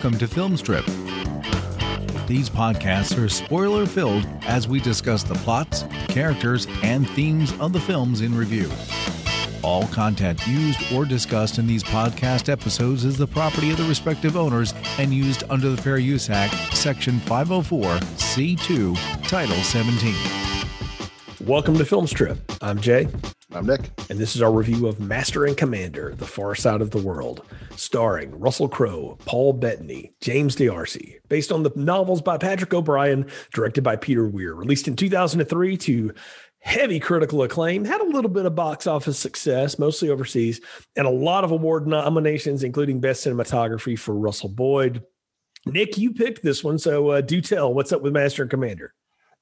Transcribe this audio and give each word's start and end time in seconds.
Welcome 0.00 0.18
to 0.20 0.28
Filmstrip. 0.28 0.86
These 2.28 2.48
podcasts 2.48 3.20
are 3.20 3.28
spoiler 3.28 3.84
filled 3.84 4.24
as 4.42 4.68
we 4.68 4.78
discuss 4.78 5.24
the 5.24 5.34
plots, 5.34 5.86
characters, 6.06 6.68
and 6.84 7.10
themes 7.10 7.52
of 7.58 7.72
the 7.72 7.80
films 7.80 8.20
in 8.20 8.32
review. 8.32 8.70
All 9.64 9.88
content 9.88 10.46
used 10.46 10.92
or 10.92 11.04
discussed 11.04 11.58
in 11.58 11.66
these 11.66 11.82
podcast 11.82 12.48
episodes 12.48 13.04
is 13.04 13.18
the 13.18 13.26
property 13.26 13.72
of 13.72 13.76
the 13.76 13.88
respective 13.88 14.36
owners 14.36 14.72
and 15.00 15.12
used 15.12 15.42
under 15.50 15.68
the 15.68 15.82
Fair 15.82 15.98
Use 15.98 16.30
Act, 16.30 16.54
Section 16.76 17.18
504, 17.18 17.96
C2, 18.18 19.26
Title 19.26 19.56
17. 19.56 20.14
Welcome 21.44 21.76
to 21.76 21.82
Filmstrip. 21.82 22.38
I'm 22.60 22.80
Jay. 22.80 23.08
I'm 23.50 23.66
Nick. 23.66 23.90
And 24.10 24.18
this 24.18 24.36
is 24.36 24.42
our 24.42 24.52
review 24.52 24.86
of 24.86 25.00
Master 25.00 25.46
and 25.46 25.56
Commander, 25.56 26.14
The 26.14 26.26
Far 26.26 26.54
Side 26.54 26.82
of 26.82 26.92
the 26.92 26.98
World, 26.98 27.44
starring 27.78 28.38
Russell 28.38 28.68
Crowe, 28.68 29.16
Paul 29.24 29.54
Bettany, 29.54 30.12
James 30.20 30.56
D'Arcy, 30.56 31.18
based 31.28 31.52
on 31.52 31.62
the 31.62 31.72
novels 31.76 32.20
by 32.20 32.36
Patrick 32.36 32.74
O'Brian, 32.74 33.26
directed 33.54 33.82
by 33.82 33.96
Peter 33.96 34.28
Weir, 34.28 34.54
released 34.54 34.88
in 34.88 34.96
2003 34.96 35.76
to 35.78 36.12
heavy 36.60 36.98
critical 36.98 37.42
acclaim, 37.42 37.84
had 37.84 38.00
a 38.00 38.06
little 38.06 38.30
bit 38.30 38.46
of 38.46 38.54
box 38.54 38.86
office 38.86 39.18
success, 39.18 39.78
mostly 39.78 40.10
overseas, 40.10 40.60
and 40.96 41.06
a 41.06 41.10
lot 41.10 41.44
of 41.44 41.52
award 41.52 41.86
nominations, 41.86 42.64
including 42.64 43.00
Best 43.00 43.24
Cinematography 43.24 43.98
for 43.98 44.14
Russell 44.14 44.48
Boyd. 44.48 45.02
Nick, 45.64 45.98
you 45.98 46.12
picked 46.12 46.42
this 46.42 46.64
one, 46.64 46.78
so 46.78 47.10
uh, 47.10 47.20
do 47.20 47.40
tell 47.40 47.72
what's 47.72 47.92
up 47.92 48.02
with 48.02 48.12
Master 48.12 48.42
and 48.42 48.50
Commander. 48.50 48.92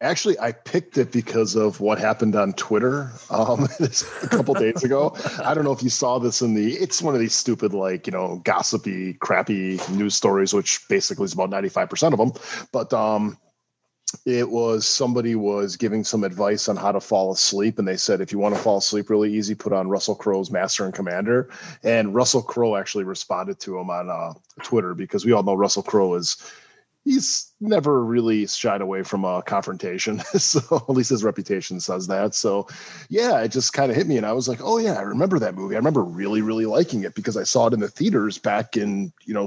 Actually, 0.02 0.38
I 0.38 0.52
picked 0.52 0.98
it 0.98 1.10
because 1.10 1.54
of 1.54 1.80
what 1.80 1.98
happened 1.98 2.36
on 2.36 2.52
Twitter 2.52 3.10
um, 3.30 3.66
a 3.80 4.28
couple 4.28 4.52
days 4.52 4.84
ago. 4.84 5.16
I 5.42 5.54
don't 5.54 5.64
know 5.64 5.72
if 5.72 5.82
you 5.82 5.88
saw 5.88 6.18
this 6.18 6.42
in 6.42 6.54
the. 6.54 6.74
It's 6.74 7.00
one 7.00 7.14
of 7.14 7.20
these 7.20 7.34
stupid, 7.34 7.72
like 7.72 8.06
you 8.06 8.12
know, 8.12 8.42
gossipy, 8.44 9.14
crappy 9.14 9.80
news 9.90 10.14
stories, 10.14 10.52
which 10.52 10.86
basically 10.90 11.24
is 11.24 11.32
about 11.32 11.48
ninety 11.48 11.70
five 11.70 11.88
percent 11.88 12.12
of 12.12 12.18
them. 12.18 12.32
But 12.72 12.92
um, 12.92 13.38
it 14.24 14.50
was 14.50 14.86
somebody 14.86 15.34
was 15.34 15.76
giving 15.76 16.04
some 16.04 16.24
advice 16.24 16.68
on 16.68 16.76
how 16.76 16.92
to 16.92 17.00
fall 17.00 17.32
asleep 17.32 17.78
and 17.78 17.88
they 17.88 17.96
said 17.96 18.20
if 18.20 18.30
you 18.30 18.38
want 18.38 18.54
to 18.54 18.60
fall 18.60 18.78
asleep 18.78 19.10
really 19.10 19.34
easy 19.34 19.54
put 19.54 19.72
on 19.72 19.88
russell 19.88 20.14
crowe's 20.14 20.50
master 20.50 20.84
and 20.84 20.94
commander 20.94 21.50
and 21.82 22.14
russell 22.14 22.42
crowe 22.42 22.76
actually 22.76 23.02
responded 23.02 23.58
to 23.58 23.76
him 23.78 23.90
on 23.90 24.08
uh, 24.08 24.32
twitter 24.62 24.94
because 24.94 25.24
we 25.24 25.32
all 25.32 25.42
know 25.42 25.54
russell 25.54 25.82
crowe 25.82 26.14
is 26.14 26.36
he's 27.06 27.52
never 27.60 28.04
really 28.04 28.46
shied 28.48 28.80
away 28.80 29.04
from 29.04 29.24
a 29.24 29.40
confrontation 29.40 30.18
so 30.36 30.60
at 30.76 30.90
least 30.90 31.10
his 31.10 31.24
reputation 31.24 31.78
says 31.80 32.08
that. 32.08 32.34
So 32.34 32.66
yeah 33.08 33.40
it 33.40 33.52
just 33.52 33.72
kind 33.72 33.90
of 33.90 33.96
hit 33.96 34.08
me 34.08 34.16
and 34.16 34.26
i 34.26 34.32
was 34.32 34.48
like 34.48 34.58
oh 34.62 34.78
yeah 34.78 34.94
i 34.94 35.02
remember 35.02 35.38
that 35.38 35.54
movie. 35.54 35.76
I 35.76 35.78
remember 35.78 36.02
really 36.02 36.42
really 36.42 36.66
liking 36.66 37.04
it 37.04 37.14
because 37.14 37.36
i 37.36 37.44
saw 37.44 37.68
it 37.68 37.72
in 37.72 37.80
the 37.80 37.88
theaters 37.88 38.38
back 38.38 38.76
in 38.76 39.12
you 39.24 39.32
know 39.32 39.46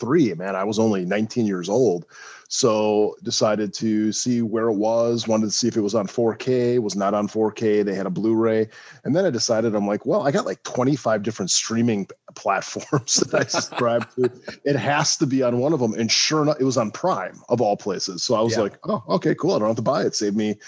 2003 0.00 0.34
man 0.34 0.56
i 0.56 0.64
was 0.64 0.78
only 0.78 1.04
19 1.04 1.46
years 1.46 1.68
old 1.68 2.06
so 2.52 3.14
decided 3.22 3.72
to 3.74 4.10
see 4.10 4.42
where 4.42 4.66
it 4.66 4.74
was, 4.74 5.28
wanted 5.28 5.46
to 5.46 5.52
see 5.52 5.68
if 5.68 5.76
it 5.76 5.82
was 5.82 5.94
on 5.94 6.08
4K, 6.08 6.80
was 6.80 6.96
not 6.96 7.14
on 7.14 7.28
4K. 7.28 7.84
They 7.84 7.94
had 7.94 8.06
a 8.06 8.10
Blu-ray. 8.10 8.68
And 9.04 9.14
then 9.14 9.24
I 9.24 9.30
decided 9.30 9.76
I'm 9.76 9.86
like, 9.86 10.04
well, 10.04 10.26
I 10.26 10.32
got 10.32 10.46
like 10.46 10.60
25 10.64 11.22
different 11.22 11.52
streaming 11.52 12.08
platforms 12.34 13.14
that 13.30 13.40
I 13.40 13.44
subscribe 13.44 14.12
to. 14.16 14.32
It 14.64 14.74
has 14.74 15.16
to 15.18 15.26
be 15.26 15.44
on 15.44 15.60
one 15.60 15.72
of 15.72 15.78
them. 15.78 15.94
And 15.94 16.10
sure 16.10 16.42
enough, 16.42 16.56
it 16.58 16.64
was 16.64 16.76
on 16.76 16.90
Prime 16.90 17.40
of 17.50 17.60
all 17.60 17.76
places. 17.76 18.24
So 18.24 18.34
I 18.34 18.40
was 18.40 18.56
yeah. 18.56 18.62
like, 18.62 18.78
oh, 18.82 19.04
okay, 19.10 19.36
cool. 19.36 19.54
I 19.54 19.60
don't 19.60 19.68
have 19.68 19.76
to 19.76 19.82
buy 19.82 20.02
it. 20.02 20.16
Save 20.16 20.34
me, 20.34 20.58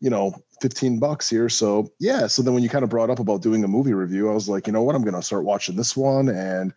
you 0.00 0.10
know, 0.10 0.34
15 0.60 0.98
bucks 0.98 1.30
here. 1.30 1.48
So 1.48 1.90
yeah. 1.98 2.26
So 2.26 2.42
then 2.42 2.52
when 2.52 2.62
you 2.62 2.68
kind 2.68 2.84
of 2.84 2.90
brought 2.90 3.08
up 3.08 3.18
about 3.18 3.40
doing 3.40 3.64
a 3.64 3.68
movie 3.68 3.94
review, 3.94 4.28
I 4.28 4.34
was 4.34 4.50
like, 4.50 4.66
you 4.66 4.74
know 4.74 4.82
what? 4.82 4.94
I'm 4.94 5.04
going 5.04 5.14
to 5.14 5.22
start 5.22 5.44
watching 5.44 5.76
this 5.76 5.96
one 5.96 6.28
and 6.28 6.74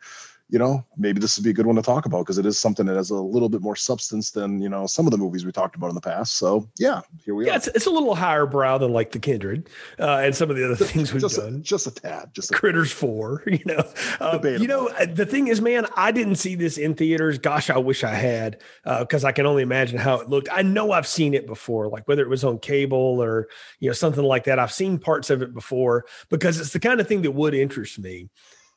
you 0.50 0.60
know, 0.60 0.86
maybe 0.98 1.20
this 1.20 1.38
would 1.38 1.44
be 1.44 1.50
a 1.50 1.54
good 1.54 1.66
one 1.66 1.76
to 1.78 1.82
talk 1.82 2.06
about 2.06 2.20
because 2.20 2.38
it 2.38 2.46
is 2.46 2.60
something 2.60 2.86
that 2.86 2.96
has 2.96 3.10
a 3.10 3.16
little 3.16 3.50
bit 3.50 3.62
more 3.62 3.76
substance 3.76 4.32
than 4.32 4.62
you 4.62 4.70
know 4.70 4.86
some 4.86 5.08
of 5.08 5.12
the 5.12 5.18
movies 5.18 5.46
we 5.46 5.52
talked 5.52 5.76
about 5.76 5.88
in 5.88 5.96
the 5.96 6.02
past. 6.02 6.38
So 6.38 6.70
yeah, 6.78 7.02
here 7.24 7.34
we 7.34 7.48
yeah, 7.48 7.54
are. 7.54 7.56
It's, 7.56 7.68
it's 7.68 7.86
a 7.86 7.90
little 7.90 8.14
higher 8.14 8.46
brow 8.46 8.78
than 8.78 8.92
like 8.92 9.12
the 9.12 9.20
Kindred 9.20 9.70
uh, 10.00 10.22
and 10.24 10.36
some 10.36 10.50
of 10.50 10.56
the 10.56 10.66
other 10.66 10.76
things 10.86 11.14
we've 11.14 11.22
just 11.22 11.38
done. 11.38 11.56
A, 11.56 11.60
just 11.60 11.88
a 11.88 11.92
tad, 11.92 12.32
just 12.34 12.52
a 12.52 12.54
Critters 12.54 12.90
tad. 12.90 12.98
Four. 13.00 13.44
You 13.54 13.60
know, 13.66 13.88
um, 14.20 14.46
you 14.46 14.68
know 14.68 14.88
uh, 14.90 15.06
the 15.06 15.28
thing 15.28 15.48
is, 15.48 15.62
man, 15.62 15.86
I 15.96 16.12
didn't 16.12 16.36
see 16.36 16.56
this 16.56 16.78
in 16.78 16.96
theaters. 16.96 17.38
Gosh, 17.38 17.70
I 17.70 17.78
wish 17.78 18.04
I 18.04 18.14
had 18.14 18.62
because 18.84 19.24
uh, 19.24 19.28
I 19.28 19.32
can 19.32 19.46
only 19.46 19.62
imagine 19.62 20.00
how 20.00 20.16
it 20.16 20.28
looked. 20.28 20.50
I 20.52 20.64
know 20.64 20.92
I've 20.92 21.08
seen 21.08 21.34
it 21.36 21.46
before, 21.46 21.88
like 21.88 22.08
whether 22.08 22.24
it 22.24 22.30
was 22.30 22.44
on 22.44 22.58
cable 22.60 23.22
or 23.22 23.48
you 23.80 23.90
know 23.90 23.94
something 23.94 24.24
like 24.24 24.46
that. 24.46 24.60
I've 24.60 24.74
seen 24.74 24.98
parts 24.98 25.30
of 25.30 25.42
it 25.44 25.54
before 25.54 26.06
because 26.30 26.60
it's 26.60 26.74
the 26.74 26.80
kind 26.80 27.00
of 27.00 27.08
thing 27.08 27.22
that 27.22 27.32
would 27.32 27.54
interest 27.54 28.00
me. 28.00 28.30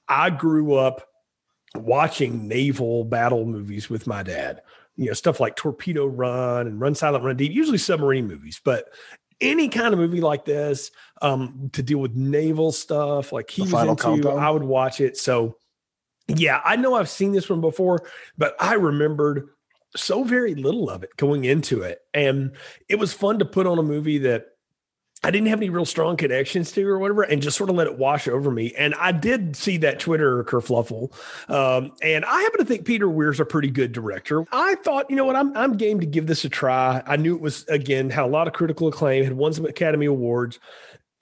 I 0.09 0.31
grew 0.31 0.75
up 0.75 1.09
watching 1.83 2.49
naval 2.49 3.05
battle 3.05 3.45
movies 3.45 3.91
with 3.91 4.07
my 4.07 4.23
dad. 4.23 4.63
You 4.97 5.07
know, 5.07 5.13
stuff 5.13 5.41
like 5.41 5.57
Torpedo 5.57 6.07
Run 6.07 6.67
and 6.67 6.81
Run 6.81 6.95
Silent 6.95 7.25
Run 7.25 7.37
Deep, 7.37 7.53
usually 7.53 7.79
submarine 7.79 8.27
movies, 8.27 8.61
but 8.65 8.87
any 9.41 9.69
kind 9.69 9.93
of 9.93 10.01
movie 10.01 10.23
like 10.23 10.47
this 10.47 10.91
um, 11.21 11.71
to 11.75 11.83
deal 11.83 11.99
with 11.99 12.15
naval 12.15 12.73
stuff, 12.73 13.33
like 13.33 13.51
he 13.51 13.65
the 13.65 13.75
was 13.75 13.89
into, 13.89 14.03
countdown. 14.03 14.39
I 14.39 14.51
would 14.51 14.65
watch 14.65 15.01
it. 15.01 15.19
So, 15.19 15.59
yeah, 16.29 16.61
I 16.65 16.77
know 16.77 16.95
I've 16.95 17.11
seen 17.11 17.33
this 17.33 17.51
one 17.51 17.61
before, 17.61 18.01
but 18.39 18.57
I 18.59 18.75
remembered 18.75 19.49
so 19.95 20.25
very 20.25 20.55
little 20.55 20.89
of 20.89 21.03
it 21.03 21.17
going 21.17 21.45
into 21.45 21.83
it, 21.83 22.01
and 22.15 22.53
it 22.89 22.99
was 22.99 23.13
fun 23.13 23.39
to 23.41 23.45
put 23.45 23.67
on 23.67 23.79
a 23.79 23.83
movie 23.83 24.19
that 24.19 24.47
I 25.25 25.31
didn't 25.31 25.49
have 25.49 25.59
any 25.59 25.71
real 25.71 25.87
strong 25.87 26.16
connections 26.16 26.71
to 26.72 26.87
or 26.87 26.99
whatever, 26.99 27.22
and 27.22 27.43
just 27.43 27.56
sort 27.56 27.71
of 27.71 27.77
let 27.77 27.87
it 27.87 27.99
wash 27.99 28.28
over 28.28 28.50
me. 28.50 28.72
And 28.77 28.94
I 28.94 29.12
did 29.12 29.56
see 29.56 29.77
that 29.78 29.99
Twitter 29.99 30.44
kerfluffle. 30.44 31.10
Um, 31.49 31.93
and 32.03 32.25
I 32.25 32.43
happen 32.43 32.60
to 32.60 32.65
think 32.65 32.84
Peter 32.84 33.09
Weir's 33.09 33.41
a 33.41 33.44
pretty 33.44 33.71
good 33.71 33.93
director. 33.93 34.44
I 34.53 34.77
thought, 34.77 35.10
you 35.10 35.16
know 35.16 35.25
what, 35.25 35.34
I'm, 35.34 35.56
I'm 35.56 35.77
game 35.77 36.00
to 36.00 36.06
give 36.06 36.27
this 36.27 36.44
a 36.44 36.49
try. 36.49 37.03
I 37.06 37.16
knew 37.16 37.34
it 37.34 37.41
was, 37.41 37.65
again, 37.69 38.10
had 38.10 38.25
a 38.25 38.28
lot 38.28 38.47
of 38.47 38.53
critical 38.53 38.88
acclaim, 38.88 39.25
had 39.25 39.32
won 39.32 39.53
some 39.53 39.65
Academy 39.66 40.06
Awards. 40.06 40.60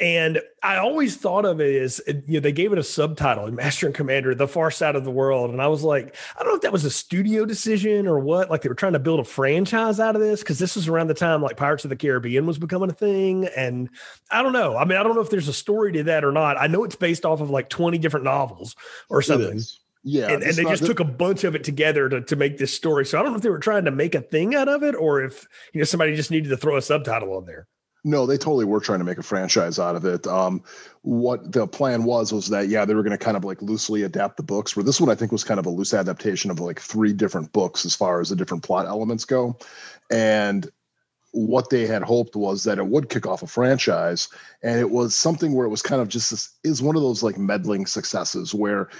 And 0.01 0.41
I 0.61 0.79
always 0.79 1.17
thought 1.17 1.45
of 1.45 1.61
it 1.61 1.81
as, 1.81 2.01
you 2.07 2.35
know, 2.35 2.41
they 2.41 2.51
gave 2.51 2.73
it 2.73 2.79
a 2.79 2.83
subtitle, 2.83 3.49
Master 3.53 3.87
and 3.87 3.95
Commander, 3.95 4.35
The 4.35 4.49
Far 4.49 4.73
Side 4.73 4.97
of 4.97 5.05
the 5.05 5.11
World. 5.11 5.53
And 5.53 5.63
I 5.63 5.69
was 5.69 5.85
like, 5.85 6.17
I 6.37 6.43
don't 6.43 6.49
know 6.49 6.57
if 6.57 6.63
that 6.63 6.73
was 6.73 6.85
a 6.85 6.91
studio 6.91 7.45
decision 7.45 8.09
or 8.09 8.19
what. 8.19 8.51
Like 8.51 8.63
they 8.63 8.69
were 8.69 8.75
trying 8.75 8.95
to 8.95 8.99
build 8.99 9.21
a 9.21 9.25
franchise 9.25 10.01
out 10.01 10.17
of 10.17 10.21
this 10.21 10.41
because 10.41 10.59
this 10.59 10.75
was 10.75 10.89
around 10.89 11.07
the 11.07 11.15
time 11.15 11.43
like 11.43 11.57
Pirates 11.57 11.85
of 11.85 11.91
the 11.91 11.97
Caribbean 11.97 12.45
was 12.45 12.59
becoming 12.59 12.91
a 12.91 12.95
thing. 12.95 13.49
And 13.57 13.89
I 14.33 14.43
don't 14.43 14.53
know. 14.53 14.77
I 14.77 14.85
mean, 14.85 14.99
I 14.99 15.05
don't 15.05 15.15
know 15.15 15.21
if 15.21 15.31
there's 15.31 15.49
a 15.49 15.53
story 15.53 15.93
to 15.93 16.03
that 16.05 16.25
or 16.25 16.33
not. 16.33 16.61
I 16.61 16.67
know 16.67 16.83
it's 16.83 16.97
based 16.97 17.25
off 17.25 17.41
of 17.41 17.51
like 17.51 17.69
20 17.69 17.97
different 17.99 18.25
novels 18.25 18.75
or 19.09 19.23
something. 19.23 19.61
Yeah. 20.03 20.27
And, 20.27 20.43
and 20.43 20.55
they 20.55 20.65
just 20.65 20.85
took 20.85 20.99
a 20.99 21.05
bunch 21.05 21.45
of 21.45 21.55
it 21.55 21.63
together 21.63 22.09
to, 22.09 22.21
to 22.21 22.37
make 22.37 22.59
this 22.59 22.75
story. 22.75 23.07
So 23.07 23.19
I 23.19 23.23
don't 23.23 23.31
know 23.31 23.37
if 23.37 23.43
they 23.43 23.49
were 23.49 23.59
trying 23.61 23.85
to 23.85 23.93
make 23.93 24.17
a 24.17 24.21
thing 24.21 24.57
out 24.57 24.69
of 24.69 24.83
it 24.83 24.97
or 24.97 25.23
if, 25.23 25.47
you 25.73 25.81
know, 25.81 25.85
somebody 25.85 26.17
just 26.17 26.33
needed 26.33 26.49
to 26.49 26.57
throw 26.57 26.77
a 26.77 26.83
subtitle 26.83 27.37
on 27.37 27.47
there. 27.47 27.69
No, 28.07 28.27
they 28.27 28.37
totally 28.37 28.67
were 28.67 28.81
trying 28.81 28.99
to 28.99 29.05
make 29.05 29.17
a 29.17 29.23
franchise 29.23 29.79
out 29.79 29.97
of 29.97 30.05
it. 30.05 30.27
Um, 30.27 30.63
what 31.01 31.53
the 31.53 31.67
plan 31.67 32.05
was 32.05 32.33
was 32.33 32.49
that 32.49 32.69
yeah, 32.69 32.85
they 32.85 32.95
were 32.95 33.03
going 33.03 33.17
to 33.17 33.25
kind 33.25 33.37
of 33.37 33.45
like 33.45 33.63
loosely 33.63 34.03
adapt 34.03 34.37
the 34.37 34.43
books. 34.43 34.77
Where 34.77 34.85
this 34.85 35.01
one 35.01 35.09
I 35.09 35.15
think 35.15 35.33
was 35.33 35.43
kind 35.43 35.59
of 35.59 35.65
a 35.65 35.71
loose 35.71 35.95
adaptation 35.95 36.51
of 36.51 36.61
like 36.61 36.81
three 36.81 37.15
different 37.15 37.51
books 37.53 37.87
as 37.87 37.95
far 37.95 38.21
as 38.21 38.29
the 38.29 38.37
different 38.37 38.63
plot 38.63 38.87
elements 38.87 39.25
go, 39.25 39.57
and 40.11 40.71
what 41.33 41.71
they 41.71 41.87
had 41.87 42.03
hoped 42.03 42.37
was 42.37 42.63
that 42.65 42.79
it 42.79 42.87
would 42.87 43.09
kick 43.09 43.27
off 43.27 43.43
a 43.43 43.47
franchise, 43.47 44.29
and 44.63 44.79
it 44.79 44.91
was 44.91 45.17
something 45.17 45.55
where 45.55 45.67
it 45.67 45.71
was 45.71 45.83
kind 45.83 46.03
of 46.03 46.09
just 46.09 46.31
this 46.31 46.53
is 46.63 46.83
one 46.83 46.97
of 46.97 47.03
those 47.03 47.23
like 47.23 47.39
meddling 47.39 47.87
successes 47.87 48.55
where 48.55 48.91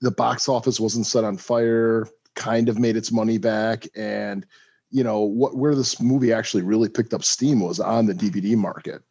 the 0.00 0.10
box 0.10 0.48
office 0.48 0.80
wasn't 0.80 1.06
set 1.06 1.22
on 1.22 1.36
fire, 1.36 2.08
kind 2.34 2.70
of 2.70 2.78
made 2.78 2.96
its 2.96 3.12
money 3.12 3.36
back, 3.36 3.86
and 3.94 4.46
you 4.94 5.02
know 5.02 5.18
what 5.22 5.56
where 5.56 5.74
this 5.74 6.00
movie 6.00 6.32
actually 6.32 6.62
really 6.62 6.88
picked 6.88 7.12
up 7.12 7.24
steam 7.24 7.58
was 7.58 7.80
on 7.80 8.06
the 8.06 8.14
DVD 8.14 8.56
market. 8.56 9.02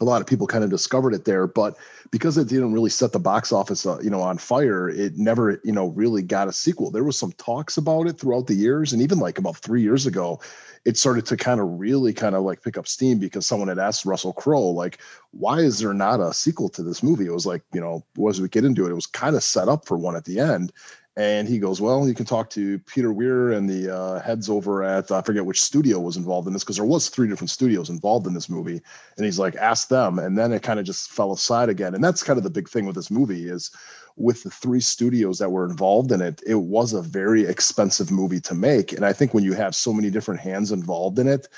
A 0.00 0.04
lot 0.04 0.22
of 0.22 0.26
people 0.26 0.46
kind 0.46 0.64
of 0.64 0.70
discovered 0.70 1.12
it 1.12 1.26
there, 1.26 1.46
but 1.46 1.76
because 2.10 2.38
it 2.38 2.48
didn't 2.48 2.72
really 2.72 2.88
set 2.88 3.12
the 3.12 3.18
box 3.18 3.52
office, 3.52 3.84
uh, 3.84 3.98
you 4.00 4.08
know, 4.08 4.22
on 4.22 4.38
fire, 4.38 4.88
it 4.88 5.18
never, 5.18 5.60
you 5.62 5.72
know, 5.72 5.88
really 5.88 6.22
got 6.22 6.48
a 6.48 6.52
sequel. 6.54 6.90
There 6.90 7.04
was 7.04 7.18
some 7.18 7.32
talks 7.32 7.76
about 7.76 8.06
it 8.06 8.18
throughout 8.18 8.46
the 8.46 8.54
years, 8.54 8.94
and 8.94 9.02
even 9.02 9.18
like 9.18 9.36
about 9.36 9.58
three 9.58 9.82
years 9.82 10.06
ago, 10.06 10.40
it 10.86 10.96
started 10.96 11.26
to 11.26 11.36
kind 11.36 11.60
of 11.60 11.78
really 11.78 12.14
kind 12.14 12.34
of 12.34 12.44
like 12.44 12.62
pick 12.62 12.78
up 12.78 12.88
steam 12.88 13.18
because 13.18 13.46
someone 13.46 13.68
had 13.68 13.78
asked 13.78 14.06
Russell 14.06 14.32
Crowe, 14.32 14.70
like, 14.70 15.00
why 15.32 15.58
is 15.58 15.80
there 15.80 15.92
not 15.92 16.20
a 16.20 16.32
sequel 16.32 16.70
to 16.70 16.82
this 16.82 17.02
movie? 17.02 17.26
It 17.26 17.34
was 17.34 17.44
like, 17.46 17.62
you 17.74 17.80
know, 17.80 18.02
as 18.28 18.40
we 18.40 18.48
get 18.48 18.64
into 18.64 18.86
it, 18.86 18.90
it 18.90 18.94
was 18.94 19.06
kind 19.06 19.36
of 19.36 19.42
set 19.42 19.68
up 19.68 19.86
for 19.86 19.98
one 19.98 20.16
at 20.16 20.24
the 20.24 20.40
end. 20.40 20.72
And 21.20 21.46
he 21.46 21.58
goes, 21.58 21.82
Well, 21.82 22.08
you 22.08 22.14
can 22.14 22.24
talk 22.24 22.48
to 22.50 22.78
Peter 22.78 23.12
Weir 23.12 23.52
and 23.52 23.68
the 23.68 23.94
uh, 23.94 24.20
heads 24.20 24.48
over 24.48 24.82
at, 24.82 25.10
I 25.10 25.20
forget 25.20 25.44
which 25.44 25.60
studio 25.60 26.00
was 26.00 26.16
involved 26.16 26.46
in 26.46 26.54
this, 26.54 26.64
because 26.64 26.76
there 26.76 26.86
was 26.86 27.10
three 27.10 27.28
different 27.28 27.50
studios 27.50 27.90
involved 27.90 28.26
in 28.26 28.32
this 28.32 28.48
movie. 28.48 28.80
And 29.18 29.26
he's 29.26 29.38
like, 29.38 29.54
Ask 29.56 29.88
them. 29.88 30.18
And 30.18 30.38
then 30.38 30.50
it 30.50 30.62
kind 30.62 30.80
of 30.80 30.86
just 30.86 31.10
fell 31.10 31.32
aside 31.32 31.68
again. 31.68 31.94
And 31.94 32.02
that's 32.02 32.22
kind 32.22 32.38
of 32.38 32.42
the 32.42 32.48
big 32.48 32.70
thing 32.70 32.86
with 32.86 32.96
this 32.96 33.10
movie 33.10 33.50
is 33.50 33.70
with 34.16 34.42
the 34.44 34.50
three 34.50 34.80
studios 34.80 35.38
that 35.40 35.50
were 35.50 35.68
involved 35.68 36.10
in 36.10 36.22
it, 36.22 36.42
it 36.46 36.54
was 36.54 36.94
a 36.94 37.02
very 37.02 37.44
expensive 37.44 38.10
movie 38.10 38.40
to 38.40 38.54
make. 38.54 38.94
And 38.94 39.04
I 39.04 39.12
think 39.12 39.34
when 39.34 39.44
you 39.44 39.52
have 39.52 39.74
so 39.74 39.92
many 39.92 40.08
different 40.08 40.40
hands 40.40 40.72
involved 40.72 41.18
in 41.18 41.28
it, 41.28 41.48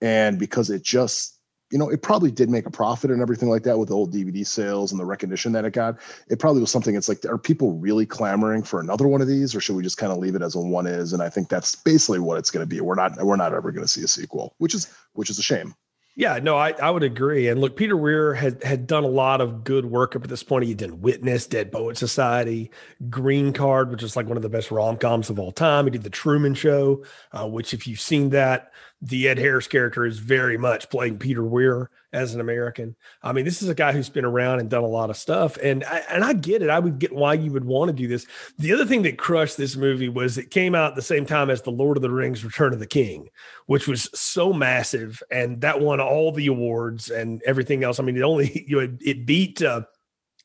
and 0.00 0.40
because 0.40 0.70
it 0.70 0.82
just 0.82 1.38
you 1.70 1.78
know, 1.78 1.88
it 1.88 2.02
probably 2.02 2.30
did 2.30 2.50
make 2.50 2.66
a 2.66 2.70
profit 2.70 3.10
and 3.10 3.22
everything 3.22 3.48
like 3.48 3.62
that 3.64 3.78
with 3.78 3.88
the 3.88 3.94
old 3.94 4.12
DVD 4.12 4.46
sales 4.46 4.92
and 4.92 5.00
the 5.00 5.04
recognition 5.04 5.52
that 5.52 5.64
it 5.64 5.72
got. 5.72 5.98
It 6.28 6.38
probably 6.38 6.60
was 6.60 6.70
something. 6.70 6.94
It's 6.94 7.08
like, 7.08 7.24
are 7.24 7.38
people 7.38 7.72
really 7.72 8.06
clamoring 8.06 8.62
for 8.62 8.80
another 8.80 9.08
one 9.08 9.20
of 9.20 9.28
these, 9.28 9.54
or 9.54 9.60
should 9.60 9.76
we 9.76 9.82
just 9.82 9.96
kind 9.96 10.12
of 10.12 10.18
leave 10.18 10.34
it 10.34 10.42
as 10.42 10.54
a 10.54 10.60
one 10.60 10.86
is? 10.86 11.12
And 11.12 11.22
I 11.22 11.30
think 11.30 11.48
that's 11.48 11.74
basically 11.74 12.20
what 12.20 12.38
it's 12.38 12.50
going 12.50 12.62
to 12.62 12.68
be. 12.68 12.80
We're 12.80 12.94
not 12.94 13.22
we're 13.22 13.36
not 13.36 13.54
ever 13.54 13.72
going 13.72 13.84
to 13.84 13.88
see 13.88 14.02
a 14.04 14.08
sequel, 14.08 14.54
which 14.58 14.74
is 14.74 14.92
which 15.14 15.30
is 15.30 15.38
a 15.38 15.42
shame. 15.42 15.74
Yeah, 16.16 16.38
no, 16.40 16.56
I, 16.56 16.70
I 16.80 16.90
would 16.90 17.02
agree. 17.02 17.48
And 17.48 17.60
look, 17.60 17.76
Peter 17.76 17.96
Weir 17.96 18.34
had 18.34 18.62
had 18.62 18.86
done 18.86 19.02
a 19.02 19.08
lot 19.08 19.40
of 19.40 19.64
good 19.64 19.86
work 19.86 20.14
up 20.14 20.22
at 20.22 20.30
this 20.30 20.44
point. 20.44 20.64
He 20.64 20.74
did 20.74 21.02
Witness, 21.02 21.48
Dead 21.48 21.72
Poet 21.72 21.96
Society, 21.96 22.70
Green 23.10 23.52
Card, 23.52 23.90
which 23.90 24.02
is 24.02 24.14
like 24.14 24.28
one 24.28 24.36
of 24.36 24.42
the 24.44 24.48
best 24.48 24.70
rom 24.70 24.96
coms 24.96 25.28
of 25.28 25.40
all 25.40 25.50
time. 25.50 25.86
He 25.86 25.90
did 25.90 26.04
The 26.04 26.10
Truman 26.10 26.54
Show, 26.54 27.04
uh, 27.32 27.48
which, 27.48 27.74
if 27.74 27.88
you've 27.88 28.00
seen 28.00 28.30
that, 28.30 28.70
the 29.02 29.28
Ed 29.28 29.38
Harris 29.38 29.66
character 29.66 30.06
is 30.06 30.20
very 30.20 30.56
much 30.56 30.88
playing 30.88 31.18
Peter 31.18 31.42
Weir 31.42 31.90
as 32.14 32.34
an 32.34 32.40
American. 32.40 32.94
I 33.22 33.32
mean, 33.32 33.44
this 33.44 33.62
is 33.62 33.68
a 33.68 33.74
guy 33.74 33.92
who's 33.92 34.08
been 34.08 34.24
around 34.24 34.60
and 34.60 34.70
done 34.70 34.84
a 34.84 34.88
lot 34.88 35.10
of 35.10 35.16
stuff, 35.16 35.56
and 35.62 35.84
I, 35.84 35.98
and 36.08 36.24
I 36.24 36.32
get 36.32 36.62
it. 36.62 36.70
I 36.70 36.78
would 36.78 36.98
get 36.98 37.12
why 37.12 37.34
you 37.34 37.52
would 37.52 37.64
want 37.64 37.88
to 37.88 37.92
do 37.92 38.06
this. 38.06 38.26
The 38.58 38.72
other 38.72 38.86
thing 38.86 39.02
that 39.02 39.18
crushed 39.18 39.56
this 39.56 39.76
movie 39.76 40.08
was 40.08 40.38
it 40.38 40.50
came 40.50 40.74
out 40.74 40.90
at 40.90 40.96
the 40.96 41.02
same 41.02 41.26
time 41.26 41.50
as 41.50 41.62
the 41.62 41.70
Lord 41.70 41.96
of 41.96 42.02
the 42.02 42.10
Rings: 42.10 42.44
Return 42.44 42.72
of 42.72 42.78
the 42.78 42.86
King, 42.86 43.28
which 43.66 43.88
was 43.88 44.08
so 44.14 44.52
massive, 44.52 45.22
and 45.30 45.60
that 45.60 45.80
won 45.80 46.00
all 46.00 46.32
the 46.32 46.46
awards 46.46 47.10
and 47.10 47.42
everything 47.44 47.84
else. 47.84 47.98
I 47.98 48.04
mean, 48.04 48.16
it 48.16 48.22
only 48.22 48.64
you 48.68 48.80
know, 48.80 48.96
it 49.00 49.26
beat. 49.26 49.60
Uh, 49.60 49.82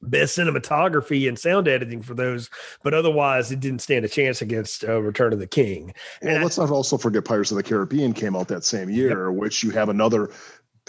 best 0.01 0.38
cinematography 0.38 1.27
and 1.27 1.38
sound 1.38 1.68
editing 1.68 2.01
for 2.01 2.13
those, 2.13 2.50
but 2.83 2.94
otherwise 2.94 3.51
it 3.51 3.60
didn't 3.60 3.81
stand 3.81 4.06
a 4.06 4.10
chance 4.10 4.42
against 4.42 4.83
uh, 4.83 5.01
Return 5.01 5.33
of 5.33 5.39
the 5.39 5.48
King. 5.48 5.94
And 6.22 6.33
well, 6.33 6.44
let's 6.44 6.57
not 6.57 6.69
also 6.69 6.98
forget 6.98 7.25
Pirates 7.25 7.51
of 7.51 7.57
the 7.57 7.63
Caribbean 7.63 8.13
came 8.13 8.36
out 8.36 8.48
that 8.48 8.63
same 8.63 8.89
year, 8.89 9.30
yep. 9.30 9.38
which 9.38 9.63
you 9.63 9.72
have 9.72 9.89
another 9.89 10.30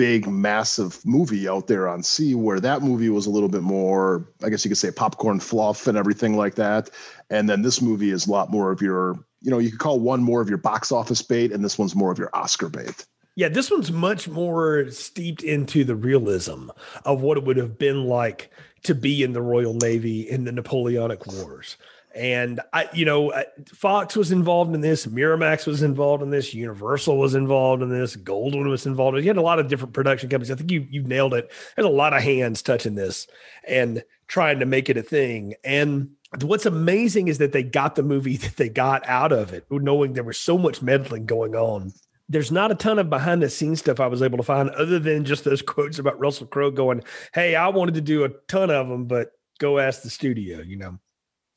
big, 0.01 0.27
massive 0.27 0.99
movie 1.05 1.47
out 1.47 1.67
there 1.67 1.87
on 1.87 2.03
sea 2.03 2.35
where 2.35 2.59
that 2.59 2.81
movie 2.81 3.11
was 3.11 3.27
a 3.27 3.31
little 3.31 3.51
bit 3.51 3.61
more, 3.61 4.27
I 4.43 4.49
guess 4.49 4.65
you 4.65 4.71
could 4.71 4.79
say 4.79 4.91
popcorn 4.91 5.41
fluff 5.41 5.87
and 5.87 5.99
everything 5.99 6.39
like 6.39 6.55
that. 6.55 6.89
And 7.29 7.51
then 7.51 7.61
this 7.61 7.83
movie 7.83 8.11
is 8.11 8.27
a 8.27 8.31
lot 8.31 8.51
more 8.51 8.73
of 8.73 8.81
your, 8.81 9.23
you 9.43 9.51
know, 9.51 9.59
you 9.59 9.69
could 9.69 9.79
call 9.79 10.01
one 10.01 10.23
more 10.23 10.41
of 10.41 10.49
your 10.49 10.57
box 10.57 10.91
office 10.91 11.21
bait 11.21 11.53
and 11.53 11.63
this 11.63 11.79
one's 11.79 11.95
more 11.95 12.11
of 12.11 12.19
your 12.19 12.31
Oscar 12.35 12.71
bait. 12.71 13.05
Yeah, 13.37 13.51
this 13.51 13.71
one's 13.71 13.93
much 13.93 14.27
more 14.27 14.91
steeped 14.91 15.43
into 15.43 15.85
the 15.85 15.95
realism 15.95 16.71
of 17.05 17.21
what 17.21 17.37
it 17.37 17.45
would 17.45 17.59
have 17.59 17.77
been 17.77 18.07
like 18.07 18.51
to 18.85 18.95
be 18.95 19.23
in 19.23 19.35
the 19.35 19.43
Royal 19.43 19.75
Navy 19.75 20.23
in 20.23 20.45
the 20.45 20.53
Napoleonic 20.53 21.27
Wars. 21.27 21.77
And 22.15 22.61
I, 22.73 22.89
you 22.93 23.05
know, 23.05 23.31
uh, 23.31 23.45
Fox 23.69 24.17
was 24.17 24.33
involved 24.33 24.75
in 24.75 24.81
this, 24.81 25.07
Miramax 25.07 25.67
was 25.67 25.83
involved 25.83 26.23
in 26.23 26.31
this, 26.31 26.53
Universal 26.53 27.19
was 27.19 27.35
involved 27.35 27.83
in 27.83 27.89
this, 27.89 28.17
Goldwyn 28.17 28.69
was 28.69 28.85
involved. 28.85 29.19
You 29.19 29.25
had 29.25 29.37
a 29.37 29.43
lot 29.43 29.61
of 29.61 29.69
different 29.69 29.95
production 29.95 30.29
companies. 30.29 30.51
I 30.51 30.57
think 30.57 30.71
you 30.71 30.87
you 30.91 31.03
nailed 31.03 31.35
it. 31.35 31.51
There's 31.77 31.87
a 31.87 31.91
lot 31.91 32.13
of 32.13 32.23
hands 32.23 32.63
touching 32.63 32.97
this 32.97 33.29
and 33.67 34.03
trying 34.27 34.59
to 34.61 34.67
make 34.67 34.89
it 34.89 34.97
a 34.97 35.03
thing. 35.03 35.55
And 35.63 36.11
what's 36.43 36.67
amazing 36.67 37.29
is 37.29 37.39
that 37.39 37.53
they 37.53 37.63
got 37.63 37.95
the 37.95 38.03
movie 38.03 38.37
that 38.39 38.57
they 38.57 38.69
got 38.69 39.09
out 39.09 39.33
of 39.33 39.53
it, 39.53 39.67
knowing 39.71 40.13
there 40.13 40.25
was 40.25 40.39
so 40.39 40.59
much 40.59 40.83
meddling 40.83 41.27
going 41.27 41.55
on 41.55 41.93
there's 42.31 42.53
not 42.53 42.71
a 42.71 42.77
ton 42.77 43.01
of 43.01 43.11
behind 43.11 43.43
the 43.43 43.51
scenes 43.51 43.81
stuff 43.81 43.99
I 43.99 44.07
was 44.07 44.23
able 44.23 44.39
to 44.39 44.45
find 44.45 44.71
other 44.71 45.01
than 45.01 45.25
just 45.25 45.43
those 45.43 45.63
quotes 45.73 45.99
about 45.99 46.21
Russell 46.21 46.47
Crowe 46.47 46.71
going, 46.71 47.03
Hey, 47.35 47.57
I 47.57 47.69
wanted 47.69 47.95
to 47.95 48.01
do 48.01 48.25
a 48.25 48.29
ton 48.47 48.71
of 48.71 48.89
them, 48.89 49.07
but 49.07 49.33
go 49.59 49.81
ask 49.81 50.03
the 50.03 50.11
studio, 50.11 50.61
you 50.61 50.77
know. 50.77 50.99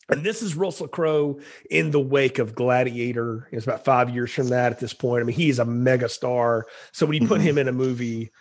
And 0.10 0.24
this 0.24 0.42
is 0.42 0.56
Russell 0.56 0.88
Crowe 0.88 1.40
in 1.70 1.92
the 1.92 2.00
wake 2.00 2.40
of 2.40 2.56
Gladiator. 2.56 3.48
It's 3.52 3.66
about 3.66 3.86
five 3.86 4.10
years 4.10 4.32
from 4.32 4.50
that 4.50 4.72
at 4.72 4.80
this 4.80 4.94
point. 4.94 5.22
I 5.22 5.26
mean, 5.26 5.36
he's 5.36 5.60
a 5.60 5.66
mega 5.66 6.10
star. 6.10 6.66
So 6.92 7.06
when 7.06 7.22
you 7.22 7.28
put 7.28 7.40
mm-hmm. 7.40 7.50
him 7.50 7.58
in 7.58 7.68
a 7.68 7.74
movie, 7.74 8.32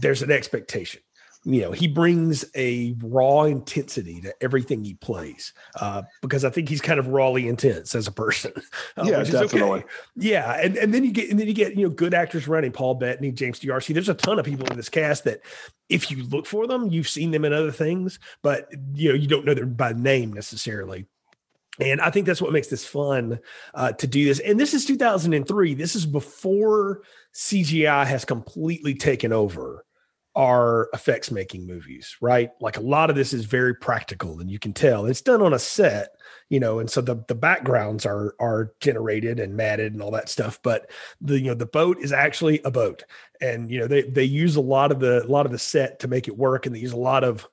there's 0.00 0.22
an 0.22 0.30
expectation 0.30 1.00
you 1.48 1.62
know 1.62 1.72
he 1.72 1.88
brings 1.88 2.44
a 2.54 2.94
raw 3.02 3.44
intensity 3.44 4.20
to 4.20 4.34
everything 4.42 4.84
he 4.84 4.94
plays 4.94 5.54
uh, 5.80 6.02
because 6.20 6.44
I 6.44 6.50
think 6.50 6.68
he's 6.68 6.82
kind 6.82 7.00
of 7.00 7.08
rawly 7.08 7.48
intense 7.48 7.94
as 7.94 8.06
a 8.06 8.12
person. 8.12 8.52
Uh, 8.96 9.04
yeah, 9.04 9.22
definitely. 9.22 9.80
Okay. 9.80 9.86
Yeah, 10.16 10.58
and 10.60 10.76
and 10.76 10.92
then 10.92 11.04
you 11.04 11.12
get 11.12 11.30
and 11.30 11.38
then 11.38 11.46
you 11.46 11.52
get 11.52 11.76
you 11.76 11.84
know 11.84 11.90
good 11.90 12.14
actors 12.14 12.48
running 12.48 12.72
Paul 12.72 12.94
Bettany, 12.94 13.30
James 13.30 13.60
D'Arcy. 13.60 13.92
There's 13.92 14.08
a 14.08 14.14
ton 14.14 14.38
of 14.38 14.44
people 14.44 14.66
in 14.66 14.76
this 14.76 14.88
cast 14.88 15.24
that 15.24 15.40
if 15.88 16.10
you 16.10 16.24
look 16.24 16.46
for 16.46 16.66
them, 16.66 16.88
you've 16.88 17.08
seen 17.08 17.30
them 17.30 17.44
in 17.44 17.52
other 17.52 17.70
things, 17.70 18.18
but 18.42 18.68
you 18.94 19.10
know 19.10 19.14
you 19.14 19.28
don't 19.28 19.44
know 19.44 19.54
them 19.54 19.74
by 19.74 19.92
name 19.92 20.32
necessarily. 20.32 21.06
And 21.80 22.00
I 22.00 22.10
think 22.10 22.26
that's 22.26 22.42
what 22.42 22.52
makes 22.52 22.66
this 22.66 22.84
fun 22.84 23.38
uh, 23.74 23.92
to 23.92 24.06
do 24.06 24.24
this. 24.24 24.40
And 24.40 24.58
this 24.58 24.74
is 24.74 24.84
2003. 24.84 25.74
This 25.74 25.94
is 25.94 26.06
before 26.06 27.02
CGI 27.34 28.04
has 28.04 28.24
completely 28.24 28.94
taken 28.94 29.32
over 29.32 29.84
are 30.34 30.88
effects 30.92 31.30
making 31.30 31.66
movies, 31.66 32.16
right? 32.20 32.50
Like 32.60 32.76
a 32.76 32.82
lot 32.82 33.10
of 33.10 33.16
this 33.16 33.32
is 33.32 33.44
very 33.44 33.74
practical 33.74 34.40
and 34.40 34.50
you 34.50 34.58
can 34.58 34.72
tell 34.72 35.06
it's 35.06 35.20
done 35.20 35.42
on 35.42 35.52
a 35.52 35.58
set, 35.58 36.10
you 36.48 36.60
know, 36.60 36.78
and 36.78 36.90
so 36.90 37.00
the 37.00 37.24
the 37.26 37.34
backgrounds 37.34 38.06
are 38.06 38.34
are 38.40 38.72
generated 38.80 39.40
and 39.40 39.56
matted 39.56 39.92
and 39.92 40.02
all 40.02 40.12
that 40.12 40.28
stuff, 40.28 40.60
but 40.62 40.90
the 41.20 41.40
you 41.40 41.48
know 41.48 41.54
the 41.54 41.66
boat 41.66 41.98
is 42.00 42.12
actually 42.12 42.60
a 42.64 42.70
boat. 42.70 43.02
And 43.40 43.70
you 43.70 43.80
know, 43.80 43.86
they 43.86 44.02
they 44.02 44.24
use 44.24 44.56
a 44.56 44.60
lot 44.60 44.92
of 44.92 45.00
the 45.00 45.24
a 45.24 45.26
lot 45.26 45.46
of 45.46 45.52
the 45.52 45.58
set 45.58 46.00
to 46.00 46.08
make 46.08 46.28
it 46.28 46.36
work 46.36 46.66
and 46.66 46.74
they 46.74 46.80
use 46.80 46.92
a 46.92 46.96
lot 46.96 47.24
of 47.24 47.48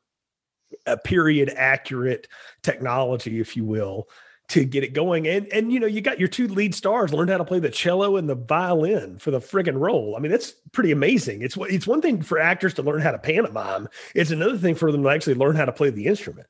a 0.85 0.97
period 0.97 1.53
accurate 1.55 2.27
technology 2.61 3.39
if 3.39 3.55
you 3.55 3.63
will 3.63 4.07
to 4.49 4.63
get 4.63 4.83
it 4.83 4.93
going. 4.93 5.27
And 5.27 5.47
and 5.51 5.71
you 5.71 5.79
know, 5.79 5.87
you 5.87 6.01
got 6.01 6.19
your 6.19 6.27
two 6.27 6.47
lead 6.47 6.75
stars 6.75 7.13
learned 7.13 7.29
how 7.29 7.37
to 7.37 7.45
play 7.45 7.59
the 7.59 7.69
cello 7.69 8.17
and 8.17 8.29
the 8.29 8.35
violin 8.35 9.17
for 9.17 9.31
the 9.31 9.39
friggin' 9.39 9.79
role. 9.79 10.15
I 10.15 10.19
mean, 10.19 10.31
that's 10.31 10.51
pretty 10.71 10.91
amazing. 10.91 11.41
It's 11.41 11.57
it's 11.61 11.87
one 11.87 12.01
thing 12.01 12.21
for 12.21 12.39
actors 12.39 12.73
to 12.75 12.83
learn 12.83 13.01
how 13.01 13.11
to 13.11 13.17
pantomime. 13.17 13.87
It's 14.13 14.31
another 14.31 14.57
thing 14.57 14.75
for 14.75 14.91
them 14.91 15.03
to 15.03 15.09
actually 15.09 15.35
learn 15.35 15.55
how 15.55 15.65
to 15.65 15.71
play 15.71 15.89
the 15.89 16.05
instrument. 16.05 16.47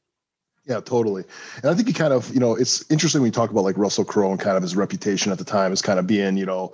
Yeah, 0.65 0.80
totally. 0.80 1.24
And 1.62 1.69
I 1.69 1.75
think 1.75 1.88
he 1.88 1.94
kind 1.94 2.12
of, 2.12 2.33
you 2.33 2.39
know, 2.39 2.56
it's 2.56 2.89
interesting 2.89 3.21
when 3.21 3.27
you 3.27 3.33
talk 3.33 3.51
about 3.51 3.63
like 3.63 3.77
Russell 3.77 4.03
Crowe 4.03 4.31
and 4.31 4.39
kind 4.39 4.57
of 4.57 4.63
his 4.63 4.75
reputation 4.75 5.31
at 5.31 5.38
the 5.38 5.44
time 5.44 5.71
as 5.71 5.81
kind 5.81 6.00
of 6.00 6.07
being, 6.07 6.38
you 6.38 6.45
know, 6.45 6.74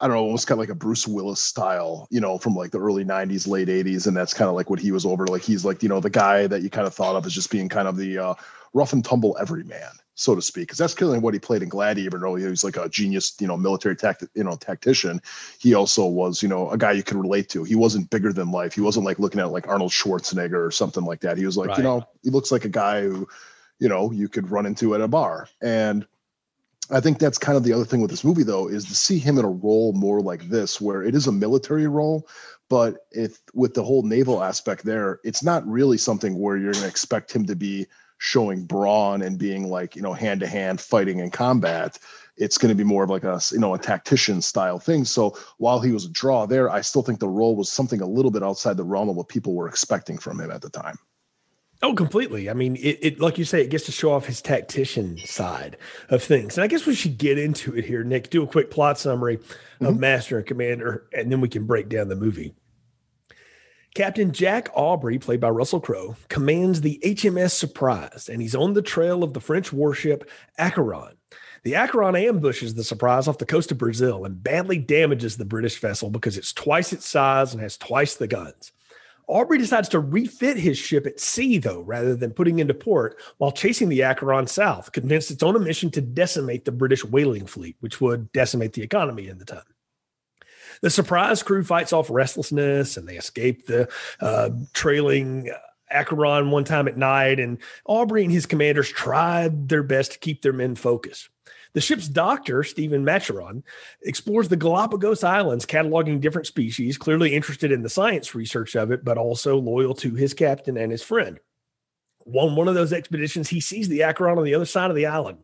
I 0.00 0.08
don't 0.08 0.16
know, 0.16 0.22
almost 0.22 0.48
kind 0.48 0.56
of 0.56 0.60
like 0.60 0.70
a 0.70 0.74
Bruce 0.74 1.06
Willis 1.06 1.40
style, 1.40 2.08
you 2.10 2.20
know, 2.20 2.38
from 2.38 2.56
like 2.56 2.72
the 2.72 2.80
early 2.80 3.04
90s, 3.04 3.46
late 3.46 3.68
80s. 3.68 4.08
And 4.08 4.16
that's 4.16 4.34
kind 4.34 4.48
of 4.48 4.56
like 4.56 4.68
what 4.68 4.80
he 4.80 4.90
was 4.90 5.06
over. 5.06 5.28
Like 5.28 5.42
he's 5.42 5.64
like, 5.64 5.80
you 5.82 5.88
know, 5.88 6.00
the 6.00 6.10
guy 6.10 6.48
that 6.48 6.62
you 6.62 6.70
kind 6.70 6.88
of 6.88 6.94
thought 6.94 7.14
of 7.14 7.24
as 7.24 7.32
just 7.32 7.52
being 7.52 7.68
kind 7.68 7.86
of 7.86 7.96
the 7.96 8.18
uh, 8.18 8.34
rough 8.72 8.92
and 8.92 9.04
tumble 9.04 9.36
everyman 9.40 9.92
so 10.20 10.34
to 10.34 10.42
speak, 10.42 10.64
because 10.64 10.76
that's 10.76 10.92
kind 10.92 11.16
of 11.16 11.22
what 11.22 11.32
he 11.32 11.40
played 11.40 11.62
in 11.62 11.70
Gladiator. 11.70 12.08
Even 12.08 12.20
though 12.20 12.34
he 12.34 12.44
was 12.44 12.62
like 12.62 12.76
a 12.76 12.90
genius, 12.90 13.34
you 13.40 13.46
know, 13.46 13.56
military 13.56 13.96
tact, 13.96 14.22
you 14.34 14.44
know, 14.44 14.54
tactician, 14.54 15.20
he 15.58 15.72
also 15.72 16.04
was, 16.04 16.42
you 16.42 16.48
know, 16.48 16.68
a 16.70 16.76
guy 16.76 16.92
you 16.92 17.02
could 17.02 17.16
relate 17.16 17.48
to. 17.48 17.64
He 17.64 17.74
wasn't 17.74 18.10
bigger 18.10 18.30
than 18.30 18.50
life. 18.50 18.74
He 18.74 18.82
wasn't 18.82 19.06
like 19.06 19.18
looking 19.18 19.40
at 19.40 19.50
like 19.50 19.66
Arnold 19.66 19.92
Schwarzenegger 19.92 20.66
or 20.66 20.70
something 20.70 21.04
like 21.04 21.20
that. 21.20 21.38
He 21.38 21.46
was 21.46 21.56
like, 21.56 21.70
right. 21.70 21.78
you 21.78 21.84
know, 21.84 22.06
he 22.22 22.28
looks 22.28 22.52
like 22.52 22.66
a 22.66 22.68
guy 22.68 23.00
who, 23.00 23.26
you 23.78 23.88
know, 23.88 24.10
you 24.10 24.28
could 24.28 24.50
run 24.50 24.66
into 24.66 24.94
at 24.94 25.00
a 25.00 25.08
bar. 25.08 25.48
And 25.62 26.06
I 26.90 27.00
think 27.00 27.18
that's 27.18 27.38
kind 27.38 27.56
of 27.56 27.64
the 27.64 27.72
other 27.72 27.86
thing 27.86 28.02
with 28.02 28.10
this 28.10 28.24
movie, 28.24 28.42
though, 28.42 28.68
is 28.68 28.84
to 28.84 28.94
see 28.94 29.18
him 29.18 29.38
in 29.38 29.44
a 29.46 29.50
role 29.50 29.94
more 29.94 30.20
like 30.20 30.50
this, 30.50 30.82
where 30.82 31.02
it 31.02 31.14
is 31.14 31.28
a 31.28 31.32
military 31.32 31.86
role, 31.86 32.28
but 32.68 33.06
if 33.10 33.40
with 33.54 33.72
the 33.72 33.82
whole 33.82 34.02
naval 34.02 34.42
aspect 34.42 34.84
there, 34.84 35.18
it's 35.24 35.42
not 35.42 35.66
really 35.66 35.96
something 35.96 36.38
where 36.38 36.58
you're 36.58 36.72
going 36.72 36.82
to 36.82 36.88
expect 36.88 37.32
him 37.32 37.46
to 37.46 37.56
be 37.56 37.86
showing 38.20 38.64
brawn 38.64 39.22
and 39.22 39.38
being 39.38 39.70
like 39.70 39.96
you 39.96 40.02
know 40.02 40.12
hand 40.12 40.40
to 40.40 40.46
hand 40.46 40.78
fighting 40.78 41.20
in 41.20 41.30
combat 41.30 41.98
it's 42.36 42.58
going 42.58 42.68
to 42.68 42.74
be 42.74 42.84
more 42.84 43.04
of 43.04 43.10
like 43.10 43.24
a 43.24 43.40
you 43.50 43.58
know 43.58 43.74
a 43.74 43.78
tactician 43.78 44.42
style 44.42 44.78
thing 44.78 45.06
so 45.06 45.34
while 45.56 45.80
he 45.80 45.90
was 45.90 46.04
a 46.04 46.10
draw 46.10 46.44
there 46.44 46.68
i 46.68 46.82
still 46.82 47.02
think 47.02 47.18
the 47.18 47.28
role 47.28 47.56
was 47.56 47.72
something 47.72 48.02
a 48.02 48.06
little 48.06 48.30
bit 48.30 48.42
outside 48.42 48.76
the 48.76 48.84
realm 48.84 49.08
of 49.08 49.16
what 49.16 49.28
people 49.28 49.54
were 49.54 49.66
expecting 49.66 50.18
from 50.18 50.38
him 50.38 50.50
at 50.50 50.60
the 50.60 50.68
time 50.68 50.98
Oh, 51.82 51.94
completely. 51.94 52.50
I 52.50 52.52
mean, 52.52 52.76
it, 52.76 52.98
it, 53.00 53.20
like 53.20 53.38
you 53.38 53.46
say, 53.46 53.62
it 53.62 53.70
gets 53.70 53.86
to 53.86 53.92
show 53.92 54.12
off 54.12 54.26
his 54.26 54.42
tactician 54.42 55.16
side 55.24 55.78
of 56.10 56.22
things. 56.22 56.58
And 56.58 56.64
I 56.64 56.66
guess 56.66 56.84
we 56.84 56.94
should 56.94 57.16
get 57.16 57.38
into 57.38 57.74
it 57.74 57.86
here, 57.86 58.04
Nick. 58.04 58.28
Do 58.28 58.42
a 58.42 58.46
quick 58.46 58.70
plot 58.70 58.98
summary 58.98 59.38
mm-hmm. 59.38 59.86
of 59.86 59.98
Master 59.98 60.36
and 60.36 60.46
Commander, 60.46 61.06
and 61.14 61.32
then 61.32 61.40
we 61.40 61.48
can 61.48 61.64
break 61.64 61.88
down 61.88 62.08
the 62.08 62.16
movie. 62.16 62.54
Captain 63.94 64.32
Jack 64.32 64.68
Aubrey, 64.74 65.18
played 65.18 65.40
by 65.40 65.50
Russell 65.50 65.80
Crowe, 65.80 66.14
commands 66.28 66.80
the 66.80 67.00
HMS 67.04 67.50
Surprise, 67.50 68.28
and 68.32 68.40
he's 68.40 68.54
on 68.54 68.74
the 68.74 68.82
trail 68.82 69.24
of 69.24 69.34
the 69.34 69.40
French 69.40 69.72
warship 69.72 70.30
Acheron. 70.58 71.16
The 71.64 71.74
Acheron 71.74 72.14
ambushes 72.14 72.74
the 72.74 72.84
Surprise 72.84 73.26
off 73.26 73.38
the 73.38 73.46
coast 73.46 73.72
of 73.72 73.78
Brazil 73.78 74.24
and 74.24 74.42
badly 74.42 74.78
damages 74.78 75.36
the 75.36 75.44
British 75.44 75.80
vessel 75.80 76.08
because 76.08 76.38
it's 76.38 76.52
twice 76.52 76.92
its 76.92 77.06
size 77.06 77.52
and 77.52 77.60
has 77.60 77.76
twice 77.76 78.14
the 78.14 78.28
guns. 78.28 78.70
Aubrey 79.26 79.58
decides 79.58 79.88
to 79.88 79.98
refit 79.98 80.56
his 80.56 80.78
ship 80.78 81.04
at 81.04 81.18
sea, 81.18 81.58
though, 81.58 81.80
rather 81.80 82.14
than 82.14 82.30
putting 82.30 82.60
into 82.60 82.74
port 82.74 83.16
while 83.38 83.52
chasing 83.52 83.88
the 83.88 84.02
Acheron 84.04 84.46
south, 84.46 84.92
convinced 84.92 85.32
it's 85.32 85.42
on 85.42 85.56
a 85.56 85.60
mission 85.60 85.90
to 85.90 86.00
decimate 86.00 86.64
the 86.64 86.72
British 86.72 87.04
whaling 87.04 87.46
fleet, 87.46 87.76
which 87.80 88.00
would 88.00 88.32
decimate 88.32 88.72
the 88.72 88.82
economy 88.82 89.26
in 89.26 89.38
the 89.38 89.44
time. 89.44 89.62
The 90.82 90.90
surprise 90.90 91.42
crew 91.42 91.62
fights 91.62 91.92
off 91.92 92.10
restlessness 92.10 92.96
and 92.96 93.08
they 93.08 93.16
escape 93.16 93.66
the 93.66 93.88
uh, 94.20 94.50
trailing 94.72 95.50
Acheron 95.90 96.50
one 96.50 96.64
time 96.64 96.88
at 96.88 96.96
night. 96.96 97.40
And 97.40 97.58
Aubrey 97.84 98.24
and 98.24 98.32
his 98.32 98.46
commanders 98.46 98.88
tried 98.88 99.68
their 99.68 99.82
best 99.82 100.12
to 100.12 100.18
keep 100.18 100.42
their 100.42 100.52
men 100.52 100.74
focused. 100.74 101.28
The 101.72 101.80
ship's 101.80 102.08
doctor, 102.08 102.64
Stephen 102.64 103.04
Maturin, 103.04 103.62
explores 104.02 104.48
the 104.48 104.56
Galapagos 104.56 105.22
Islands, 105.22 105.66
cataloging 105.66 106.20
different 106.20 106.48
species, 106.48 106.98
clearly 106.98 107.34
interested 107.34 107.70
in 107.70 107.82
the 107.82 107.88
science 107.88 108.34
research 108.34 108.74
of 108.74 108.90
it, 108.90 109.04
but 109.04 109.18
also 109.18 109.56
loyal 109.56 109.94
to 109.94 110.14
his 110.14 110.34
captain 110.34 110.76
and 110.76 110.90
his 110.90 111.02
friend. 111.02 111.38
On 112.26 112.56
one 112.56 112.66
of 112.66 112.74
those 112.74 112.92
expeditions, 112.92 113.48
he 113.48 113.60
sees 113.60 113.88
the 113.88 114.02
Acheron 114.02 114.38
on 114.38 114.44
the 114.44 114.54
other 114.54 114.64
side 114.64 114.90
of 114.90 114.96
the 114.96 115.06
island. 115.06 115.38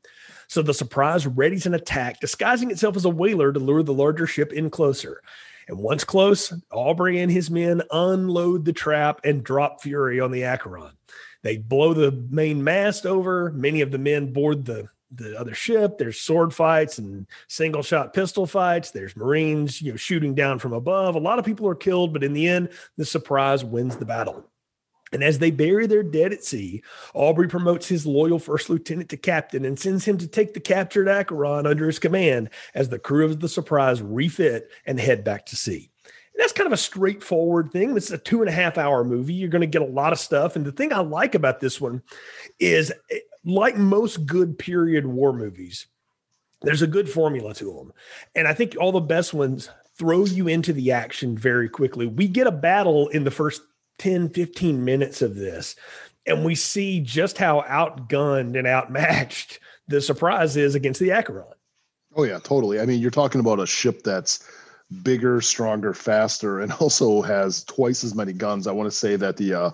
So 0.49 0.62
the 0.62 0.75
surprise 0.75 1.26
readies 1.26 1.67
an 1.67 1.75
attack, 1.75 2.21
disguising 2.21 2.71
itself 2.71 2.97
as 2.97 3.05
a 3.05 3.11
whaler 3.11 3.53
to 3.53 3.59
lure 3.59 3.83
the 3.83 3.93
larger 3.93 4.26
ship 4.26 4.53
in 4.53 4.71
closer. 4.71 5.23
And 5.69 5.79
once 5.79 6.05
close, 6.05 6.53
Aubrey 6.71 7.21
and 7.21 7.31
his 7.31 7.50
men 7.50 7.83
unload 7.91 8.65
the 8.65 8.73
trap 8.73 9.21
and 9.25 9.43
drop 9.43 9.83
fury 9.83 10.21
on 10.21 10.31
the 10.31 10.45
Acheron. 10.45 10.93
They 11.43 11.57
blow 11.57 11.93
the 11.93 12.12
main 12.31 12.62
mast 12.62 13.07
over. 13.07 13.50
Many 13.53 13.81
of 13.81 13.91
the 13.91 13.99
men 13.99 14.33
board 14.33 14.65
the 14.65 14.88
the 15.12 15.38
other 15.38 15.55
ship. 15.55 15.99
There's 15.99 16.21
sword 16.21 16.53
fights 16.53 16.99
and 16.99 17.26
single 17.49 17.83
shot 17.83 18.12
pistol 18.12 18.47
fights. 18.47 18.91
There's 18.91 19.17
Marines, 19.17 19.81
you 19.81 19.93
know, 19.93 19.97
shooting 19.97 20.35
down 20.35 20.59
from 20.59 20.73
above. 20.73 21.15
A 21.15 21.21
lot 21.21 21.38
of 21.38 21.45
people 21.45 21.69
are 21.69 21.76
killed, 21.76 22.12
but 22.12 22.25
in 22.25 22.33
the 22.33 22.49
end, 22.49 22.71
the 22.97 23.05
surprise 23.05 23.65
wins 23.65 23.97
the 23.97 24.05
battle. 24.05 24.45
And 25.13 25.23
as 25.23 25.39
they 25.39 25.51
bury 25.51 25.87
their 25.87 26.03
dead 26.03 26.33
at 26.33 26.45
sea, 26.45 26.83
Aubrey 27.15 27.49
promotes 27.49 27.87
his 27.87 28.07
loyal 28.07 28.39
first 28.39 28.69
lieutenant 28.69 29.09
to 29.11 29.17
captain 29.17 29.65
and 29.65 29.79
sends 29.79 30.05
him 30.05 30.19
to 30.19 30.27
take 30.27 30.53
the 30.53 30.61
captured 30.61 31.09
Acheron 31.09 31.67
under 31.67 31.87
his 31.87 32.01
command 32.01 32.51
as 32.75 32.89
the 32.89 32.99
crew 32.99 33.25
of 33.25 33.39
the 33.41 33.49
Surprise 33.49 34.03
refit 34.03 34.69
and 34.85 34.99
head 34.99 35.23
back 35.23 35.47
to 35.47 35.57
sea. 35.57 35.91
And 36.05 36.43
that's 36.43 36.53
kind 36.53 36.67
of 36.67 36.73
a 36.73 36.77
straightforward 36.77 37.71
thing. 37.71 37.95
This 37.95 38.07
is 38.07 38.13
a 38.13 38.19
two 38.19 38.41
and 38.41 38.49
a 38.49 38.53
half 38.53 38.79
hour 38.79 39.05
movie. 39.05 39.33
You're 39.33 39.49
going 39.49 39.61
to 39.61 39.67
get 39.67 39.83
a 39.83 39.87
lot 39.87 40.13
of 40.13 40.19
stuff. 40.19 40.57
And 40.57 40.67
the 40.67 40.73
thing 40.73 40.93
I 40.93 40.99
like 40.99 41.35
about 41.35 41.61
this 41.61 41.81
one 41.81 42.03
is, 42.59 42.93
eh, 43.11 43.19
like 43.45 43.79
most 43.79 44.27
good 44.27 44.59
period 44.59 45.07
war 45.07 45.33
movies, 45.33 45.87
there's 46.63 46.83
a 46.83 46.87
good 46.87 47.09
formula 47.09 47.55
to 47.55 47.73
them. 47.73 47.93
And 48.35 48.49
I 48.49 48.55
think 48.55 48.77
all 48.79 48.91
the 48.91 49.01
best 49.01 49.33
ones 49.33 49.71
throw 49.97 50.25
you 50.25 50.49
into 50.49 50.73
the 50.73 50.93
action 50.93 51.39
very 51.39 51.69
quickly. 51.69 52.07
We 52.07 52.29
get 52.29 52.47
a 52.47 52.53
battle 52.53 53.09
in 53.09 53.25
the 53.25 53.31
first 53.31 53.63
10, 53.99 54.31
15 54.31 54.85
minutes 54.85 55.23
of 55.23 55.35
this, 55.35 55.76
and 56.26 56.45
we 56.45 56.55
see 56.55 57.00
just 57.00 57.38
how 57.38 57.62
outgunned 57.62 58.59
and 58.59 58.67
outmatched 58.67 59.61
the 59.88 60.00
surprise 60.00 60.57
is 60.57 60.75
against 60.75 61.00
the 61.00 61.12
Acheron. 61.12 61.47
Oh, 62.15 62.25
yeah, 62.25 62.38
totally. 62.38 62.81
I 62.81 62.87
mean, 62.87 63.00
you're 63.00 63.11
talking 63.11 63.41
about 63.41 63.61
a 63.61 63.67
ship 63.67 64.03
that's 64.03 64.43
bigger, 65.03 65.41
stronger, 65.41 65.93
faster, 65.93 66.61
and 66.61 66.73
also 66.81 67.23
has 67.23 67.65
twice 67.65 68.05
as 68.05 68.15
many 68.15 68.33
guns. 68.33 68.67
I 68.67 68.73
want 68.73 68.91
to 68.91 68.97
say 68.97 69.17
that 69.17 69.37
the 69.37 69.55
uh, 69.55 69.71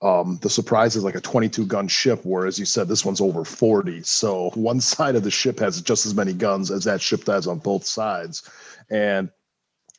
um, 0.00 0.38
the 0.42 0.50
surprise 0.50 0.94
is 0.94 1.02
like 1.02 1.16
a 1.16 1.20
22 1.20 1.66
gun 1.66 1.88
ship, 1.88 2.20
whereas 2.22 2.58
you 2.58 2.64
said 2.64 2.86
this 2.86 3.04
one's 3.04 3.20
over 3.20 3.44
40. 3.44 4.02
So 4.04 4.50
one 4.54 4.80
side 4.80 5.16
of 5.16 5.24
the 5.24 5.30
ship 5.30 5.58
has 5.60 5.80
just 5.80 6.06
as 6.06 6.14
many 6.14 6.32
guns 6.32 6.70
as 6.70 6.84
that 6.84 7.00
ship 7.00 7.24
does 7.24 7.46
on 7.46 7.58
both 7.58 7.84
sides, 7.84 8.48
and 8.90 9.30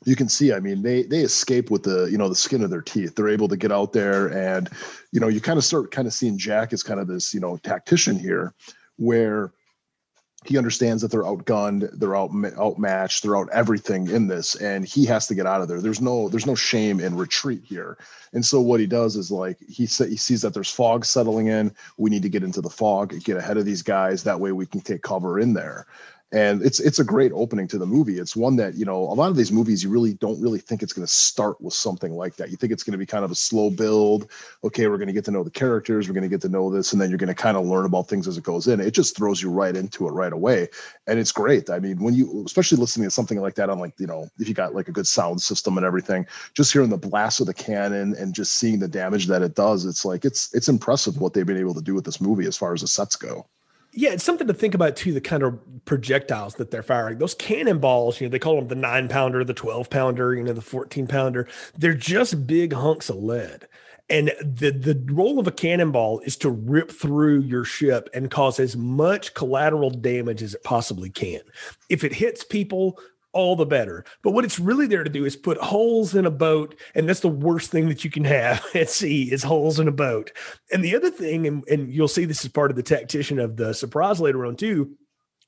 you 0.06 0.16
can 0.16 0.30
see 0.30 0.54
i 0.54 0.60
mean 0.60 0.82
they 0.82 1.04
they 1.04 1.20
escape 1.20 1.70
with 1.70 1.84
the 1.84 2.06
you 2.06 2.18
know 2.18 2.30
the 2.30 2.36
skin 2.36 2.64
of 2.64 2.70
their 2.70 2.82
teeth 2.82 3.16
they're 3.16 3.30
able 3.30 3.48
to 3.48 3.58
get 3.58 3.72
out 3.72 3.94
there 3.94 4.28
and 4.28 4.70
you 5.12 5.20
know 5.20 5.28
you 5.28 5.42
kind 5.42 5.58
of 5.58 5.66
start 5.66 5.92
kind 5.92 6.08
of 6.08 6.14
seeing 6.14 6.38
jack 6.38 6.74
as 6.74 6.84
kind 6.84 7.00
of 7.00 7.08
this 7.08 7.34
you 7.34 7.40
know 7.40 7.58
tactician 7.58 8.18
here 8.18 8.54
where 8.98 9.52
he 10.46 10.58
understands 10.58 11.02
that 11.02 11.12
they're 11.12 11.24
outgunned, 11.24 11.90
they're 12.00 12.16
out 12.16 12.32
outmatched, 12.58 13.24
they're 13.24 13.36
out 13.36 13.50
everything 13.52 14.10
in 14.10 14.28
this, 14.28 14.56
and 14.56 14.86
he 14.86 15.06
has 15.06 15.28
to 15.28 15.36
get 15.36 15.46
out 15.46 15.62
of 15.62 15.68
there. 15.68 15.82
There's 15.82 16.00
no 16.00 16.30
there's 16.30 16.46
no 16.46 16.56
shame 16.56 17.02
in 17.02 17.18
retreat 17.18 17.62
here. 17.66 17.98
And 18.32 18.46
so 18.46 18.62
what 18.62 18.80
he 18.80 18.88
does 18.88 19.18
is 19.18 19.32
like 19.32 19.58
he 19.68 19.86
sa- 19.86 20.06
he 20.06 20.16
sees 20.16 20.42
that 20.44 20.54
there's 20.54 20.72
fog 20.72 21.04
settling 21.04 21.48
in. 21.48 21.76
We 21.98 22.10
need 22.10 22.22
to 22.24 22.30
get 22.30 22.44
into 22.44 22.62
the 22.62 22.70
fog, 22.70 23.14
get 23.24 23.36
ahead 23.36 23.58
of 23.58 23.66
these 23.66 23.82
guys. 23.82 24.24
That 24.24 24.40
way 24.40 24.54
we 24.54 24.66
can 24.66 24.80
take 24.80 25.02
cover 25.02 25.40
in 25.40 25.54
there 25.54 25.88
and 26.32 26.62
it's 26.62 26.80
it's 26.80 27.00
a 27.00 27.04
great 27.04 27.32
opening 27.34 27.68
to 27.68 27.78
the 27.80 27.86
movie. 27.86 28.20
It's 28.20 28.36
one 28.36 28.56
that 28.58 28.76
you 28.76 28.86
know 28.86 28.98
a 28.98 29.16
lot 29.16 29.30
of 29.30 29.36
these 29.36 29.52
movies 29.52 29.84
you 29.84 29.90
really 29.90 30.14
don't 30.16 30.40
really 30.40 30.60
think 30.60 30.84
it's 30.84 30.94
going 30.94 31.06
to 31.06 31.12
start 31.12 31.60
with 31.60 31.74
something 31.74 32.14
like 32.14 32.36
that. 32.36 32.52
You 32.52 32.58
think 32.58 32.72
it's 32.72 32.84
going 32.84 32.92
to 32.92 33.00
be 33.00 33.06
kind 33.06 33.26
of 33.26 33.32
a 33.32 33.36
slow 33.36 33.70
build. 33.72 34.30
Okay 34.64 34.88
we're 34.88 34.98
going 34.98 35.08
to 35.08 35.14
get 35.14 35.26
to 35.26 35.32
know 35.32 35.44
the 35.44 35.50
characters 35.50 36.08
we're 36.08 36.14
going 36.14 36.24
to 36.24 36.30
get 36.30 36.42
to 36.42 36.50
know 36.50 36.70
this 36.70 36.94
and 36.94 37.02
then 37.02 37.10
you're 37.10 37.18
going 37.18 37.30
to 37.30 37.34
kind 37.36 37.58
of 37.58 37.66
learn 37.66 37.86
about 37.86 38.08
things 38.08 38.28
as 38.28 38.38
it 38.38 38.44
goes 38.44 38.68
in. 38.68 38.80
It 38.80 38.92
just 38.92 39.18
throws 39.18 39.42
you 39.42 39.50
right 39.50 39.76
into 39.76 40.08
it 40.08 40.12
right 40.12 40.34
away. 40.34 40.68
And 41.08 41.18
it's 41.18 41.32
great. 41.32 41.70
I 41.70 41.80
mean 41.80 41.98
when 41.98 42.14
you 42.14 42.44
especially 42.46 42.78
listening 42.78 43.08
to 43.08 43.12
something 43.12 43.42
like 43.42 43.56
that 43.56 43.70
on 43.70 43.80
like 43.80 43.94
you 43.98 44.08
know 44.08 44.30
if 44.40 44.48
you 44.48 44.54
got 44.54 44.76
like 44.76 44.88
a 44.88 44.94
good 44.94 45.08
sound 45.08 45.42
system 45.42 45.78
and 45.78 45.86
everything 45.86 46.28
just 46.54 46.72
hearing 46.72 46.90
the 46.90 46.98
blast 46.98 47.40
of 47.40 47.48
the 47.48 47.54
cannon 47.54 48.16
and 48.20 48.36
just 48.36 48.56
seeing 48.56 48.80
the 48.80 48.88
damage 48.88 49.26
that 49.28 49.42
it 49.42 49.56
does 49.56 49.86
it's 49.86 50.06
like 50.06 50.26
it's 50.26 50.54
it's 50.54 50.68
impressive 50.68 51.18
what 51.18 51.34
they've 51.34 51.46
been 51.46 51.58
able 51.58 51.74
to 51.74 51.82
do 51.82 51.96
with 51.96 52.06
this 52.06 52.22
movie 52.22 52.46
as 52.46 52.58
far 52.58 52.74
as 52.74 52.82
the 52.82 52.88
sets 52.88 53.16
go 53.16 53.46
yeah, 53.92 54.12
it's 54.12 54.24
something 54.24 54.48
to 54.48 54.54
think 54.54 54.74
about 54.74 54.96
too. 54.96 55.14
The 55.14 55.22
kind 55.22 55.44
of 55.44 55.60
projectiles 55.86 56.56
that 56.56 56.72
they're 56.72 56.84
firing, 56.84 57.18
those 57.18 57.34
cannonballs, 57.34 58.22
you 58.22 58.28
know, 58.28 58.32
they 58.32 58.40
call 58.40 58.56
them 58.56 58.68
the 58.68 58.76
nine 58.76 59.08
pounder, 59.08 59.44
the 59.44 59.54
12 59.54 59.90
pounder, 59.90 60.36
you 60.36 60.44
know, 60.44 60.54
the 60.54 60.62
14 60.62 61.08
pounder. 61.08 61.48
They're 61.78 61.94
just 61.94 62.48
big 62.48 62.74
hunks 62.74 63.10
of 63.10 63.18
lead. 63.18 63.68
And 64.10 64.32
the, 64.42 64.72
the 64.72 65.00
role 65.14 65.40
of 65.40 65.48
a 65.48 65.52
cannonball 65.52 66.22
is 66.22 66.36
to 66.38 66.50
rip 66.50 66.92
through 66.92 67.42
your 67.42 67.64
ship 67.64 68.10
and 68.14 68.32
cause 68.32 68.60
as 68.60 68.76
much 68.76 69.36
collateral 69.36 69.92
damage 69.92 70.42
as 70.42 70.56
it 70.56 70.64
possibly 70.64 71.12
can. 71.12 71.42
If 71.90 72.04
it 72.04 72.14
hits 72.14 72.44
people, 72.44 73.00
all 73.34 73.56
the 73.56 73.66
better. 73.66 74.04
But 74.24 74.32
what 74.32 74.46
it's 74.46 74.60
really 74.60 74.88
there 74.88 75.04
to 75.04 75.10
do 75.10 75.26
is 75.26 75.36
put 75.36 75.58
holes 75.58 76.16
in 76.16 76.26
a 76.26 76.32
boat, 76.32 76.76
and 76.96 77.08
that's 77.08 77.20
the 77.20 77.28
worst 77.28 77.72
thing 77.72 77.90
that 77.90 78.04
you 78.04 78.10
can 78.10 78.26
have 78.26 78.66
at 78.76 78.90
sea 78.90 79.32
is 79.32 79.44
holes 79.44 79.80
in 79.80 79.88
a 79.88 79.92
boat. 79.92 80.32
And 80.72 80.84
the 80.84 80.96
other 80.96 81.12
thing, 81.12 81.48
and, 81.48 81.64
and 81.68 81.94
you'll 81.94 82.08
see 82.08 82.26
this 82.26 82.44
is 82.44 82.52
part 82.52 82.72
of 82.72 82.78
the 82.78 82.84
tactician 82.84 83.40
of 83.40 83.58
the 83.58 83.74
surprise 83.74 84.20
later 84.20 84.46
on 84.46 84.56
too, 84.56 84.96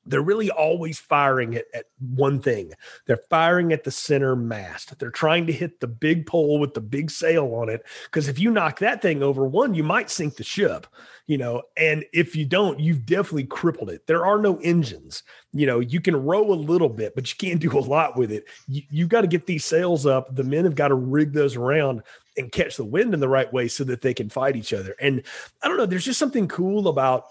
they're 0.06 0.22
really 0.22 0.50
always 0.50 1.00
firing 1.00 1.56
at, 1.56 1.66
at, 1.74 1.86
one 2.00 2.42
thing. 2.42 2.74
They're 3.06 3.22
firing 3.30 3.72
at 3.72 3.84
the 3.84 3.92
center 3.92 4.36
mast. 4.36 4.98
They're 4.98 5.12
trying 5.12 5.46
to 5.48 5.54
hit 5.54 5.80
the 5.80 5.88
big 5.88 6.26
pole 6.26 6.60
with 6.60 6.74
the 6.74 6.82
big 6.82 7.12
sail 7.12 7.54
on 7.54 7.70
it. 7.70 7.86
Because 8.06 8.28
if 8.28 8.40
you 8.40 8.50
knock 8.50 8.80
that 8.80 9.02
thing 9.02 9.22
over, 9.22 9.46
one, 9.46 9.76
you 9.76 9.84
might 9.84 10.10
sink 10.10 10.36
the 10.36 10.44
ship, 10.44 10.88
you 11.28 11.38
know, 11.38 11.62
and 11.78 12.04
if 12.14 12.36
you 12.36 12.46
don't, 12.46 12.80
you've 12.80 13.06
definitely 13.06 13.46
crippled 13.46 13.92
it. 13.92 14.08
There 14.08 14.26
are 14.26 14.40
no 14.40 14.58
engines. 14.58 15.24
You 15.54 15.68
know, 15.68 15.80
you 15.80 16.02
can 16.02 16.16
row 16.16 16.52
a 16.52 16.56
little 16.56 16.90
bit, 16.90 17.14
but 17.14 17.30
you 17.30 17.38
can't 17.38 17.62
do 17.62 17.78
a 17.78 17.80
lot 17.80 18.18
with 18.18 18.32
it. 18.32 18.46
You, 18.68 18.82
you've 18.90 19.10
got 19.10 19.22
to 19.22 19.28
get 19.28 19.46
these 19.46 19.66
sails 19.66 20.06
up. 20.06 20.36
The 20.36 20.44
men 20.44 20.66
have 20.66 20.76
got 20.76 20.88
to 20.88 20.96
rig 20.96 21.34
those 21.34 21.56
around 21.56 22.02
and 22.38 22.52
catch 22.52 22.78
the 22.78 22.86
wind 22.86 23.14
in 23.14 23.20
the 23.20 23.30
right 23.30 23.52
way 23.54 23.68
so 23.68 23.84
that 23.84 24.02
they 24.02 24.14
can 24.14 24.30
fight 24.30 24.56
each 24.56 24.74
other. 24.74 24.96
And 25.00 25.22
I 25.62 25.68
don't 25.68 25.78
know, 25.78 25.86
there's 25.86 26.06
just 26.06 26.20
something 26.20 26.48
cool 26.48 26.88
about 26.88 27.26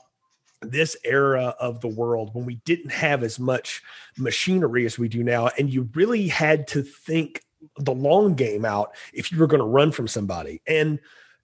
this 0.62 0.96
era 1.04 1.54
of 1.58 1.80
the 1.80 1.88
world 1.88 2.30
when 2.34 2.44
we 2.44 2.56
didn't 2.64 2.90
have 2.90 3.22
as 3.22 3.38
much 3.38 3.82
machinery 4.18 4.84
as 4.84 4.98
we 4.98 5.08
do 5.08 5.24
now 5.24 5.48
and 5.58 5.72
you 5.72 5.88
really 5.94 6.28
had 6.28 6.66
to 6.66 6.82
think 6.82 7.42
the 7.78 7.92
long 7.92 8.34
game 8.34 8.64
out 8.64 8.94
if 9.12 9.32
you 9.32 9.38
were 9.38 9.46
going 9.46 9.60
to 9.60 9.66
run 9.66 9.90
from 9.90 10.06
somebody 10.06 10.60
and 10.66 10.98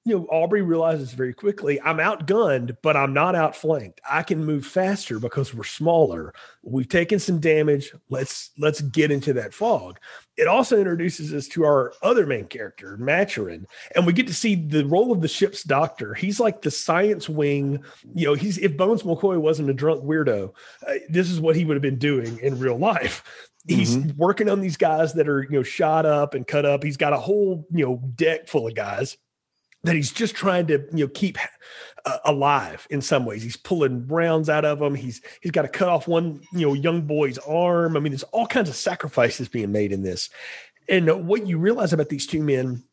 you 0.06 0.16
know, 0.16 0.24
Aubrey 0.30 0.62
realizes 0.62 1.12
very 1.14 1.34
quickly, 1.34 1.80
I'm 1.80 1.96
outgunned, 1.96 2.76
but 2.80 2.96
I'm 2.96 3.12
not 3.12 3.34
outflanked. 3.34 4.00
I 4.08 4.22
can 4.22 4.44
move 4.44 4.64
faster 4.64 5.18
because 5.18 5.52
we're 5.52 5.64
smaller. 5.64 6.32
We've 6.62 6.88
taken 6.88 7.18
some 7.18 7.40
damage. 7.40 7.92
Let's 8.08 8.50
let's 8.56 8.80
get 8.80 9.10
into 9.10 9.32
that 9.32 9.52
fog. 9.52 9.98
It 10.36 10.48
also 10.48 10.78
introduces 10.78 11.32
us 11.32 11.48
to 11.48 11.64
our 11.64 11.92
other 12.02 12.26
main 12.26 12.46
character, 12.46 12.96
Maturin, 12.98 13.66
and 13.94 14.06
we 14.06 14.12
get 14.12 14.26
to 14.26 14.34
see 14.34 14.54
the 14.54 14.84
role 14.84 15.12
of 15.12 15.20
the 15.20 15.28
ship's 15.28 15.62
doctor. 15.62 16.14
He's 16.14 16.38
like 16.38 16.62
the 16.62 16.70
science 16.70 17.28
wing. 17.28 17.82
You 18.14 18.26
know, 18.26 18.34
he's 18.34 18.58
if 18.58 18.76
Bones 18.76 19.02
McCoy 19.02 19.38
wasn't 19.38 19.70
a 19.70 19.74
drunk 19.74 20.04
weirdo, 20.04 20.52
uh, 20.86 20.94
this 21.08 21.30
is 21.30 21.40
what 21.40 21.56
he 21.56 21.64
would 21.64 21.74
have 21.74 21.82
been 21.82 21.98
doing 21.98 22.38
in 22.40 22.58
real 22.58 22.78
life 22.78 23.22
he's 23.68 23.96
mm-hmm. 23.96 24.16
working 24.16 24.48
on 24.48 24.60
these 24.60 24.76
guys 24.76 25.14
that 25.14 25.28
are 25.28 25.42
you 25.42 25.50
know 25.50 25.62
shot 25.62 26.06
up 26.06 26.34
and 26.34 26.46
cut 26.46 26.64
up 26.64 26.84
he's 26.84 26.96
got 26.96 27.12
a 27.12 27.18
whole 27.18 27.66
you 27.72 27.84
know 27.84 27.96
deck 28.14 28.46
full 28.46 28.66
of 28.66 28.74
guys 28.74 29.16
that 29.82 29.96
he's 29.96 30.12
just 30.12 30.34
trying 30.34 30.66
to 30.66 30.84
you 30.92 31.04
know 31.04 31.08
keep 31.08 31.38
alive 32.24 32.86
in 32.90 33.00
some 33.00 33.24
ways. 33.24 33.42
He's 33.42 33.56
pulling 33.56 34.06
rounds 34.06 34.48
out 34.48 34.64
of 34.64 34.80
him. 34.80 34.94
He's 34.94 35.20
he's 35.40 35.52
got 35.52 35.62
to 35.62 35.68
cut 35.68 35.88
off 35.88 36.08
one 36.08 36.40
you 36.52 36.66
know 36.66 36.74
young 36.74 37.02
boy's 37.02 37.38
arm. 37.38 37.96
I 37.96 38.00
mean, 38.00 38.12
there's 38.12 38.22
all 38.24 38.46
kinds 38.46 38.68
of 38.68 38.76
sacrifices 38.76 39.48
being 39.48 39.72
made 39.72 39.92
in 39.92 40.02
this. 40.02 40.30
And 40.88 41.26
what 41.26 41.46
you 41.46 41.58
realize 41.58 41.92
about 41.92 42.08
these 42.08 42.26
two 42.26 42.42
men 42.42 42.84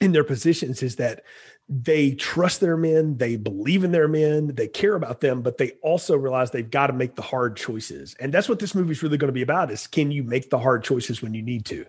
in 0.00 0.12
their 0.12 0.24
positions 0.24 0.82
is 0.82 0.96
that 0.96 1.22
they 1.68 2.14
trust 2.14 2.60
their 2.60 2.76
men, 2.76 3.16
they 3.18 3.36
believe 3.36 3.84
in 3.84 3.92
their 3.92 4.08
men, 4.08 4.48
they 4.56 4.66
care 4.66 4.96
about 4.96 5.20
them, 5.20 5.40
but 5.40 5.58
they 5.58 5.72
also 5.82 6.16
realize 6.16 6.50
they've 6.50 6.68
got 6.68 6.88
to 6.88 6.92
make 6.92 7.14
the 7.14 7.22
hard 7.22 7.56
choices. 7.56 8.16
And 8.18 8.34
that's 8.34 8.48
what 8.48 8.58
this 8.58 8.74
movie 8.74 8.90
is 8.90 9.02
really 9.04 9.18
going 9.18 9.28
to 9.28 9.32
be 9.32 9.42
about: 9.42 9.70
is 9.70 9.86
can 9.86 10.10
you 10.10 10.24
make 10.24 10.50
the 10.50 10.58
hard 10.58 10.82
choices 10.82 11.22
when 11.22 11.34
you 11.34 11.42
need 11.42 11.64
to? 11.66 11.86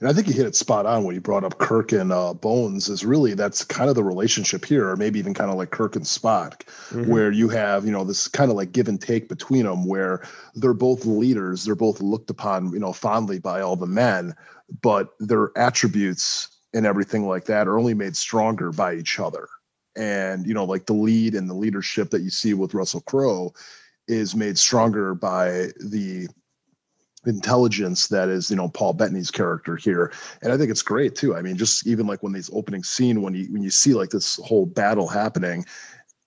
And 0.00 0.08
I 0.08 0.12
think 0.12 0.26
you 0.26 0.34
hit 0.34 0.46
it 0.46 0.56
spot 0.56 0.86
on 0.86 1.04
when 1.04 1.14
you 1.14 1.20
brought 1.20 1.44
up 1.44 1.58
Kirk 1.58 1.92
and 1.92 2.12
uh, 2.12 2.34
Bones. 2.34 2.88
Is 2.88 3.04
really 3.04 3.34
that's 3.34 3.64
kind 3.64 3.88
of 3.88 3.96
the 3.96 4.04
relationship 4.04 4.64
here, 4.64 4.88
or 4.88 4.96
maybe 4.96 5.18
even 5.18 5.34
kind 5.34 5.50
of 5.50 5.56
like 5.56 5.70
Kirk 5.70 5.96
and 5.96 6.04
Spock, 6.04 6.62
mm-hmm. 6.90 7.10
where 7.10 7.30
you 7.30 7.48
have 7.48 7.84
you 7.84 7.92
know 7.92 8.04
this 8.04 8.28
kind 8.28 8.50
of 8.50 8.56
like 8.56 8.72
give 8.72 8.88
and 8.88 9.00
take 9.00 9.28
between 9.28 9.64
them, 9.64 9.86
where 9.86 10.26
they're 10.54 10.74
both 10.74 11.04
leaders, 11.04 11.64
they're 11.64 11.74
both 11.74 12.00
looked 12.00 12.30
upon 12.30 12.72
you 12.72 12.80
know 12.80 12.92
fondly 12.92 13.38
by 13.38 13.60
all 13.60 13.76
the 13.76 13.86
men, 13.86 14.34
but 14.82 15.10
their 15.20 15.50
attributes 15.56 16.48
and 16.72 16.86
everything 16.86 17.26
like 17.26 17.44
that 17.44 17.68
are 17.68 17.78
only 17.78 17.94
made 17.94 18.16
stronger 18.16 18.72
by 18.72 18.94
each 18.94 19.20
other. 19.20 19.48
And 19.96 20.46
you 20.46 20.54
know, 20.54 20.64
like 20.64 20.86
the 20.86 20.92
lead 20.92 21.34
and 21.34 21.48
the 21.48 21.54
leadership 21.54 22.10
that 22.10 22.22
you 22.22 22.30
see 22.30 22.54
with 22.54 22.74
Russell 22.74 23.02
Crowe 23.02 23.54
is 24.08 24.34
made 24.34 24.58
stronger 24.58 25.14
by 25.14 25.68
the 25.80 26.28
intelligence 27.26 28.08
that 28.08 28.28
is 28.28 28.50
you 28.50 28.56
know 28.56 28.68
paul 28.68 28.92
bettany's 28.92 29.30
character 29.30 29.76
here. 29.76 30.12
And 30.42 30.52
i 30.52 30.56
think 30.56 30.70
it's 30.70 30.82
great 30.82 31.14
too. 31.14 31.36
I 31.36 31.42
mean 31.42 31.56
just 31.56 31.86
even 31.86 32.06
like 32.06 32.22
when 32.22 32.32
these 32.32 32.50
opening 32.52 32.82
scene 32.82 33.22
when 33.22 33.34
you 33.34 33.46
when 33.52 33.62
you 33.62 33.70
see 33.70 33.94
like 33.94 34.10
this 34.10 34.36
whole 34.44 34.66
battle 34.66 35.08
happening 35.08 35.64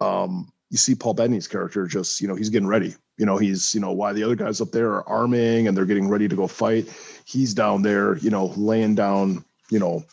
um 0.01 0.51
you 0.69 0.77
see 0.77 0.95
paul 0.95 1.13
bettany's 1.13 1.47
character 1.47 1.87
just 1.87 2.21
you 2.21 2.27
know 2.27 2.35
he's 2.35 2.49
getting 2.49 2.67
ready. 2.67 2.95
You 3.17 3.25
know 3.25 3.37
he's 3.37 3.73
you 3.73 3.81
know 3.81 3.91
why 3.91 4.13
the 4.13 4.23
other 4.23 4.35
guys 4.35 4.61
up 4.61 4.71
there 4.71 4.91
are 4.91 5.07
arming 5.07 5.67
and 5.67 5.75
they're 5.75 5.85
getting 5.85 6.07
ready 6.07 6.27
to 6.27 6.35
go 6.35 6.47
fight. 6.47 6.87
He's 7.25 7.53
down 7.53 7.81
there 7.81 8.17
you 8.17 8.29
know 8.29 8.53
laying 8.57 8.95
down 8.95 9.43
you 9.69 9.79
know 9.79 10.03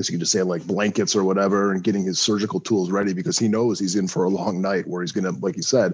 guess 0.00 0.08
you 0.08 0.14
could 0.14 0.20
just 0.20 0.32
say 0.32 0.42
like 0.42 0.66
blankets 0.66 1.14
or 1.14 1.24
whatever 1.24 1.72
and 1.72 1.84
getting 1.84 2.04
his 2.04 2.18
surgical 2.18 2.58
tools 2.58 2.90
ready 2.90 3.12
because 3.12 3.38
he 3.38 3.48
knows 3.48 3.78
he's 3.78 3.96
in 3.96 4.08
for 4.08 4.24
a 4.24 4.30
long 4.30 4.62
night 4.62 4.86
where 4.86 5.02
he's 5.02 5.12
going 5.12 5.24
to 5.24 5.38
like 5.44 5.56
you 5.56 5.62
said 5.62 5.92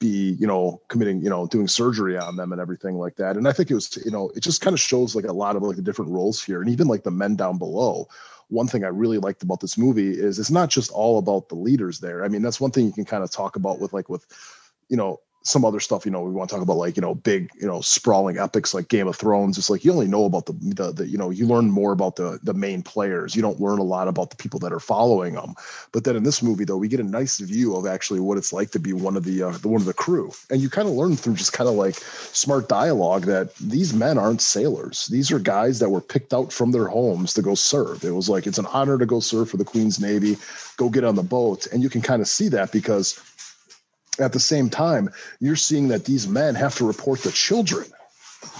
be 0.00 0.36
you 0.40 0.46
know 0.46 0.80
committing 0.88 1.22
you 1.22 1.30
know 1.30 1.46
doing 1.46 1.68
surgery 1.68 2.18
on 2.18 2.34
them 2.34 2.50
and 2.50 2.60
everything 2.60 2.96
like 2.96 3.14
that. 3.14 3.36
And 3.36 3.46
i 3.46 3.52
think 3.52 3.70
it 3.70 3.74
was 3.74 3.96
you 4.04 4.10
know 4.10 4.30
it 4.34 4.40
just 4.40 4.60
kind 4.60 4.74
of 4.74 4.80
shows 4.80 5.14
like 5.14 5.24
a 5.24 5.32
lot 5.32 5.54
of 5.54 5.62
like 5.62 5.76
the 5.76 5.82
different 5.82 6.10
roles 6.10 6.42
here 6.42 6.60
and 6.60 6.68
even 6.68 6.88
like 6.88 7.04
the 7.04 7.12
men 7.12 7.36
down 7.36 7.58
below. 7.58 8.08
One 8.48 8.66
thing 8.66 8.84
i 8.84 8.88
really 8.88 9.18
liked 9.18 9.44
about 9.44 9.60
this 9.60 9.78
movie 9.78 10.10
is 10.10 10.40
it's 10.40 10.50
not 10.50 10.68
just 10.68 10.90
all 10.90 11.18
about 11.18 11.48
the 11.48 11.54
leaders 11.54 12.00
there. 12.00 12.24
I 12.24 12.28
mean 12.28 12.42
that's 12.42 12.60
one 12.60 12.72
thing 12.72 12.86
you 12.86 12.92
can 12.92 13.04
kind 13.04 13.22
of 13.22 13.30
talk 13.30 13.54
about 13.54 13.78
with 13.78 13.92
like 13.92 14.08
with 14.08 14.26
you 14.88 14.96
know 14.96 15.20
some 15.44 15.62
other 15.62 15.78
stuff, 15.78 16.06
you 16.06 16.10
know, 16.10 16.22
we 16.22 16.32
want 16.32 16.48
to 16.48 16.56
talk 16.56 16.62
about 16.62 16.78
like, 16.78 16.96
you 16.96 17.02
know, 17.02 17.14
big, 17.14 17.50
you 17.60 17.66
know, 17.66 17.82
sprawling 17.82 18.38
epics 18.38 18.72
like 18.72 18.88
Game 18.88 19.06
of 19.06 19.14
Thrones. 19.14 19.58
It's 19.58 19.68
like 19.68 19.84
you 19.84 19.92
only 19.92 20.06
know 20.06 20.24
about 20.24 20.46
the, 20.46 20.54
the, 20.54 20.92
the, 20.92 21.06
you 21.06 21.18
know, 21.18 21.28
you 21.28 21.46
learn 21.46 21.70
more 21.70 21.92
about 21.92 22.16
the 22.16 22.40
the 22.42 22.54
main 22.54 22.82
players. 22.82 23.36
You 23.36 23.42
don't 23.42 23.60
learn 23.60 23.78
a 23.78 23.82
lot 23.82 24.08
about 24.08 24.30
the 24.30 24.36
people 24.36 24.58
that 24.60 24.72
are 24.72 24.80
following 24.80 25.34
them. 25.34 25.54
But 25.92 26.04
then 26.04 26.16
in 26.16 26.22
this 26.22 26.42
movie, 26.42 26.64
though, 26.64 26.78
we 26.78 26.88
get 26.88 26.98
a 26.98 27.04
nice 27.04 27.38
view 27.38 27.76
of 27.76 27.86
actually 27.86 28.20
what 28.20 28.38
it's 28.38 28.54
like 28.54 28.70
to 28.70 28.78
be 28.78 28.94
one 28.94 29.18
of 29.18 29.24
the 29.24 29.42
uh, 29.42 29.50
the 29.50 29.68
one 29.68 29.82
of 29.82 29.86
the 29.86 29.92
crew, 29.92 30.32
and 30.48 30.62
you 30.62 30.70
kind 30.70 30.88
of 30.88 30.94
learn 30.94 31.14
through 31.14 31.34
just 31.34 31.52
kind 31.52 31.68
of 31.68 31.74
like 31.74 31.94
smart 31.94 32.66
dialogue 32.66 33.24
that 33.26 33.54
these 33.56 33.92
men 33.92 34.16
aren't 34.16 34.40
sailors. 34.40 35.08
These 35.08 35.30
are 35.30 35.38
guys 35.38 35.78
that 35.78 35.90
were 35.90 36.00
picked 36.00 36.32
out 36.32 36.54
from 36.54 36.72
their 36.72 36.88
homes 36.88 37.34
to 37.34 37.42
go 37.42 37.54
serve. 37.54 38.02
It 38.02 38.12
was 38.12 38.30
like 38.30 38.46
it's 38.46 38.58
an 38.58 38.66
honor 38.66 38.96
to 38.96 39.04
go 39.04 39.20
serve 39.20 39.50
for 39.50 39.58
the 39.58 39.64
Queen's 39.64 40.00
Navy, 40.00 40.38
go 40.78 40.88
get 40.88 41.04
on 41.04 41.16
the 41.16 41.22
boat, 41.22 41.66
and 41.66 41.82
you 41.82 41.90
can 41.90 42.00
kind 42.00 42.22
of 42.22 42.28
see 42.28 42.48
that 42.48 42.72
because 42.72 43.20
at 44.18 44.32
the 44.32 44.40
same 44.40 44.68
time, 44.70 45.10
you're 45.40 45.56
seeing 45.56 45.88
that 45.88 46.04
these 46.04 46.28
men 46.28 46.54
have 46.54 46.74
to 46.76 46.86
report 46.86 47.20
the 47.20 47.30
children. 47.30 47.86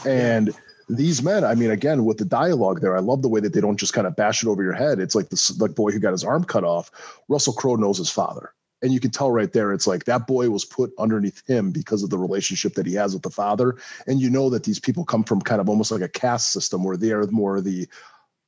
And 0.07 0.55
these 0.89 1.23
men, 1.23 1.45
I 1.45 1.55
mean, 1.55 1.71
again, 1.71 2.05
with 2.05 2.19
the 2.19 2.25
dialogue 2.25 2.81
there, 2.81 2.97
I 2.97 3.01
love 3.01 3.23
the 3.23 3.29
way 3.29 3.41
that 3.41 3.53
they 3.53 3.61
don't 3.61 3.79
just 3.79 3.95
kind 3.95 4.07
of 4.07 4.17
bash 4.17 4.43
it 4.43 4.49
over 4.49 4.63
your 4.63 4.73
head. 4.73 4.99
It's 4.99 5.15
like 5.15 5.29
the 5.31 5.57
like 5.59 5.75
boy 5.75 5.93
who 5.93 5.99
got 5.99 6.13
his 6.13 6.25
arm 6.25 6.45
cut 6.45 6.65
off. 6.65 6.91
Russell 7.29 7.53
Crowe 7.53 7.77
knows 7.77 7.99
his 7.99 8.11
father. 8.11 8.53
And 8.83 8.93
you 8.93 9.01
can 9.01 9.11
tell 9.11 9.31
right 9.31 9.51
there, 9.51 9.73
it's 9.73 9.87
like 9.87 10.05
that 10.05 10.27
boy 10.27 10.51
was 10.51 10.67
put 10.67 10.93
underneath 10.99 11.47
him 11.47 11.71
because 11.71 12.03
of 12.03 12.11
the 12.11 12.19
relationship 12.19 12.75
that 12.75 12.85
he 12.85 12.93
has 12.95 13.15
with 13.15 13.23
the 13.23 13.31
father. 13.31 13.77
And 14.07 14.21
you 14.21 14.29
know 14.29 14.51
that 14.51 14.65
these 14.65 14.79
people 14.79 15.07
come 15.07 15.25
from 15.25 15.41
kind 15.41 15.61
of 15.61 15.71
almost 15.71 15.91
like 15.91 16.03
a 16.03 16.09
caste 16.09 16.53
system 16.53 16.85
where 16.85 16.99
they 16.99 17.13
are 17.13 17.27
more 17.29 17.63
the 17.63 17.89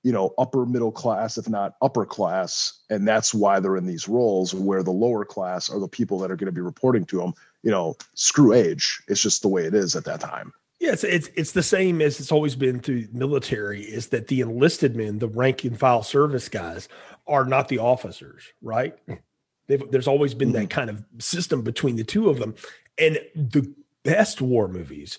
you 0.07 0.13
know 0.13 0.33
upper 0.39 0.65
middle 0.65 0.93
class 0.93 1.37
if 1.37 1.49
not 1.49 1.75
upper 1.83 2.07
class 2.07 2.85
and 2.91 3.09
that's 3.09 3.35
why 3.35 3.59
they're 3.59 3.77
in 3.77 3.87
these 3.87 4.07
roles 4.07 4.55
where 4.55 4.85
the 4.85 4.93
lower 4.93 5.25
class 5.25 5.69
are 5.69 5.81
the 5.81 5.89
people 5.89 6.17
that 6.21 6.31
are 6.31 6.37
going 6.37 6.47
to 6.47 6.53
be 6.53 6.61
reporting 6.61 7.05
to 7.05 7.19
them 7.19 7.35
you 7.65 7.73
know 7.73 7.97
screw 8.15 8.53
age 8.53 9.03
it's 9.09 9.21
just 9.21 9.43
the 9.43 9.49
way 9.49 9.65
it 9.65 9.75
is 9.75 9.97
at 9.97 10.05
that 10.05 10.21
time 10.21 10.53
yeah, 10.79 10.93
it's, 10.93 11.05
it's 11.05 11.31
it's 11.35 11.53
the 11.53 11.63
same 11.63 12.03
as 12.03 12.21
it's 12.21 12.31
always 12.31 12.55
been 12.55 12.81
through 12.81 13.09
military. 13.11 13.81
Is 13.81 14.09
that 14.09 14.29
the 14.29 14.43
enlisted 14.43 14.95
men, 14.95 15.21
the 15.21 15.27
rank 15.27 15.65
and 15.65 15.79
file 15.79 16.03
service 16.03 16.51
guys, 16.51 16.87
are 17.27 17.47
not 17.47 17.69
the 17.69 17.79
officers, 17.79 18.43
right? 18.61 18.95
They've, 19.69 19.91
there's 19.91 20.07
always 20.07 20.35
been 20.35 20.51
mm-hmm. 20.51 20.61
that 20.61 20.71
kind 20.71 20.91
of 20.91 21.03
system 21.19 21.63
between 21.63 21.97
the 21.97 22.05
two 22.05 22.29
of 22.29 22.39
them, 22.39 22.57
and 22.99 23.19
the 23.35 23.75
best 24.05 24.43
war 24.43 24.69
movies 24.69 25.19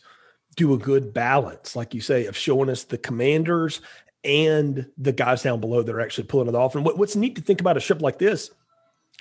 do 0.56 0.74
a 0.74 0.78
good 0.78 1.12
balance, 1.12 1.76
like 1.76 1.94
you 1.94 2.02
say, 2.02 2.26
of 2.26 2.38
showing 2.38 2.70
us 2.70 2.84
the 2.84 2.98
commanders 2.98 3.82
and 4.28 4.86
the 4.98 5.14
guys 5.14 5.42
down 5.42 5.60
below 5.60 5.82
that 5.82 5.96
are 5.96 6.02
actually 6.02 6.26
pulling 6.26 6.50
it 6.50 6.56
off. 6.56 6.76
And 6.76 6.86
what, 6.86 6.98
what's 6.98 7.16
neat 7.16 7.36
to 7.38 7.42
think 7.42 7.62
about 7.62 7.78
a 7.78 7.80
ship 7.80 8.02
like 8.02 8.20
this, 8.20 8.52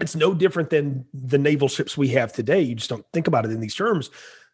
it's 0.00 0.16
no 0.16 0.34
different 0.34 0.68
than 0.70 1.06
the 1.14 1.38
naval 1.38 1.68
ships 1.68 1.96
we 1.96 2.08
have 2.08 2.32
today. 2.32 2.60
You 2.60 2.74
just 2.74 2.90
don't 2.90 3.06
think 3.12 3.28
about 3.28 3.44
it 3.44 3.52
in 3.52 3.60
these 3.60 3.74
terms. 3.74 4.10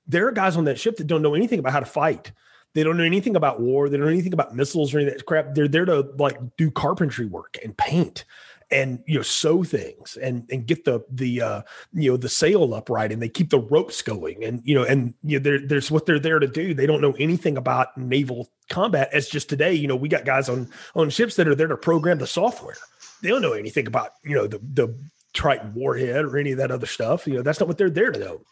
There 0.06 0.28
are 0.28 0.32
guys 0.32 0.56
on 0.56 0.64
that 0.64 0.78
ship 0.78 0.98
that 0.98 1.06
don't 1.06 1.22
know 1.22 1.34
anything 1.34 1.58
about 1.58 1.72
how 1.72 1.80
to 1.80 1.86
fight. 1.86 2.32
They 2.74 2.82
don't 2.84 2.96
know 2.96 3.04
anything 3.04 3.34
about 3.34 3.60
war. 3.60 3.88
They 3.88 3.96
don't 3.96 4.06
know 4.06 4.12
anything 4.12 4.32
about 4.32 4.54
missiles 4.54 4.94
or 4.94 4.98
any 4.98 5.08
of 5.08 5.14
that 5.14 5.26
crap. 5.26 5.54
They're 5.54 5.68
there 5.68 5.84
to 5.84 6.00
like 6.18 6.38
do 6.56 6.70
carpentry 6.70 7.26
work 7.26 7.58
and 7.64 7.76
paint 7.76 8.24
and 8.72 9.02
you 9.06 9.16
know 9.16 9.22
sew 9.22 9.62
things 9.62 10.16
and 10.16 10.48
and 10.50 10.66
get 10.66 10.85
the 10.85 11.04
the 11.11 11.40
uh 11.40 11.62
you 11.92 12.11
know 12.11 12.16
the 12.16 12.28
sail 12.28 12.74
upright 12.74 13.12
and 13.12 13.22
they 13.22 13.28
keep 13.28 13.50
the 13.50 13.58
ropes 13.58 14.02
going 14.02 14.42
and 14.42 14.62
you 14.64 14.74
know 14.74 14.82
and 14.82 15.14
you 15.22 15.38
know 15.38 15.58
there's 15.66 15.90
what 15.90 16.06
they're 16.06 16.18
there 16.18 16.38
to 16.38 16.48
do. 16.48 16.74
They 16.74 16.87
don't 16.87 17.00
know 17.00 17.14
anything 17.18 17.56
about 17.56 17.96
naval 17.96 18.50
combat 18.70 19.11
as 19.12 19.28
just 19.28 19.48
today 19.48 19.74
you 19.74 19.87
know 19.87 19.96
we 19.96 20.08
got 20.08 20.24
guys 20.24 20.48
on 20.48 20.68
on 20.94 21.11
ships 21.11 21.37
that 21.37 21.48
are 21.48 21.54
there 21.54 21.68
to 21.68 21.76
program 21.76 22.18
the 22.18 22.26
software. 22.26 22.76
They 23.22 23.28
don't 23.28 23.42
know 23.42 23.52
anything 23.52 23.87
about 23.87 24.12
you 24.24 24.35
know 24.35 24.46
the 24.46 24.58
the 24.58 24.98
Trident 25.35 25.74
warhead 25.74 26.26
or 26.26 26.37
any 26.37 26.52
of 26.52 26.58
that 26.58 26.70
other 26.70 26.87
stuff. 26.87 27.26
You 27.26 27.35
know 27.35 27.42
that's 27.42 27.61
not 27.61 27.68
what 27.68 27.78
they're 27.78 27.90
there 27.90 28.11
to 28.11 28.18
know 28.18 28.42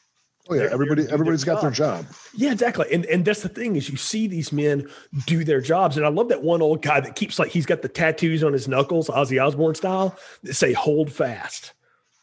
Oh 0.50 0.54
yeah, 0.54 0.68
everybody 0.72 1.06
everybody's 1.08 1.44
got 1.44 1.62
their 1.62 1.70
job. 1.70 2.06
Yeah, 2.34 2.50
exactly. 2.50 2.86
And 2.92 3.06
and 3.06 3.24
that's 3.24 3.42
the 3.42 3.48
thing 3.48 3.76
is 3.76 3.88
you 3.88 3.96
see 3.96 4.26
these 4.26 4.52
men 4.52 4.88
do 5.26 5.44
their 5.44 5.60
jobs. 5.60 5.96
And 5.96 6.04
I 6.04 6.08
love 6.08 6.28
that 6.28 6.42
one 6.42 6.60
old 6.60 6.82
guy 6.82 7.00
that 7.00 7.14
keeps 7.14 7.38
like 7.38 7.50
he's 7.50 7.66
got 7.66 7.82
the 7.82 7.88
tattoos 7.88 8.42
on 8.42 8.52
his 8.52 8.66
knuckles, 8.66 9.08
Ozzy 9.08 9.40
Osbourne 9.40 9.76
style, 9.76 10.18
that 10.42 10.54
say 10.54 10.72
hold 10.72 11.12
fast 11.12 11.72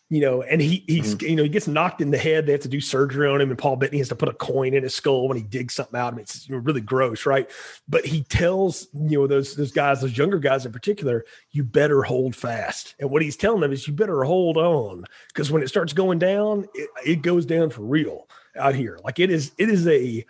you 0.09 0.21
know, 0.21 0.41
and 0.41 0.61
he 0.61 0.85
he's 0.87 1.15
mm-hmm. 1.15 1.27
you 1.27 1.35
know 1.35 1.43
he 1.43 1.49
gets 1.49 1.67
knocked 1.67 2.01
in 2.01 2.11
the 2.11 2.17
head. 2.17 2.45
They 2.45 2.53
have 2.53 2.61
to 2.61 2.69
do 2.69 2.79
surgery 2.79 3.27
on 3.27 3.41
him, 3.41 3.49
and 3.49 3.59
Paul 3.59 3.75
Bettany 3.75 3.97
has 3.97 4.07
to 4.09 4.15
put 4.15 4.29
a 4.29 4.33
coin 4.33 4.73
in 4.73 4.83
his 4.83 4.95
skull 4.95 5.27
when 5.27 5.35
he 5.35 5.43
digs 5.43 5.73
something 5.73 5.99
out. 5.99 6.13
I 6.13 6.15
mean, 6.15 6.21
it's 6.21 6.49
really 6.49 6.79
gross, 6.79 7.25
right? 7.25 7.49
But 7.89 8.05
he 8.05 8.23
tells 8.23 8.87
you 8.93 9.19
know 9.19 9.27
those 9.27 9.55
those 9.55 9.73
guys, 9.73 10.01
those 10.01 10.17
younger 10.17 10.39
guys 10.39 10.65
in 10.65 10.71
particular, 10.71 11.25
you 11.51 11.63
better 11.63 12.03
hold 12.03 12.35
fast. 12.35 12.95
And 12.99 13.09
what 13.09 13.21
he's 13.21 13.35
telling 13.35 13.59
them 13.59 13.73
is 13.73 13.85
you 13.85 13.93
better 13.93 14.23
hold 14.23 14.55
on 14.55 15.03
because 15.27 15.51
when 15.51 15.61
it 15.61 15.67
starts 15.67 15.91
going 15.91 16.19
down, 16.19 16.67
it, 16.73 16.89
it 17.05 17.21
goes 17.21 17.45
down 17.45 17.69
for 17.69 17.81
real 17.81 18.29
out 18.57 18.75
here. 18.75 18.99
Like 19.03 19.19
it 19.19 19.29
is 19.29 19.51
it 19.57 19.69
is 19.69 19.87
a 19.87 20.25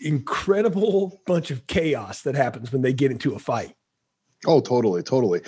incredible 0.00 1.22
bunch 1.26 1.50
of 1.50 1.66
chaos 1.66 2.22
that 2.22 2.34
happens 2.34 2.70
when 2.70 2.82
they 2.82 2.92
get 2.92 3.10
into 3.10 3.34
a 3.34 3.38
fight. 3.38 3.74
Oh, 4.46 4.60
totally, 4.60 5.02
totally. 5.02 5.40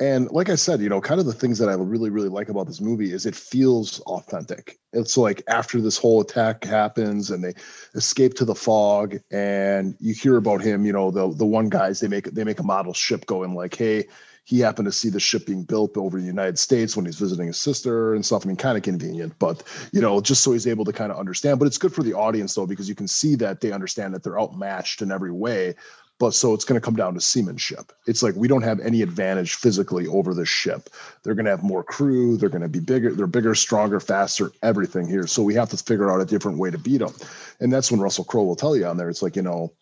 And 0.00 0.30
like 0.30 0.48
I 0.48 0.54
said, 0.54 0.80
you 0.80 0.88
know, 0.88 1.00
kind 1.00 1.20
of 1.20 1.26
the 1.26 1.32
things 1.34 1.58
that 1.58 1.68
I 1.68 1.74
really, 1.74 2.08
really 2.08 2.30
like 2.30 2.48
about 2.48 2.66
this 2.66 2.80
movie 2.80 3.12
is 3.12 3.26
it 3.26 3.36
feels 3.36 4.00
authentic. 4.00 4.78
It's 4.94 5.18
like 5.18 5.42
after 5.46 5.78
this 5.78 5.98
whole 5.98 6.22
attack 6.22 6.64
happens 6.64 7.30
and 7.30 7.44
they 7.44 7.52
escape 7.94 8.32
to 8.34 8.46
the 8.46 8.54
fog, 8.54 9.18
and 9.30 9.94
you 10.00 10.14
hear 10.14 10.38
about 10.38 10.62
him. 10.62 10.86
You 10.86 10.94
know, 10.94 11.10
the 11.10 11.30
the 11.34 11.44
one 11.44 11.68
guys 11.68 12.00
they 12.00 12.08
make 12.08 12.24
they 12.32 12.44
make 12.44 12.60
a 12.60 12.64
model 12.64 12.94
ship 12.94 13.26
going 13.26 13.54
like, 13.54 13.74
hey, 13.76 14.08
he 14.44 14.58
happened 14.58 14.86
to 14.86 14.92
see 14.92 15.10
the 15.10 15.20
ship 15.20 15.44
being 15.44 15.64
built 15.64 15.98
over 15.98 16.18
the 16.18 16.26
United 16.26 16.58
States 16.58 16.96
when 16.96 17.04
he's 17.04 17.18
visiting 17.18 17.48
his 17.48 17.58
sister 17.58 18.14
and 18.14 18.24
stuff. 18.24 18.46
I 18.46 18.48
mean, 18.48 18.56
kind 18.56 18.78
of 18.78 18.82
convenient, 18.82 19.38
but 19.38 19.62
you 19.92 20.00
know, 20.00 20.22
just 20.22 20.42
so 20.42 20.52
he's 20.52 20.66
able 20.66 20.86
to 20.86 20.92
kind 20.94 21.12
of 21.12 21.18
understand. 21.18 21.58
But 21.58 21.66
it's 21.66 21.78
good 21.78 21.92
for 21.92 22.02
the 22.02 22.14
audience 22.14 22.54
though 22.54 22.66
because 22.66 22.88
you 22.88 22.94
can 22.94 23.06
see 23.06 23.34
that 23.34 23.60
they 23.60 23.70
understand 23.70 24.14
that 24.14 24.22
they're 24.22 24.40
outmatched 24.40 25.02
in 25.02 25.12
every 25.12 25.30
way 25.30 25.74
but 26.20 26.34
so 26.34 26.52
it's 26.52 26.66
going 26.66 26.78
to 26.78 26.84
come 26.84 26.94
down 26.94 27.14
to 27.14 27.20
seamanship. 27.20 27.92
It's 28.06 28.22
like 28.22 28.34
we 28.36 28.46
don't 28.46 28.62
have 28.62 28.78
any 28.80 29.00
advantage 29.00 29.54
physically 29.54 30.06
over 30.06 30.34
this 30.34 30.50
ship. 30.50 30.90
They're 31.22 31.34
going 31.34 31.46
to 31.46 31.50
have 31.50 31.62
more 31.64 31.82
crew. 31.82 32.36
They're 32.36 32.50
going 32.50 32.60
to 32.60 32.68
be 32.68 32.78
bigger. 32.78 33.14
They're 33.14 33.26
bigger, 33.26 33.54
stronger, 33.54 33.98
faster, 34.00 34.52
everything 34.62 35.08
here. 35.08 35.26
So 35.26 35.42
we 35.42 35.54
have 35.54 35.70
to 35.70 35.78
figure 35.78 36.12
out 36.12 36.20
a 36.20 36.26
different 36.26 36.58
way 36.58 36.70
to 36.70 36.76
beat 36.76 36.98
them. 36.98 37.14
And 37.58 37.72
that's 37.72 37.90
when 37.90 38.00
Russell 38.00 38.24
Crowe 38.24 38.44
will 38.44 38.54
tell 38.54 38.76
you 38.76 38.84
on 38.84 38.98
there. 38.98 39.08
It's 39.08 39.22
like 39.22 39.34
you 39.34 39.42
know, 39.42 39.72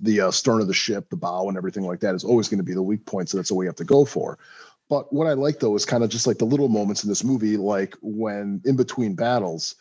the 0.00 0.22
uh, 0.22 0.30
stern 0.30 0.62
of 0.62 0.66
the 0.66 0.72
ship, 0.72 1.10
the 1.10 1.16
bow, 1.16 1.46
and 1.48 1.58
everything 1.58 1.84
like 1.84 2.00
that 2.00 2.14
is 2.14 2.24
always 2.24 2.48
going 2.48 2.58
to 2.58 2.64
be 2.64 2.74
the 2.74 2.82
weak 2.82 3.04
point. 3.04 3.28
So 3.28 3.36
that's 3.36 3.52
what 3.52 3.58
we 3.58 3.66
have 3.66 3.76
to 3.76 3.84
go 3.84 4.06
for. 4.06 4.38
But 4.88 5.12
what 5.12 5.26
I 5.26 5.34
like 5.34 5.60
though 5.60 5.76
is 5.76 5.84
kind 5.84 6.02
of 6.02 6.08
just 6.08 6.26
like 6.26 6.38
the 6.38 6.46
little 6.46 6.68
moments 6.68 7.04
in 7.04 7.10
this 7.10 7.22
movie, 7.22 7.58
like 7.58 7.94
when 8.00 8.62
in 8.64 8.76
between 8.76 9.14
battles 9.14 9.74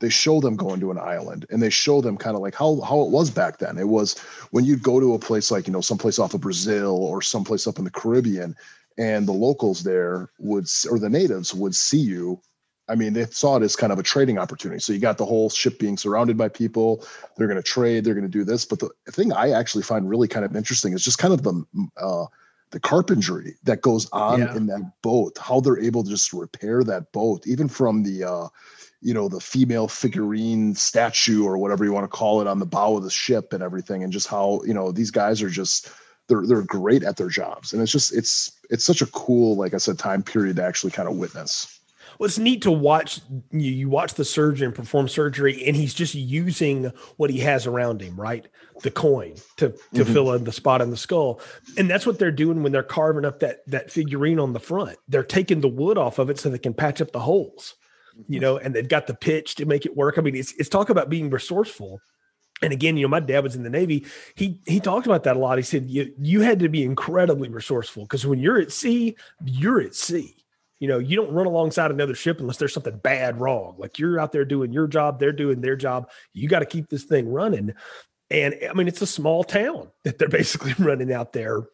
they 0.00 0.08
show 0.08 0.40
them 0.40 0.56
going 0.56 0.80
to 0.80 0.90
an 0.90 0.98
island 0.98 1.46
and 1.50 1.62
they 1.62 1.70
show 1.70 2.00
them 2.00 2.16
kind 2.16 2.36
of 2.36 2.42
like 2.42 2.54
how 2.54 2.80
how 2.80 3.00
it 3.02 3.10
was 3.10 3.30
back 3.30 3.58
then. 3.58 3.78
It 3.78 3.88
was 3.88 4.18
when 4.50 4.64
you'd 4.64 4.82
go 4.82 5.00
to 5.00 5.14
a 5.14 5.18
place 5.18 5.50
like 5.50 5.66
you 5.66 5.72
know 5.72 5.80
someplace 5.80 6.18
off 6.18 6.34
of 6.34 6.40
Brazil 6.40 6.96
or 6.96 7.22
someplace 7.22 7.66
up 7.66 7.78
in 7.78 7.84
the 7.84 7.90
Caribbean, 7.90 8.54
and 8.96 9.26
the 9.26 9.32
locals 9.32 9.82
there 9.82 10.30
would 10.38 10.66
or 10.90 10.98
the 10.98 11.10
natives 11.10 11.54
would 11.54 11.74
see 11.74 11.98
you. 11.98 12.40
I 12.90 12.94
mean, 12.94 13.12
they 13.12 13.26
saw 13.26 13.56
it 13.56 13.62
as 13.62 13.76
kind 13.76 13.92
of 13.92 13.98
a 13.98 14.02
trading 14.02 14.38
opportunity. 14.38 14.80
So 14.80 14.94
you 14.94 14.98
got 14.98 15.18
the 15.18 15.26
whole 15.26 15.50
ship 15.50 15.78
being 15.78 15.98
surrounded 15.98 16.38
by 16.38 16.48
people. 16.48 17.04
They're 17.36 17.46
going 17.46 17.58
to 17.58 17.62
trade. 17.62 18.02
They're 18.02 18.14
going 18.14 18.24
to 18.24 18.30
do 18.30 18.44
this. 18.44 18.64
But 18.64 18.78
the 18.78 18.90
thing 19.10 19.30
I 19.30 19.50
actually 19.50 19.82
find 19.82 20.08
really 20.08 20.26
kind 20.26 20.44
of 20.44 20.56
interesting 20.56 20.94
is 20.94 21.04
just 21.04 21.18
kind 21.18 21.34
of 21.34 21.42
the 21.42 21.64
uh, 21.98 22.24
the 22.70 22.80
carpentry 22.80 23.56
that 23.64 23.82
goes 23.82 24.08
on 24.12 24.40
yeah. 24.40 24.56
in 24.56 24.66
that 24.66 24.90
boat. 25.02 25.36
How 25.38 25.60
they're 25.60 25.78
able 25.78 26.02
to 26.02 26.10
just 26.10 26.32
repair 26.32 26.82
that 26.84 27.12
boat, 27.12 27.46
even 27.46 27.68
from 27.68 28.02
the 28.02 28.24
uh, 28.24 28.48
you 29.00 29.14
know 29.14 29.28
the 29.28 29.40
female 29.40 29.88
figurine 29.88 30.74
statue 30.74 31.44
or 31.44 31.56
whatever 31.58 31.84
you 31.84 31.92
want 31.92 32.04
to 32.04 32.08
call 32.08 32.40
it 32.40 32.46
on 32.46 32.58
the 32.58 32.66
bow 32.66 32.96
of 32.96 33.04
the 33.04 33.10
ship 33.10 33.52
and 33.52 33.62
everything 33.62 34.02
and 34.02 34.12
just 34.12 34.26
how 34.26 34.60
you 34.64 34.74
know 34.74 34.90
these 34.90 35.10
guys 35.10 35.42
are 35.42 35.50
just 35.50 35.90
they're 36.28 36.46
they're 36.46 36.62
great 36.62 37.02
at 37.02 37.16
their 37.16 37.28
jobs 37.28 37.72
and 37.72 37.82
it's 37.82 37.92
just 37.92 38.14
it's 38.14 38.52
it's 38.70 38.84
such 38.84 39.02
a 39.02 39.06
cool 39.06 39.56
like 39.56 39.74
i 39.74 39.78
said 39.78 39.98
time 39.98 40.22
period 40.22 40.56
to 40.56 40.64
actually 40.64 40.90
kind 40.90 41.08
of 41.08 41.16
witness 41.16 41.78
Well, 42.18 42.26
it's 42.26 42.38
neat 42.38 42.62
to 42.62 42.72
watch 42.72 43.20
you, 43.52 43.70
you 43.70 43.88
watch 43.88 44.14
the 44.14 44.24
surgeon 44.24 44.72
perform 44.72 45.08
surgery, 45.08 45.64
and 45.66 45.76
he's 45.76 45.94
just 45.94 46.14
using 46.14 46.90
what 47.16 47.30
he 47.30 47.38
has 47.40 47.66
around 47.66 48.00
him, 48.00 48.18
right? 48.18 48.46
The 48.82 48.90
coin 48.90 49.34
to 49.58 49.68
to 49.68 49.76
mm-hmm. 49.76 50.12
fill 50.12 50.32
in 50.32 50.44
the 50.44 50.52
spot 50.52 50.80
in 50.80 50.90
the 50.90 50.96
skull, 50.96 51.40
and 51.76 51.88
that's 51.88 52.06
what 52.06 52.18
they're 52.18 52.32
doing 52.32 52.62
when 52.62 52.72
they're 52.72 52.82
carving 52.82 53.24
up 53.24 53.40
that 53.40 53.60
that 53.68 53.92
figurine 53.92 54.40
on 54.40 54.52
the 54.52 54.60
front. 54.60 54.98
They're 55.06 55.22
taking 55.22 55.60
the 55.60 55.68
wood 55.68 55.98
off 55.98 56.18
of 56.18 56.28
it 56.28 56.40
so 56.40 56.48
they 56.48 56.58
can 56.58 56.74
patch 56.74 57.00
up 57.00 57.12
the 57.12 57.20
holes, 57.20 57.74
you 58.26 58.40
know, 58.40 58.58
and 58.58 58.74
they've 58.74 58.88
got 58.88 59.06
the 59.06 59.14
pitch 59.14 59.54
to 59.56 59.66
make 59.66 59.86
it 59.86 59.96
work. 59.96 60.18
I 60.18 60.22
mean, 60.22 60.34
it's 60.34 60.52
it's 60.52 60.68
talk 60.68 60.90
about 60.90 61.08
being 61.08 61.30
resourceful 61.30 62.00
and 62.62 62.72
again, 62.72 62.96
you 62.96 63.02
know, 63.02 63.08
my 63.08 63.20
dad 63.20 63.44
was 63.44 63.54
in 63.54 63.62
the 63.62 63.70
Navy. 63.70 64.06
He 64.34 64.60
he 64.66 64.80
talked 64.80 65.06
about 65.06 65.24
that 65.24 65.36
a 65.36 65.38
lot. 65.38 65.58
He 65.58 65.64
said 65.64 65.88
you 65.88 66.12
you 66.20 66.40
had 66.40 66.58
to 66.60 66.68
be 66.68 66.82
incredibly 66.82 67.48
resourceful 67.48 68.04
because 68.04 68.26
when 68.26 68.40
you're 68.40 68.58
at 68.58 68.72
sea, 68.72 69.16
you're 69.44 69.80
at 69.80 69.94
sea. 69.94 70.34
You 70.80 70.86
know, 70.86 70.98
you 70.98 71.16
don't 71.16 71.32
run 71.32 71.46
alongside 71.46 71.90
another 71.90 72.14
ship 72.14 72.40
unless 72.40 72.56
there's 72.56 72.72
something 72.72 72.98
bad 72.98 73.40
wrong. 73.40 73.74
Like 73.78 73.98
you're 73.98 74.20
out 74.20 74.30
there 74.30 74.44
doing 74.44 74.72
your 74.72 74.86
job, 74.86 75.18
they're 75.18 75.32
doing 75.32 75.60
their 75.60 75.76
job. 75.76 76.10
You 76.32 76.48
got 76.48 76.60
to 76.60 76.66
keep 76.66 76.88
this 76.88 77.04
thing 77.04 77.28
running. 77.28 77.74
And 78.30 78.54
I 78.68 78.74
mean, 78.74 78.86
it's 78.86 79.02
a 79.02 79.06
small 79.06 79.42
town 79.42 79.90
that 80.04 80.18
they're 80.18 80.28
basically 80.28 80.74
running 80.78 81.12
out 81.12 81.32
there. 81.32 81.66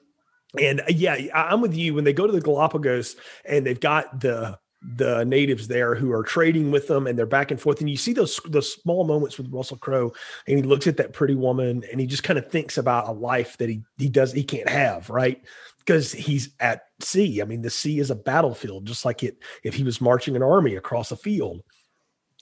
And 0.59 0.83
yeah, 0.89 1.17
I'm 1.35 1.61
with 1.61 1.75
you. 1.75 1.95
When 1.95 2.05
they 2.05 2.13
go 2.13 2.27
to 2.27 2.33
the 2.33 2.41
Galapagos 2.41 3.17
and 3.45 3.67
they've 3.67 3.81
got 3.81 4.21
the 4.21 4.59
the 4.85 5.25
natives 5.25 5.69
there 5.69 5.95
who 5.95 6.13
are 6.13 6.23
trading 6.23 6.71
with 6.71 6.89
them 6.89 7.07
and 7.07 7.19
they're 7.19 7.27
back 7.27 7.51
and 7.51 7.61
forth. 7.61 7.81
And 7.81 7.89
you 7.89 7.97
see 7.97 8.13
those 8.13 8.39
those 8.47 8.73
small 8.73 9.05
moments 9.05 9.39
with 9.39 9.53
Russell 9.53 9.79
Crowe 9.79 10.13
and 10.47 10.57
he 10.59 10.63
looks 10.63 10.87
at 10.87 10.99
that 10.99 11.13
pretty 11.13 11.35
woman 11.35 11.83
and 11.91 12.01
he 12.01 12.07
just 12.07 12.23
kind 12.23 12.39
of 12.39 12.51
thinks 12.51 12.77
about 12.77 13.09
a 13.09 13.13
life 13.13 13.57
that 13.59 13.69
he 13.69 13.83
he 13.97 14.09
does 14.09 14.33
he 14.33 14.45
can't 14.45 14.69
have 14.69 15.09
right? 15.09 15.43
Because 15.79 16.13
he's 16.13 16.51
at 16.61 16.83
sea. 17.01 17.41
I 17.41 17.45
mean 17.45 17.63
the 17.63 17.71
sea 17.71 17.99
is 17.99 18.11
a 18.11 18.15
battlefield 18.15 18.87
just 18.87 19.05
like 19.05 19.23
it 19.23 19.39
if 19.63 19.75
he 19.75 19.85
was 19.85 20.01
marching 20.01 20.37
an 20.37 20.43
army 20.43 20.77
across 20.77 21.11
a 21.11 21.17
field. 21.17 21.63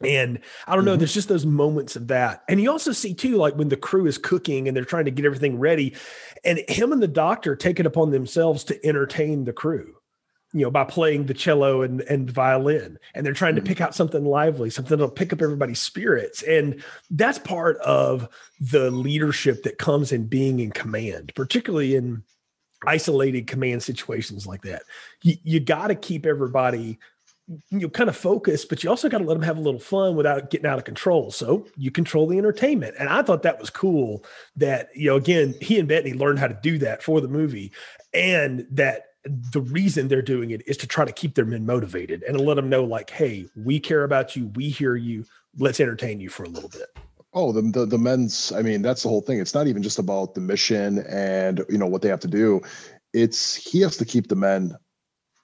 And 0.05 0.40
I 0.66 0.74
don't 0.74 0.85
know, 0.85 0.92
mm-hmm. 0.92 0.98
there's 0.98 1.14
just 1.14 1.28
those 1.28 1.46
moments 1.46 1.94
of 1.94 2.09
that. 2.09 2.42
And 2.48 2.61
you 2.61 2.72
also 2.72 2.90
see 2.90 3.14
too, 3.14 3.37
like 3.37 3.55
when 3.55 3.68
the 3.68 3.76
crew 3.76 4.07
is 4.07 4.18
cooking 4.18 4.66
and 4.66 4.76
they're 4.76 4.85
trying 4.85 5.05
to 5.05 5.12
get 5.12 5.24
everything 5.24 5.61
ready, 5.61 5.94
and 6.42 6.61
him 6.68 6.92
and 6.92 7.00
the 7.00 7.07
doctor 7.07 7.55
take 7.55 7.78
it 7.78 7.87
upon 7.87 8.11
themselves 8.11 8.64
to 8.64 8.85
entertain 8.85 9.44
the 9.44 9.52
crew 9.52 9.94
you 10.53 10.62
know, 10.62 10.71
by 10.71 10.85
playing 10.85 11.27
the 11.27 11.35
cello 11.35 11.83
and, 11.83 12.03
and 12.03 12.31
violin. 12.31 12.99
And 13.15 13.25
they're 13.25 13.33
trying 13.33 13.55
to 13.55 13.61
mm-hmm. 13.61 13.69
pick 13.69 13.81
out 13.81 13.95
something 13.95 14.25
lively, 14.25 14.71
something 14.71 14.97
that'll 14.97 15.11
pick 15.11 15.33
up 15.33 15.43
everybody's 15.43 15.81
spirits. 15.81 16.43
And 16.43 16.83
that's 17.11 17.38
part 17.38 17.79
of 17.79 18.29
the 18.61 18.91
leadership 18.91 19.62
that 19.62 19.79
comes 19.79 20.12
in 20.12 20.27
being 20.27 20.61
in 20.61 20.71
command, 20.71 21.33
particularly 21.35 21.97
in 21.97 22.23
isolated 22.87 23.47
command 23.47 23.83
situations 23.83 24.47
like 24.47 24.62
that. 24.62 24.83
You, 25.23 25.37
you 25.43 25.61
got 25.61 25.88
to 25.88 25.95
keep 25.95 26.27
everybody 26.27 26.99
you 27.71 27.81
know, 27.81 27.88
kind 27.88 28.09
of 28.09 28.17
focused, 28.17 28.69
but 28.69 28.83
you 28.83 28.91
also 28.91 29.09
got 29.09 29.19
to 29.19 29.25
let 29.25 29.35
them 29.35 29.43
have 29.43 29.59
a 29.59 29.61
little 29.61 29.81
fun 29.81 30.17
without 30.17 30.51
getting 30.51 30.67
out 30.67 30.79
of 30.79 30.85
control. 30.85 31.31
So 31.31 31.67
you 31.77 31.91
control 31.91 32.27
the 32.27 32.38
entertainment. 32.38 32.95
And 32.99 33.09
I 33.09 33.23
thought 33.23 33.43
that 33.43 33.59
was 33.59 33.71
cool 33.71 34.25
that, 34.57 34.88
you 34.95 35.11
know, 35.11 35.17
again, 35.17 35.55
he 35.61 35.79
and 35.79 35.88
Bettany 35.88 36.15
learned 36.15 36.38
how 36.38 36.47
to 36.47 36.59
do 36.62 36.79
that 36.79 37.03
for 37.03 37.21
the 37.21 37.29
movie 37.29 37.73
and 38.15 38.67
that 38.71 39.12
the 39.25 39.61
reason 39.61 40.09
they're 40.09 40.23
doing 40.23 40.51
it 40.51 40.63
is 40.67 40.77
to 40.79 40.87
try 40.87 41.05
to 41.05 41.13
keep 41.13 41.35
their 41.35 41.45
men 41.45 41.65
motivated 41.65 42.23
and 42.25 42.41
let 42.41 42.55
them 42.55 42.69
know 42.69 42.85
like 42.85 43.11
hey 43.11 43.47
we 43.55 43.79
care 43.79 44.05
about 44.05 44.35
you 44.35 44.49
we 44.55 44.69
hear 44.69 44.97
you 44.97 45.25
let's 45.59 45.81
entertain 45.81 46.21
you 46.21 46.29
for 46.29 46.45
a 46.45 46.49
little 46.49 46.69
bit. 46.69 46.97
Oh 47.35 47.53
the, 47.53 47.63
the, 47.63 47.87
the 47.87 47.99
men's 47.99 48.53
i 48.53 48.63
mean 48.63 48.83
that's 48.83 49.03
the 49.03 49.09
whole 49.09 49.21
thing. 49.21 49.39
It's 49.39 49.55
not 49.55 49.67
even 49.67 49.83
just 49.83 49.99
about 49.99 50.35
the 50.35 50.41
mission 50.41 51.05
and 51.09 51.65
you 51.69 51.79
know 51.79 51.87
what 51.87 52.03
they 52.03 52.09
have 52.09 52.21
to 52.21 52.29
do. 52.29 52.61
It's 53.13 53.55
he 53.55 53.81
has 53.81 53.97
to 53.99 54.05
keep 54.05 54.29
the 54.29 54.37
men 54.37 54.77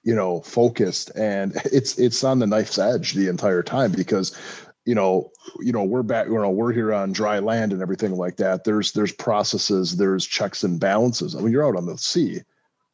you 0.03 0.15
know 0.15 0.41
focused 0.41 1.11
and 1.15 1.55
it's 1.71 1.97
it's 1.97 2.23
on 2.23 2.39
the 2.39 2.47
knife's 2.47 2.77
edge 2.77 3.13
the 3.13 3.27
entire 3.27 3.63
time 3.63 3.91
because 3.91 4.37
you 4.85 4.95
know 4.95 5.29
you 5.59 5.71
know 5.71 5.83
we're 5.83 6.03
back 6.03 6.27
you 6.27 6.35
know 6.35 6.49
we're 6.49 6.73
here 6.73 6.93
on 6.93 7.13
dry 7.13 7.39
land 7.39 7.71
and 7.71 7.81
everything 7.81 8.15
like 8.17 8.35
that. 8.37 8.65
There's 8.65 8.91
there's 8.91 9.13
processes 9.13 9.95
there's 9.95 10.27
checks 10.27 10.65
and 10.65 10.81
balances. 10.81 11.33
I 11.33 11.39
mean 11.39 11.53
you're 11.53 11.65
out 11.65 11.77
on 11.77 11.85
the 11.85 11.97
sea 11.97 12.41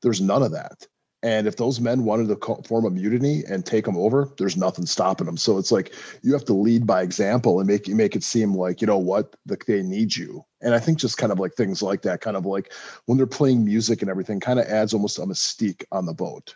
there's 0.05 0.21
none 0.21 0.43
of 0.43 0.51
that. 0.51 0.85
And 1.23 1.47
if 1.47 1.57
those 1.57 1.81
men 1.81 2.03
wanted 2.03 2.27
to 2.27 2.63
form 2.67 2.85
a 2.85 2.91
mutiny 2.91 3.43
and 3.49 3.65
take 3.65 3.85
them 3.85 3.97
over, 3.97 4.31
there's 4.37 4.55
nothing 4.55 4.85
stopping 4.85 5.25
them. 5.25 5.37
So 5.37 5.57
it's 5.57 5.71
like 5.71 5.95
you 6.21 6.31
have 6.33 6.45
to 6.45 6.53
lead 6.53 6.85
by 6.85 7.01
example 7.01 7.59
and 7.59 7.67
make 7.67 7.87
you 7.87 7.95
make 7.95 8.15
it 8.15 8.21
seem 8.21 8.53
like 8.53 8.81
you 8.81 8.85
know 8.85 8.99
what 8.99 9.35
the, 9.47 9.57
they 9.65 9.81
need 9.81 10.15
you. 10.15 10.45
And 10.61 10.75
I 10.75 10.79
think 10.79 10.99
just 10.99 11.17
kind 11.17 11.31
of 11.31 11.39
like 11.39 11.55
things 11.55 11.81
like 11.81 12.03
that, 12.03 12.21
kind 12.21 12.37
of 12.37 12.45
like 12.45 12.71
when 13.07 13.17
they're 13.17 13.25
playing 13.25 13.65
music 13.65 14.03
and 14.03 14.11
everything, 14.11 14.39
kind 14.39 14.59
of 14.59 14.67
adds 14.67 14.93
almost 14.93 15.17
a 15.17 15.23
mystique 15.23 15.83
on 15.91 16.05
the 16.05 16.13
boat, 16.13 16.55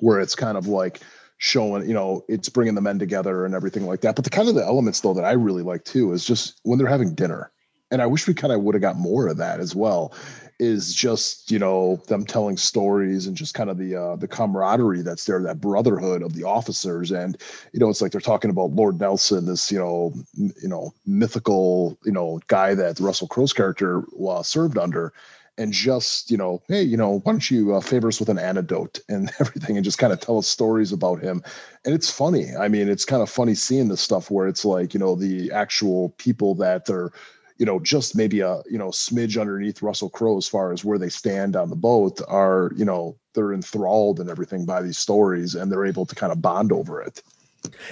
where 0.00 0.18
it's 0.18 0.34
kind 0.34 0.58
of 0.58 0.66
like 0.66 1.00
showing 1.38 1.86
you 1.86 1.94
know 1.94 2.24
it's 2.28 2.48
bringing 2.48 2.74
the 2.74 2.80
men 2.80 2.98
together 2.98 3.44
and 3.44 3.54
everything 3.54 3.86
like 3.86 4.00
that. 4.00 4.16
But 4.16 4.24
the 4.24 4.30
kind 4.30 4.48
of 4.48 4.56
the 4.56 4.64
elements 4.64 5.02
though 5.02 5.14
that 5.14 5.24
I 5.24 5.32
really 5.32 5.62
like 5.62 5.84
too 5.84 6.12
is 6.12 6.24
just 6.24 6.58
when 6.64 6.80
they're 6.80 6.88
having 6.88 7.14
dinner. 7.14 7.52
And 7.92 8.02
I 8.02 8.06
wish 8.06 8.26
we 8.26 8.34
kind 8.34 8.52
of 8.52 8.62
would 8.62 8.74
have 8.74 8.82
got 8.82 8.96
more 8.96 9.28
of 9.28 9.36
that 9.36 9.60
as 9.60 9.72
well 9.72 10.12
is 10.58 10.94
just 10.94 11.50
you 11.50 11.58
know 11.58 11.96
them 12.08 12.24
telling 12.24 12.56
stories 12.56 13.26
and 13.26 13.36
just 13.36 13.54
kind 13.54 13.68
of 13.68 13.78
the 13.78 13.94
uh, 13.94 14.16
the 14.16 14.28
camaraderie 14.28 15.02
that's 15.02 15.24
there, 15.24 15.42
that 15.42 15.60
brotherhood 15.60 16.22
of 16.22 16.34
the 16.34 16.44
officers, 16.44 17.10
and 17.10 17.36
you 17.72 17.80
know 17.80 17.88
it's 17.88 18.00
like 18.00 18.12
they're 18.12 18.20
talking 18.20 18.50
about 18.50 18.70
Lord 18.70 19.00
Nelson, 19.00 19.46
this 19.46 19.70
you 19.70 19.78
know 19.78 20.12
m- 20.38 20.54
you 20.62 20.68
know 20.68 20.94
mythical 21.06 21.98
you 22.04 22.12
know 22.12 22.40
guy 22.46 22.74
that 22.74 23.00
Russell 23.00 23.28
Crowe's 23.28 23.52
character 23.52 24.04
uh, 24.28 24.42
served 24.42 24.78
under, 24.78 25.12
and 25.58 25.72
just 25.72 26.30
you 26.30 26.36
know 26.36 26.62
hey 26.68 26.82
you 26.82 26.96
know 26.96 27.20
why 27.20 27.32
don't 27.32 27.50
you 27.50 27.74
uh, 27.74 27.80
favor 27.80 28.08
us 28.08 28.20
with 28.20 28.28
an 28.28 28.38
anecdote 28.38 29.00
and 29.08 29.30
everything 29.40 29.76
and 29.76 29.84
just 29.84 29.98
kind 29.98 30.12
of 30.12 30.20
tell 30.20 30.38
us 30.38 30.46
stories 30.46 30.92
about 30.92 31.20
him. 31.20 31.42
And 31.84 31.94
it's 31.94 32.10
funny. 32.10 32.56
I 32.56 32.68
mean 32.68 32.88
it's 32.88 33.04
kind 33.04 33.22
of 33.22 33.28
funny 33.30 33.54
seeing 33.54 33.88
this 33.88 34.00
stuff 34.00 34.30
where 34.30 34.48
it's 34.48 34.64
like 34.64 34.94
you 34.94 35.00
know 35.00 35.14
the 35.14 35.52
actual 35.52 36.10
people 36.16 36.54
that 36.56 36.88
are 36.88 37.12
you 37.58 37.66
know, 37.66 37.78
just 37.80 38.16
maybe 38.16 38.40
a, 38.40 38.62
you 38.70 38.78
know, 38.78 38.88
smidge 38.88 39.40
underneath 39.40 39.82
Russell 39.82 40.10
Crowe 40.10 40.36
as 40.36 40.48
far 40.48 40.72
as 40.72 40.84
where 40.84 40.98
they 40.98 41.08
stand 41.08 41.56
on 41.56 41.70
the 41.70 41.76
boat 41.76 42.20
are, 42.28 42.70
you 42.76 42.84
know, 42.84 43.16
they're 43.34 43.52
enthralled 43.52 44.20
and 44.20 44.28
everything 44.28 44.66
by 44.66 44.82
these 44.82 44.98
stories 44.98 45.54
and 45.54 45.70
they're 45.70 45.86
able 45.86 46.06
to 46.06 46.14
kind 46.14 46.32
of 46.32 46.42
bond 46.42 46.72
over 46.72 47.00
it. 47.00 47.22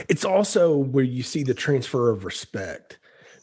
It's 0.08 0.24
also 0.24 0.76
where 0.76 1.04
you 1.04 1.22
see 1.22 1.42
the 1.42 1.54
transfer 1.54 2.10
of 2.10 2.24
respect 2.24 2.98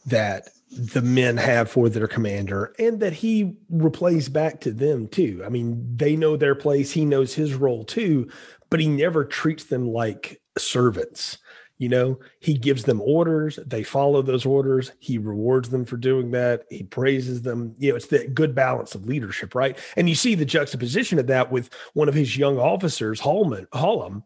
that 0.06 0.48
the 0.70 1.02
men 1.02 1.36
have 1.36 1.70
for 1.70 1.88
their 1.88 2.08
commander 2.08 2.74
and 2.78 3.00
that 3.00 3.12
he 3.12 3.54
replays 3.72 4.32
back 4.32 4.60
to 4.60 4.72
them 4.72 5.06
too. 5.08 5.42
I 5.44 5.48
mean, 5.48 5.96
they 5.96 6.16
know 6.16 6.36
their 6.36 6.54
place, 6.54 6.92
he 6.92 7.04
knows 7.04 7.34
his 7.34 7.54
role 7.54 7.84
too, 7.84 8.28
but 8.70 8.80
he 8.80 8.88
never 8.88 9.24
treats 9.24 9.64
them 9.64 9.88
like 9.88 10.40
servants 10.56 11.38
you 11.78 11.88
know, 11.88 12.18
he 12.40 12.54
gives 12.54 12.84
them 12.84 13.00
orders, 13.00 13.58
they 13.66 13.82
follow 13.82 14.22
those 14.22 14.46
orders, 14.46 14.92
he 15.00 15.18
rewards 15.18 15.70
them 15.70 15.84
for 15.84 15.96
doing 15.96 16.30
that, 16.30 16.64
he 16.70 16.82
praises 16.84 17.42
them. 17.42 17.74
You 17.78 17.90
know, 17.90 17.96
it's 17.96 18.06
the 18.06 18.28
good 18.28 18.54
balance 18.54 18.94
of 18.94 19.06
leadership, 19.06 19.54
right? 19.54 19.76
And 19.96 20.08
you 20.08 20.14
see 20.14 20.34
the 20.34 20.44
juxtaposition 20.44 21.18
of 21.18 21.26
that 21.26 21.50
with 21.50 21.70
one 21.94 22.08
of 22.08 22.14
his 22.14 22.36
young 22.36 22.58
officers, 22.58 23.20
Hallman, 23.20 23.66
Hallam, 23.72 24.24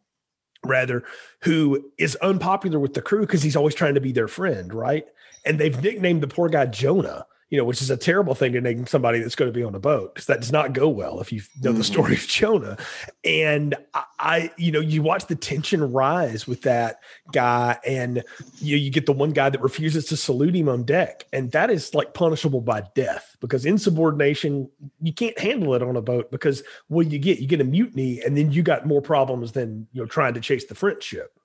rather, 0.65 1.05
who 1.43 1.91
is 1.99 2.17
unpopular 2.17 2.79
with 2.79 2.95
the 2.95 3.03
crew 3.03 3.21
because 3.21 3.43
he's 3.43 3.57
always 3.57 3.75
trying 3.75 3.95
to 3.95 4.01
be 4.01 4.13
their 4.13 4.29
friend, 4.29 4.75
right? 4.75 5.07
And 5.45 5.59
they've 5.59 5.81
nicknamed 5.83 6.23
the 6.23 6.29
poor 6.29 6.49
guy 6.49 6.67
Jonah 6.67 7.27
you 7.49 7.57
know, 7.57 7.65
which 7.65 7.81
is 7.81 7.91
a 7.91 7.97
terrible 7.97 8.35
thing 8.35 8.53
to 8.53 8.61
name 8.61 8.87
somebody 8.87 9.21
that's 9.21 9.37
going 9.37 9.51
to 9.51 9.57
be 9.57 9.63
on 9.63 9.75
a 9.75 9.79
boat 9.79 10.15
because 10.15 10.27
that 10.27 10.41
does 10.41 10.51
not 10.51 10.73
go 10.73 10.89
well 10.89 11.21
if 11.21 11.33
you 11.33 11.41
know 11.63 11.71
mm-hmm. 11.71 11.79
the 11.79 11.85
story 11.85 12.15
of 12.15 12.27
Jonah. 12.27 12.77
And 13.25 13.77
I, 13.95 14.05
I, 14.19 14.53
you 14.57 14.73
know, 14.73 14.81
you 14.81 15.03
watch 15.03 15.27
the 15.27 15.37
tension 15.37 15.93
rise 15.93 16.47
with 16.47 16.63
that 16.63 17.01
guy, 17.33 17.79
and 17.87 18.25
you 18.59 18.77
you 18.77 18.91
get 18.91 19.07
the 19.07 19.13
one 19.13 19.31
guy 19.31 19.49
that 19.49 19.63
refuses 19.63 20.07
to 20.07 20.17
salute 20.17 20.57
him 20.57 20.69
on 20.69 20.83
deck, 20.83 21.25
and 21.33 21.53
that 21.53 21.71
is 21.71 21.95
like 21.95 22.15
punishable 22.15 22.63
by 22.63 22.83
death 22.95 23.37
because 23.41 23.65
insubordination 23.65 24.69
you 25.01 25.13
can't 25.13 25.39
handle 25.39 25.75
it 25.75 25.83
on 25.83 25.97
a 25.97 26.03
boat 26.03 26.31
because 26.33 26.65
what 26.89 27.11
you 27.11 27.19
get 27.19 27.39
you 27.39 27.47
get 27.47 27.61
a 27.61 27.65
mutiny, 27.65 28.21
and 28.23 28.37
then 28.37 28.51
you 28.51 28.63
got 28.63 28.87
more 28.87 29.03
problems 29.03 29.53
than 29.53 29.87
you 29.93 30.03
know 30.03 30.07
trying 30.07 30.35
to 30.35 30.41
chase 30.41 30.67
the 30.67 30.75
French 30.75 31.05
ship. 31.05 31.36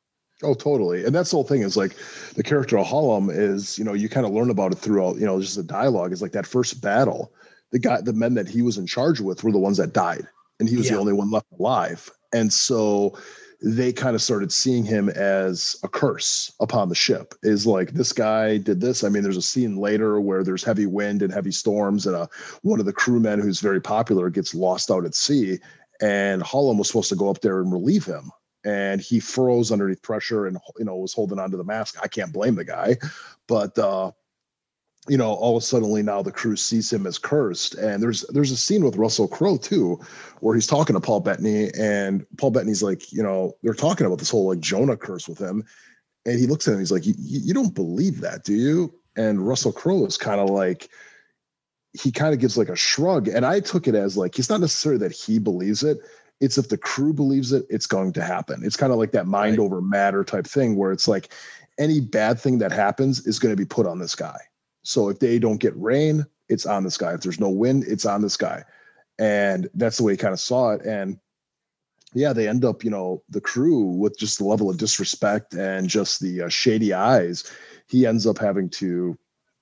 Oh, 0.43 0.53
totally. 0.53 1.05
And 1.05 1.13
that's 1.13 1.31
the 1.31 1.37
whole 1.37 1.43
thing 1.43 1.61
is 1.61 1.77
like 1.77 1.95
the 2.35 2.43
character 2.43 2.77
of 2.77 2.87
Hallam 2.87 3.29
is, 3.29 3.77
you 3.77 3.85
know, 3.85 3.93
you 3.93 4.09
kind 4.09 4.25
of 4.25 4.31
learn 4.31 4.49
about 4.49 4.71
it 4.71 4.79
throughout, 4.79 5.17
you 5.17 5.25
know, 5.25 5.39
just 5.39 5.55
the 5.55 5.63
dialogue 5.63 6.11
is 6.11 6.21
like 6.21 6.31
that 6.31 6.47
first 6.47 6.81
battle. 6.81 7.31
The 7.71 7.79
guy, 7.79 8.01
the 8.01 8.13
men 8.13 8.33
that 8.33 8.49
he 8.49 8.61
was 8.61 8.77
in 8.77 8.87
charge 8.87 9.21
with 9.21 9.43
were 9.43 9.51
the 9.51 9.59
ones 9.59 9.77
that 9.77 9.93
died, 9.93 10.27
and 10.59 10.67
he 10.67 10.75
was 10.75 10.87
yeah. 10.87 10.93
the 10.93 10.99
only 10.99 11.13
one 11.13 11.31
left 11.31 11.47
alive. 11.57 12.09
And 12.33 12.51
so 12.51 13.17
they 13.61 13.93
kind 13.93 14.15
of 14.15 14.21
started 14.21 14.51
seeing 14.51 14.83
him 14.83 15.09
as 15.09 15.77
a 15.83 15.87
curse 15.87 16.51
upon 16.59 16.89
the 16.89 16.95
ship. 16.95 17.33
Is 17.43 17.65
like 17.65 17.91
this 17.91 18.11
guy 18.11 18.57
did 18.57 18.81
this. 18.81 19.03
I 19.03 19.09
mean, 19.09 19.23
there's 19.23 19.37
a 19.37 19.41
scene 19.41 19.77
later 19.77 20.19
where 20.19 20.43
there's 20.43 20.63
heavy 20.63 20.85
wind 20.85 21.21
and 21.21 21.31
heavy 21.31 21.51
storms, 21.51 22.05
and 22.07 22.15
a, 22.15 22.27
one 22.63 22.79
of 22.79 22.85
the 22.85 22.93
crewmen 22.93 23.39
who's 23.39 23.59
very 23.61 23.79
popular 23.79 24.29
gets 24.29 24.53
lost 24.53 24.91
out 24.91 25.05
at 25.05 25.15
sea. 25.15 25.59
And 26.01 26.41
Hallam 26.41 26.79
was 26.79 26.87
supposed 26.87 27.09
to 27.09 27.15
go 27.15 27.29
up 27.29 27.41
there 27.41 27.61
and 27.61 27.71
relieve 27.71 28.05
him 28.05 28.31
and 28.63 29.01
he 29.01 29.19
froze 29.19 29.71
underneath 29.71 30.01
pressure 30.01 30.45
and 30.45 30.57
you 30.77 30.85
know 30.85 30.95
was 30.97 31.13
holding 31.13 31.39
onto 31.39 31.57
the 31.57 31.63
mask. 31.63 31.97
I 32.01 32.07
can't 32.07 32.33
blame 32.33 32.55
the 32.55 32.65
guy, 32.65 32.97
but 33.47 33.77
uh, 33.77 34.11
you 35.07 35.17
know, 35.17 35.33
all 35.33 35.57
of 35.57 35.63
a 35.63 35.65
sudden 35.65 36.05
now 36.05 36.21
the 36.21 36.31
crew 36.31 36.55
sees 36.55 36.91
him 36.93 37.07
as 37.07 37.17
cursed. 37.17 37.75
And 37.75 38.01
there's 38.01 38.21
there's 38.29 38.51
a 38.51 38.57
scene 38.57 38.83
with 38.83 38.97
Russell 38.97 39.27
Crowe 39.27 39.57
too, 39.57 39.99
where 40.41 40.53
he's 40.55 40.67
talking 40.67 40.93
to 40.93 40.99
Paul 40.99 41.21
Bettany, 41.21 41.71
and 41.73 42.25
Paul 42.37 42.51
Bettany's 42.51 42.83
like, 42.83 43.11
you 43.11 43.23
know, 43.23 43.53
they're 43.63 43.73
talking 43.73 44.05
about 44.05 44.19
this 44.19 44.29
whole 44.29 44.47
like 44.47 44.59
Jonah 44.59 44.97
curse 44.97 45.27
with 45.27 45.39
him, 45.39 45.63
and 46.25 46.39
he 46.39 46.45
looks 46.45 46.67
at 46.67 46.75
him, 46.75 46.79
he's 46.79 46.91
like, 46.91 47.03
you 47.05 47.53
don't 47.53 47.73
believe 47.73 48.21
that, 48.21 48.43
do 48.43 48.53
you? 48.53 48.93
And 49.15 49.45
Russell 49.45 49.73
Crowe 49.73 50.05
is 50.05 50.17
kind 50.17 50.39
of 50.39 50.49
like, 50.49 50.89
he 51.93 52.11
kind 52.11 52.33
of 52.33 52.39
gives 52.39 52.57
like 52.57 52.69
a 52.69 52.75
shrug, 52.75 53.27
and 53.27 53.45
I 53.45 53.59
took 53.59 53.87
it 53.87 53.95
as 53.95 54.17
like 54.17 54.35
he's 54.35 54.49
not 54.49 54.61
necessarily 54.61 54.99
that 54.99 55.11
he 55.11 55.39
believes 55.39 55.83
it. 55.83 55.97
It's 56.41 56.57
if 56.57 56.67
the 56.67 56.77
crew 56.77 57.13
believes 57.13 57.53
it, 57.53 57.65
it's 57.69 57.87
going 57.87 58.11
to 58.13 58.23
happen. 58.23 58.61
It's 58.65 58.75
kind 58.75 58.91
of 58.91 58.99
like 58.99 59.11
that 59.13 59.27
mind 59.27 59.57
right. 59.57 59.63
over 59.63 59.81
matter 59.81 60.23
type 60.25 60.45
thing 60.45 60.75
where 60.75 60.91
it's 60.91 61.07
like 61.07 61.31
any 61.79 62.01
bad 62.01 62.39
thing 62.39 62.57
that 62.57 62.73
happens 62.73 63.25
is 63.25 63.39
going 63.39 63.53
to 63.53 63.57
be 63.57 63.65
put 63.65 63.87
on 63.87 63.99
this 63.99 64.15
guy 64.15 64.37
so 64.83 65.09
if 65.09 65.19
they 65.19 65.39
don't 65.39 65.59
get 65.59 65.75
rain, 65.75 66.25
it's 66.49 66.65
on 66.65 66.83
this 66.83 66.97
guy. 66.97 67.13
If 67.13 67.21
there's 67.21 67.39
no 67.39 67.49
wind, 67.49 67.85
it's 67.87 68.05
on 68.05 68.21
this 68.21 68.37
guy. 68.37 68.63
And 69.19 69.69
that's 69.75 69.97
the 69.97 70.03
way 70.03 70.13
he 70.13 70.17
kind 70.17 70.33
of 70.33 70.39
saw 70.39 70.71
it. 70.71 70.81
And 70.85 71.19
yeah, 72.13 72.33
they 72.33 72.47
end 72.47 72.65
up, 72.65 72.83
you 72.83 72.89
know, 72.89 73.23
the 73.29 73.41
crew 73.41 73.83
with 73.83 74.17
just 74.17 74.39
the 74.39 74.45
level 74.45 74.69
of 74.69 74.77
disrespect 74.77 75.53
and 75.53 75.87
just 75.87 76.19
the 76.19 76.43
uh, 76.43 76.49
shady 76.49 76.93
eyes. 76.93 77.49
He 77.87 78.05
ends 78.05 78.25
up 78.25 78.37
having 78.37 78.69
to, 78.71 79.17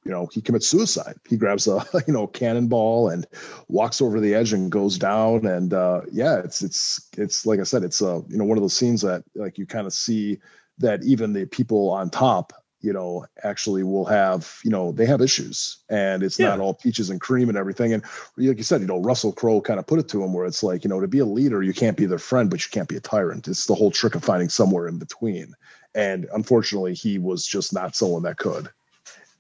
you 0.10 0.16
know, 0.16 0.26
he 0.34 0.42
commits 0.42 0.68
suicide. 0.68 1.18
He 1.30 1.38
grabs 1.38 1.68
a, 1.68 1.86
you 2.08 2.14
know, 2.14 2.26
cannonball 2.26 3.10
and 3.10 3.28
walks 3.68 4.02
over 4.02 4.20
the 4.20 4.34
edge 4.34 4.54
and 4.54 4.72
goes 4.72 4.98
down. 4.98 5.46
And 5.46 5.72
uh, 5.72 6.02
yeah, 6.12 6.40
it's 6.40 6.64
it's 6.64 7.08
it's 7.16 7.46
like 7.46 7.60
I 7.60 7.64
said, 7.64 7.84
it's 7.84 8.02
uh, 8.02 8.22
you 8.28 8.38
know, 8.38 8.44
one 8.44 8.58
of 8.58 8.64
those 8.64 8.76
scenes 8.76 9.04
that 9.04 9.24
like 9.36 9.60
you 9.60 9.68
kind 9.68 9.86
of 9.86 9.94
see 9.94 10.40
that 10.80 11.04
even 11.04 11.34
the 11.34 11.46
people 11.46 11.92
on 11.92 12.10
top 12.10 12.54
you 12.82 12.94
know, 12.94 13.26
actually 13.44 13.84
will 13.84 14.06
have, 14.06 14.58
you 14.64 14.72
know, 14.72 14.94
they 14.94 15.06
have 15.06 15.20
issues 15.20 15.80
and 15.90 16.24
it's 16.24 16.40
yeah. 16.40 16.48
not 16.48 16.62
all 16.62 16.74
peaches 16.74 17.10
and 17.10 17.20
cream 17.20 17.50
and 17.50 17.58
everything. 17.58 17.92
And 17.92 18.02
like 18.38 18.56
you 18.56 18.64
said, 18.64 18.80
you 18.80 18.88
know, 18.88 19.02
Russell 19.02 19.34
Crowe 19.34 19.60
kind 19.60 19.82
of 19.82 19.86
put 19.86 20.00
it 20.00 20.08
to 20.08 20.24
him 20.24 20.34
where 20.34 20.46
it's 20.46 20.64
like, 20.64 20.86
you 20.86 20.90
know, 20.90 21.02
to 21.02 21.08
be 21.10 21.20
a 21.20 21.26
leader, 21.26 21.62
you 21.62 21.74
can't 21.74 21.98
be 21.98 22.06
their 22.06 22.18
friend, 22.18 22.50
but 22.50 22.64
you 22.64 22.70
can't 22.72 22.88
be 22.88 22.96
a 22.96 23.02
tyrant. 23.02 23.50
It's 23.50 23.66
the 23.66 23.76
whole 23.76 23.92
trick 23.92 24.16
of 24.16 24.24
finding 24.24 24.48
somewhere 24.48 24.88
in 24.88 24.98
between. 24.98 25.56
And 25.94 26.26
unfortunately, 26.34 26.94
he 26.94 27.18
was 27.18 27.46
just 27.46 27.74
not 27.74 27.98
someone 27.98 28.24
that 28.24 28.38
could. 28.38 28.70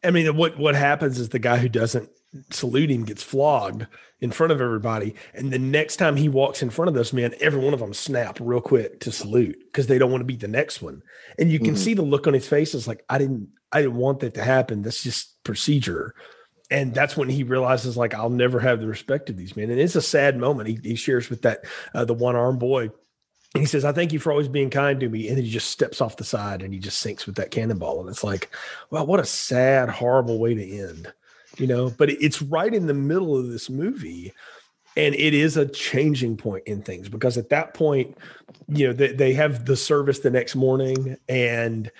I 0.03 0.11
mean, 0.11 0.35
what 0.35 0.57
what 0.57 0.75
happens 0.75 1.19
is 1.19 1.29
the 1.29 1.39
guy 1.39 1.57
who 1.57 1.69
doesn't 1.69 2.09
salute 2.51 2.91
him 2.91 3.05
gets 3.05 3.23
flogged 3.23 3.87
in 4.21 4.31
front 4.31 4.51
of 4.51 4.61
everybody. 4.61 5.15
And 5.33 5.51
the 5.51 5.59
next 5.59 5.95
time 5.95 6.15
he 6.15 6.29
walks 6.29 6.61
in 6.61 6.69
front 6.69 6.89
of 6.89 6.93
those 6.93 7.13
men, 7.13 7.33
every 7.39 7.63
one 7.63 7.73
of 7.73 7.79
them 7.79 7.93
snap 7.93 8.37
real 8.39 8.61
quick 8.61 8.99
to 9.01 9.11
salute 9.11 9.57
because 9.65 9.87
they 9.87 9.97
don't 9.97 10.11
want 10.11 10.21
to 10.21 10.25
be 10.25 10.35
the 10.35 10.47
next 10.47 10.81
one. 10.81 11.01
And 11.37 11.51
you 11.51 11.59
can 11.59 11.69
mm-hmm. 11.69 11.75
see 11.77 11.93
the 11.93 12.01
look 12.01 12.27
on 12.27 12.33
his 12.33 12.47
face 12.47 12.75
is 12.75 12.87
like, 12.87 13.03
I 13.09 13.17
didn't, 13.17 13.49
I 13.71 13.81
didn't 13.81 13.97
want 13.97 14.19
that 14.19 14.35
to 14.35 14.43
happen. 14.43 14.81
That's 14.81 15.03
just 15.03 15.43
procedure. 15.43 16.13
And 16.71 16.93
that's 16.93 17.17
when 17.17 17.29
he 17.29 17.43
realizes, 17.43 17.97
like, 17.97 18.13
I'll 18.13 18.29
never 18.29 18.59
have 18.59 18.79
the 18.79 18.87
respect 18.87 19.31
of 19.31 19.37
these 19.37 19.55
men. 19.55 19.71
And 19.71 19.79
it's 19.79 19.95
a 19.95 20.01
sad 20.01 20.37
moment. 20.37 20.69
He, 20.69 20.79
he 20.83 20.95
shares 20.95 21.29
with 21.29 21.41
that 21.41 21.65
uh, 21.95 22.05
the 22.05 22.13
one 22.13 22.35
armed 22.35 22.59
boy. 22.59 22.91
He 23.55 23.65
says, 23.65 23.83
I 23.83 23.91
thank 23.91 24.13
you 24.13 24.19
for 24.19 24.31
always 24.31 24.47
being 24.47 24.69
kind 24.69 24.99
to 24.99 25.09
me. 25.09 25.27
And 25.27 25.37
then 25.37 25.43
he 25.43 25.49
just 25.49 25.71
steps 25.71 26.01
off 26.01 26.17
the 26.17 26.23
side 26.23 26.61
and 26.61 26.71
he 26.73 26.79
just 26.79 26.99
sinks 26.99 27.25
with 27.25 27.35
that 27.35 27.49
cannonball. 27.49 27.99
And 27.99 28.09
it's 28.09 28.23
like, 28.23 28.49
wow, 28.91 29.03
what 29.03 29.19
a 29.19 29.25
sad, 29.25 29.89
horrible 29.89 30.39
way 30.39 30.53
to 30.53 30.79
end 30.79 31.11
you 31.59 31.67
know, 31.67 31.89
but 31.89 32.09
it's 32.09 32.41
right 32.41 32.73
in 32.73 32.87
the 32.87 32.93
middle 32.93 33.37
of 33.37 33.49
this 33.49 33.69
movie. 33.69 34.33
And 34.97 35.13
it 35.15 35.33
is 35.33 35.55
a 35.55 35.67
changing 35.67 36.37
point 36.37 36.63
in 36.65 36.81
things 36.81 37.09
because 37.09 37.37
at 37.37 37.49
that 37.49 37.73
point, 37.73 38.17
you 38.67 38.87
know, 38.87 38.93
they, 38.93 39.13
they 39.13 39.33
have 39.33 39.65
the 39.65 39.77
service 39.77 40.19
the 40.19 40.31
next 40.31 40.55
morning 40.55 41.17
and 41.27 41.91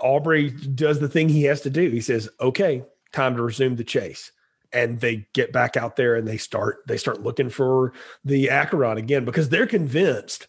Aubrey 0.00 0.50
does 0.50 1.00
the 1.00 1.08
thing 1.08 1.28
he 1.28 1.42
has 1.44 1.60
to 1.62 1.70
do. 1.70 1.90
He 1.90 2.00
says, 2.00 2.28
okay, 2.40 2.84
time 3.12 3.36
to 3.36 3.42
resume 3.42 3.76
the 3.76 3.84
chase 3.84 4.30
and 4.72 5.00
they 5.00 5.26
get 5.34 5.52
back 5.52 5.76
out 5.76 5.96
there 5.96 6.14
and 6.14 6.26
they 6.26 6.36
start 6.36 6.82
they 6.86 6.96
start 6.96 7.22
looking 7.22 7.48
for 7.48 7.92
the 8.24 8.48
Acheron 8.48 8.98
again 8.98 9.24
because 9.24 9.48
they're 9.48 9.66
convinced 9.66 10.48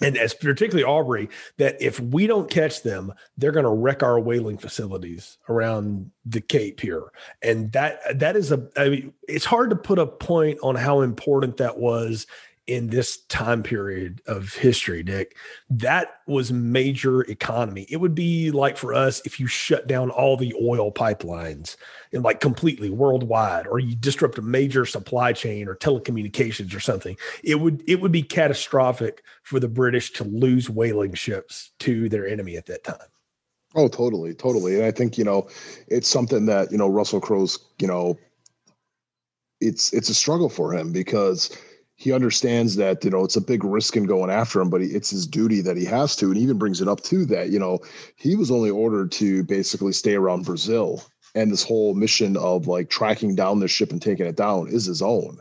and 0.00 0.16
as 0.16 0.34
particularly 0.34 0.84
Aubrey, 0.84 1.28
that 1.58 1.80
if 1.80 2.00
we 2.00 2.26
don't 2.26 2.50
catch 2.50 2.82
them, 2.82 3.12
they're 3.36 3.52
going 3.52 3.64
to 3.64 3.70
wreck 3.70 4.02
our 4.02 4.18
whaling 4.18 4.58
facilities 4.58 5.38
around 5.48 6.10
the 6.24 6.40
Cape 6.40 6.80
here, 6.80 7.04
and 7.42 7.72
that 7.72 8.18
that 8.18 8.36
is 8.36 8.52
a. 8.52 8.68
I 8.76 8.88
mean, 8.88 9.12
it's 9.28 9.44
hard 9.44 9.70
to 9.70 9.76
put 9.76 9.98
a 9.98 10.06
point 10.06 10.58
on 10.62 10.74
how 10.74 11.00
important 11.00 11.58
that 11.58 11.78
was 11.78 12.26
in 12.70 12.86
this 12.86 13.16
time 13.24 13.64
period 13.64 14.22
of 14.26 14.54
history, 14.54 15.02
Dick, 15.02 15.36
that 15.68 16.20
was 16.28 16.52
major 16.52 17.22
economy. 17.22 17.84
It 17.90 17.96
would 17.96 18.14
be 18.14 18.52
like 18.52 18.76
for 18.76 18.94
us 18.94 19.20
if 19.26 19.40
you 19.40 19.48
shut 19.48 19.88
down 19.88 20.08
all 20.08 20.36
the 20.36 20.54
oil 20.62 20.92
pipelines 20.92 21.76
and 22.12 22.22
like 22.22 22.38
completely 22.38 22.88
worldwide, 22.88 23.66
or 23.66 23.80
you 23.80 23.96
disrupt 23.96 24.38
a 24.38 24.42
major 24.42 24.86
supply 24.86 25.32
chain 25.32 25.66
or 25.66 25.74
telecommunications 25.74 26.72
or 26.72 26.78
something. 26.78 27.16
It 27.42 27.56
would 27.56 27.82
it 27.88 28.00
would 28.00 28.12
be 28.12 28.22
catastrophic 28.22 29.24
for 29.42 29.58
the 29.58 29.68
British 29.68 30.12
to 30.12 30.24
lose 30.24 30.70
whaling 30.70 31.14
ships 31.14 31.72
to 31.80 32.08
their 32.08 32.28
enemy 32.28 32.56
at 32.56 32.66
that 32.66 32.84
time. 32.84 33.08
Oh, 33.74 33.88
totally, 33.88 34.32
totally. 34.32 34.76
And 34.76 34.84
I 34.84 34.92
think, 34.92 35.18
you 35.18 35.24
know, 35.24 35.48
it's 35.88 36.08
something 36.08 36.46
that, 36.46 36.70
you 36.70 36.78
know, 36.78 36.88
Russell 36.88 37.20
Crowe's, 37.20 37.58
you 37.80 37.88
know, 37.88 38.16
it's 39.60 39.92
it's 39.92 40.08
a 40.08 40.14
struggle 40.14 40.48
for 40.48 40.72
him 40.72 40.92
because 40.92 41.56
he 42.00 42.14
understands 42.14 42.76
that 42.76 43.04
you 43.04 43.10
know 43.10 43.24
it's 43.24 43.36
a 43.36 43.42
big 43.42 43.62
risk 43.62 43.94
in 43.94 44.04
going 44.04 44.30
after 44.30 44.58
him, 44.58 44.70
but 44.70 44.80
he, 44.80 44.86
it's 44.88 45.10
his 45.10 45.26
duty 45.26 45.60
that 45.60 45.76
he 45.76 45.84
has 45.84 46.16
to, 46.16 46.26
and 46.26 46.38
even 46.38 46.56
brings 46.56 46.80
it 46.80 46.88
up 46.88 47.02
too 47.02 47.26
that 47.26 47.50
you 47.50 47.58
know 47.58 47.78
he 48.16 48.34
was 48.34 48.50
only 48.50 48.70
ordered 48.70 49.12
to 49.12 49.44
basically 49.44 49.92
stay 49.92 50.14
around 50.14 50.46
Brazil, 50.46 51.04
and 51.34 51.52
this 51.52 51.62
whole 51.62 51.92
mission 51.92 52.38
of 52.38 52.66
like 52.66 52.88
tracking 52.88 53.34
down 53.34 53.60
this 53.60 53.70
ship 53.70 53.92
and 53.92 54.00
taking 54.00 54.24
it 54.24 54.34
down 54.34 54.66
is 54.68 54.86
his 54.86 55.02
own, 55.02 55.40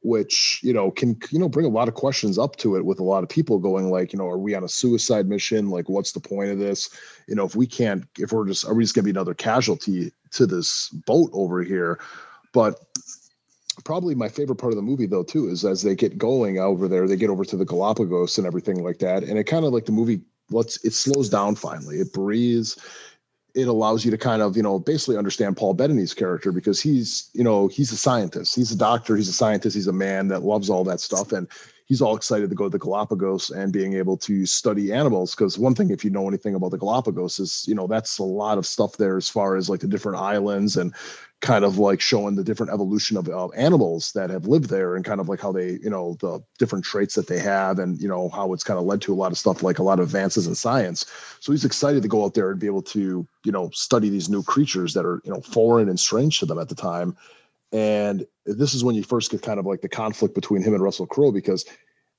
which 0.00 0.60
you 0.62 0.72
know 0.72 0.90
can 0.90 1.20
you 1.30 1.38
know 1.38 1.50
bring 1.50 1.66
a 1.66 1.68
lot 1.68 1.86
of 1.86 1.92
questions 1.92 2.38
up 2.38 2.56
to 2.56 2.76
it 2.76 2.86
with 2.86 2.98
a 2.98 3.04
lot 3.04 3.22
of 3.22 3.28
people 3.28 3.58
going 3.58 3.90
like 3.90 4.10
you 4.10 4.18
know 4.18 4.26
are 4.26 4.38
we 4.38 4.54
on 4.54 4.64
a 4.64 4.68
suicide 4.70 5.28
mission? 5.28 5.68
Like 5.68 5.90
what's 5.90 6.12
the 6.12 6.20
point 6.20 6.50
of 6.50 6.58
this? 6.58 6.88
You 7.28 7.34
know 7.34 7.44
if 7.44 7.54
we 7.54 7.66
can't 7.66 8.04
if 8.18 8.32
we're 8.32 8.46
just 8.46 8.64
are 8.64 8.72
we 8.72 8.84
just 8.84 8.94
gonna 8.94 9.04
be 9.04 9.10
another 9.10 9.34
casualty 9.34 10.12
to 10.30 10.46
this 10.46 10.88
boat 10.88 11.28
over 11.34 11.62
here? 11.62 12.00
But 12.54 12.80
probably 13.84 14.14
my 14.14 14.28
favorite 14.28 14.56
part 14.56 14.72
of 14.72 14.76
the 14.76 14.82
movie 14.82 15.06
though 15.06 15.22
too 15.22 15.48
is 15.48 15.64
as 15.64 15.82
they 15.82 15.94
get 15.94 16.18
going 16.18 16.58
over 16.58 16.88
there 16.88 17.06
they 17.06 17.16
get 17.16 17.30
over 17.30 17.44
to 17.44 17.56
the 17.56 17.64
galapagos 17.64 18.36
and 18.36 18.46
everything 18.46 18.82
like 18.82 18.98
that 18.98 19.22
and 19.22 19.38
it 19.38 19.44
kind 19.44 19.64
of 19.64 19.72
like 19.72 19.86
the 19.86 19.92
movie 19.92 20.20
let's 20.50 20.84
it 20.84 20.92
slows 20.92 21.28
down 21.28 21.54
finally. 21.54 21.96
It 21.98 22.12
breathes 22.12 22.78
it 23.54 23.66
allows 23.66 24.04
you 24.04 24.12
to 24.12 24.18
kind 24.18 24.42
of 24.42 24.56
you 24.56 24.62
know 24.62 24.78
basically 24.78 25.16
understand 25.16 25.56
paul 25.56 25.74
bettany's 25.74 26.14
character 26.14 26.52
because 26.52 26.80
he's 26.80 27.30
you 27.32 27.42
know 27.42 27.68
he's 27.68 27.90
a 27.92 27.96
scientist. 27.96 28.54
He's 28.54 28.72
a 28.72 28.76
doctor 28.76 29.16
he's 29.16 29.28
a 29.28 29.32
scientist 29.32 29.74
he's 29.74 29.86
a 29.86 29.92
man 29.92 30.28
that 30.28 30.42
loves 30.42 30.70
all 30.70 30.84
that 30.84 31.00
stuff 31.00 31.32
and 31.32 31.48
he's 31.90 32.00
all 32.00 32.14
excited 32.14 32.48
to 32.48 32.54
go 32.54 32.64
to 32.64 32.70
the 32.70 32.78
Galapagos 32.78 33.50
and 33.50 33.72
being 33.72 33.94
able 33.94 34.16
to 34.16 34.46
study 34.46 34.92
animals. 34.92 35.34
Because 35.34 35.58
one 35.58 35.74
thing, 35.74 35.90
if 35.90 36.04
you 36.04 36.10
know 36.10 36.28
anything 36.28 36.54
about 36.54 36.70
the 36.70 36.78
Galapagos, 36.78 37.40
is 37.40 37.64
you 37.66 37.74
know 37.74 37.88
that's 37.88 38.18
a 38.18 38.22
lot 38.22 38.58
of 38.58 38.64
stuff 38.64 38.96
there 38.96 39.16
as 39.16 39.28
far 39.28 39.56
as 39.56 39.68
like 39.68 39.80
the 39.80 39.88
different 39.88 40.18
islands 40.18 40.76
and 40.76 40.94
kind 41.40 41.64
of 41.64 41.78
like 41.78 42.00
showing 42.00 42.36
the 42.36 42.44
different 42.44 42.72
evolution 42.72 43.16
of, 43.16 43.28
of 43.28 43.50
animals 43.56 44.12
that 44.12 44.30
have 44.30 44.46
lived 44.46 44.70
there 44.70 44.94
and 44.94 45.04
kind 45.04 45.20
of 45.20 45.28
like 45.28 45.40
how 45.40 45.50
they 45.50 45.78
you 45.82 45.90
know 45.90 46.16
the 46.20 46.38
different 46.58 46.84
traits 46.84 47.14
that 47.14 47.26
they 47.26 47.40
have 47.40 47.78
and 47.78 48.00
you 48.00 48.06
know 48.06 48.28
how 48.28 48.52
it's 48.52 48.62
kind 48.62 48.78
of 48.78 48.84
led 48.84 49.00
to 49.00 49.12
a 49.12 49.16
lot 49.16 49.32
of 49.32 49.38
stuff 49.38 49.62
like 49.62 49.78
a 49.78 49.82
lot 49.82 49.98
of 49.98 50.04
advances 50.04 50.46
in 50.46 50.54
science 50.54 51.06
so 51.40 51.50
he's 51.50 51.64
excited 51.64 52.02
to 52.02 52.08
go 52.08 52.24
out 52.24 52.34
there 52.34 52.50
and 52.50 52.60
be 52.60 52.66
able 52.66 52.82
to 52.82 53.26
you 53.44 53.52
know 53.52 53.70
study 53.70 54.10
these 54.10 54.28
new 54.28 54.42
creatures 54.42 54.92
that 54.92 55.06
are 55.06 55.22
you 55.24 55.32
know 55.32 55.40
foreign 55.40 55.88
and 55.88 55.98
strange 55.98 56.38
to 56.38 56.44
them 56.44 56.58
at 56.58 56.68
the 56.68 56.74
time 56.74 57.16
and 57.72 58.26
this 58.46 58.74
is 58.74 58.84
when 58.84 58.94
you 58.94 59.02
first 59.02 59.30
get 59.30 59.42
kind 59.42 59.60
of 59.60 59.66
like 59.66 59.80
the 59.80 59.88
conflict 59.88 60.34
between 60.34 60.62
him 60.62 60.74
and 60.74 60.82
Russell 60.82 61.06
Crowe 61.06 61.32
because 61.32 61.64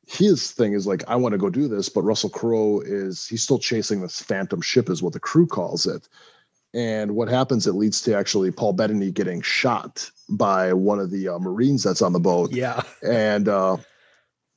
his 0.07 0.51
thing 0.51 0.73
is 0.73 0.87
like, 0.87 1.03
I 1.07 1.15
want 1.15 1.33
to 1.33 1.37
go 1.37 1.49
do 1.49 1.67
this, 1.67 1.89
but 1.89 2.03
Russell 2.03 2.29
Crowe 2.29 2.81
is 2.81 3.27
he's 3.27 3.43
still 3.43 3.59
chasing 3.59 4.01
this 4.01 4.21
phantom 4.21 4.61
ship, 4.61 4.89
is 4.89 5.03
what 5.03 5.13
the 5.13 5.19
crew 5.19 5.45
calls 5.45 5.85
it. 5.85 6.07
And 6.73 7.15
what 7.15 7.27
happens? 7.27 7.67
It 7.67 7.73
leads 7.73 8.01
to 8.03 8.15
actually 8.15 8.49
Paul 8.51 8.73
Bettany 8.73 9.11
getting 9.11 9.41
shot 9.41 10.09
by 10.29 10.71
one 10.71 10.99
of 10.99 11.11
the 11.11 11.27
uh, 11.27 11.39
Marines 11.39 11.83
that's 11.83 12.01
on 12.01 12.13
the 12.13 12.19
boat. 12.19 12.51
Yeah. 12.51 12.81
And 13.03 13.49
uh, 13.49 13.77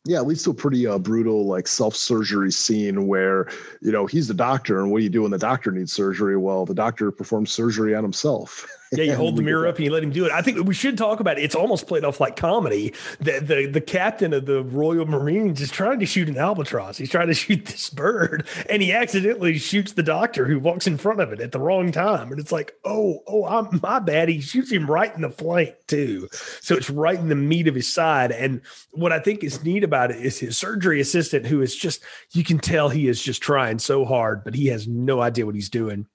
yeah, 0.05 0.19
it 0.19 0.27
leads 0.27 0.43
to 0.45 0.51
a 0.51 0.55
pretty 0.55 0.87
uh, 0.87 0.99
brutal 0.99 1.47
like 1.47 1.67
self 1.67 1.97
surgery 1.97 2.53
scene 2.53 3.07
where 3.07 3.49
you 3.81 3.91
know 3.91 4.05
he's 4.05 4.29
the 4.29 4.35
doctor, 4.35 4.81
and 4.81 4.91
what 4.91 4.99
do 4.99 5.05
you 5.05 5.11
do 5.11 5.23
when 5.23 5.31
the 5.31 5.39
doctor 5.39 5.73
needs 5.73 5.95
surgery? 5.95 6.37
Well, 6.37 6.67
the 6.67 6.75
doctor 6.75 7.11
performs 7.11 7.51
surgery 7.51 7.95
on 7.95 8.03
himself. 8.03 8.67
Yeah, 8.97 9.05
you 9.05 9.17
hold 9.17 9.37
the 9.37 9.43
mirror 9.43 9.67
up 9.67 9.77
and 9.77 9.85
you 9.85 9.91
let 9.91 10.03
him 10.03 10.11
do 10.11 10.25
it. 10.25 10.33
I 10.33 10.43
think 10.43 10.67
we 10.67 10.75
should 10.75 10.99
talk 10.99 11.21
about 11.21 11.39
it. 11.39 11.43
It's 11.43 11.55
almost 11.55 11.87
played 11.87 12.05
off 12.05 12.21
like 12.21 12.37
comedy. 12.37 12.95
The, 13.21 13.41
the 13.41 13.67
the 13.67 13.81
captain 13.81 14.33
of 14.33 14.47
the 14.47 14.63
Royal 14.63 15.07
Marines 15.07 15.61
is 15.61 15.71
trying 15.71 16.01
to 16.01 16.07
shoot 16.07 16.29
an 16.29 16.39
albatross. 16.39 16.97
He's 16.97 17.11
trying 17.11 17.29
to 17.29 17.35
shoot 17.45 17.67
this 17.67 17.91
bird, 17.91 18.47
and 18.69 18.83
he 18.83 18.93
accidentally 18.93 19.59
shoots 19.59 19.93
the 19.93 20.03
doctor 20.03 20.47
who 20.47 20.59
walks 20.59 20.87
in 20.87 20.99
front 20.99 21.21
of 21.21 21.33
it 21.33 21.41
at 21.41 21.53
the 21.53 21.61
wrong 21.61 21.93
time. 21.93 22.31
And 22.31 22.41
it's 22.41 22.53
like, 22.53 22.75
oh, 22.85 23.23
oh, 23.27 23.45
I'm 23.47 23.81
my 23.83 23.99
bad. 23.99 24.29
He 24.29 24.41
shoots 24.41 24.71
him 24.71 24.91
right 24.91 25.15
in 25.15 25.23
the 25.23 25.31
flank 25.31 25.75
too, 25.87 26.29
so 26.61 26.77
it's 26.77 26.91
right 26.91 27.19
in 27.19 27.29
the 27.29 27.35
meat 27.35 27.69
of 27.69 27.75
his 27.75 27.93
side. 27.93 28.33
And 28.33 28.63
what 28.93 29.13
I 29.13 29.19
think 29.19 29.45
is 29.45 29.65
neat 29.65 29.85
about 29.85 30.11
it 30.11 30.25
is 30.25 30.39
his 30.39 30.57
surgery 30.57 31.01
assistant, 31.01 31.47
who 31.47 31.63
is 31.63 31.75
just 31.75 32.03
you 32.33 32.45
can 32.45 32.59
tell 32.59 32.89
he 32.89 33.09
is 33.09 33.23
just 33.23 33.43
trying 33.43 33.79
so 33.79 34.05
hard, 34.05 34.45
but 34.45 34.55
he 34.55 34.67
has 34.67 34.87
no 34.87 35.21
idea 35.21 35.47
what 35.47 35.55
he's 35.55 35.71
doing 35.71 36.07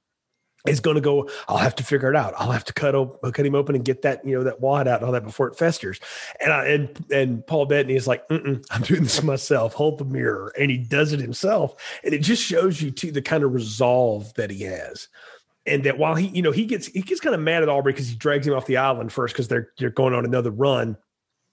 is 0.68 0.80
going 0.80 0.96
to 0.96 1.02
go. 1.02 1.30
I'll 1.48 1.58
have 1.58 1.76
to 1.76 1.84
figure 1.84 2.10
it 2.10 2.16
out. 2.16 2.34
I'll 2.38 2.52
have 2.52 2.66
to 2.66 2.74
cut 2.74 2.96
op- 2.96 3.22
cut 3.22 3.46
him 3.46 3.56
open 3.56 3.76
and 3.76 3.86
get 3.86 4.02
that 4.02 4.26
you 4.26 4.38
know 4.38 4.44
that 4.44 4.62
wad 4.62 4.88
out 4.88 5.00
and 5.00 5.06
all 5.06 5.12
that 5.14 5.24
before 5.24 5.48
it 5.48 5.58
festers. 5.58 6.00
And 6.40 6.52
I, 6.52 6.66
and 6.68 7.06
and 7.12 7.48
Paul 7.48 7.66
Bettany 7.66 7.96
is 7.96 8.08
like, 8.08 8.24
I'm 8.30 8.62
doing 8.84 9.04
this 9.04 9.24
myself. 9.24 9.74
Hold 9.74 9.98
the 9.98 10.06
mirror, 10.06 10.54
and 10.60 10.70
he 10.70 10.78
does 10.78 11.14
it 11.14 11.20
himself. 11.20 11.76
And 12.04 12.14
it 12.14 12.20
just 12.20 12.44
shows 12.44 12.82
you 12.82 12.92
too 12.92 13.12
the 13.12 13.22
kind 13.22 13.44
of 13.44 13.54
resolve 13.54 14.34
that 14.36 14.52
he 14.52 14.64
has. 14.64 15.08
And 15.66 15.84
that 15.84 15.98
while 15.98 16.16
he, 16.16 16.28
you 16.28 16.42
know, 16.42 16.52
he 16.52 16.66
gets 16.66 16.88
he 16.88 17.02
gets 17.02 17.22
kind 17.22 17.36
of 17.36 17.42
mad 17.42 17.64
at 17.64 17.70
Aubrey 17.70 17.94
because 17.94 18.10
he 18.10 18.16
drags 18.16 18.48
him 18.48 18.54
off 18.54 18.66
the 18.66 18.78
island 18.78 19.14
first 19.14 19.34
because 19.34 19.48
they're 19.48 19.70
they're 19.78 19.90
going 19.90 20.14
on 20.14 20.26
another 20.26 20.52
run 20.52 20.98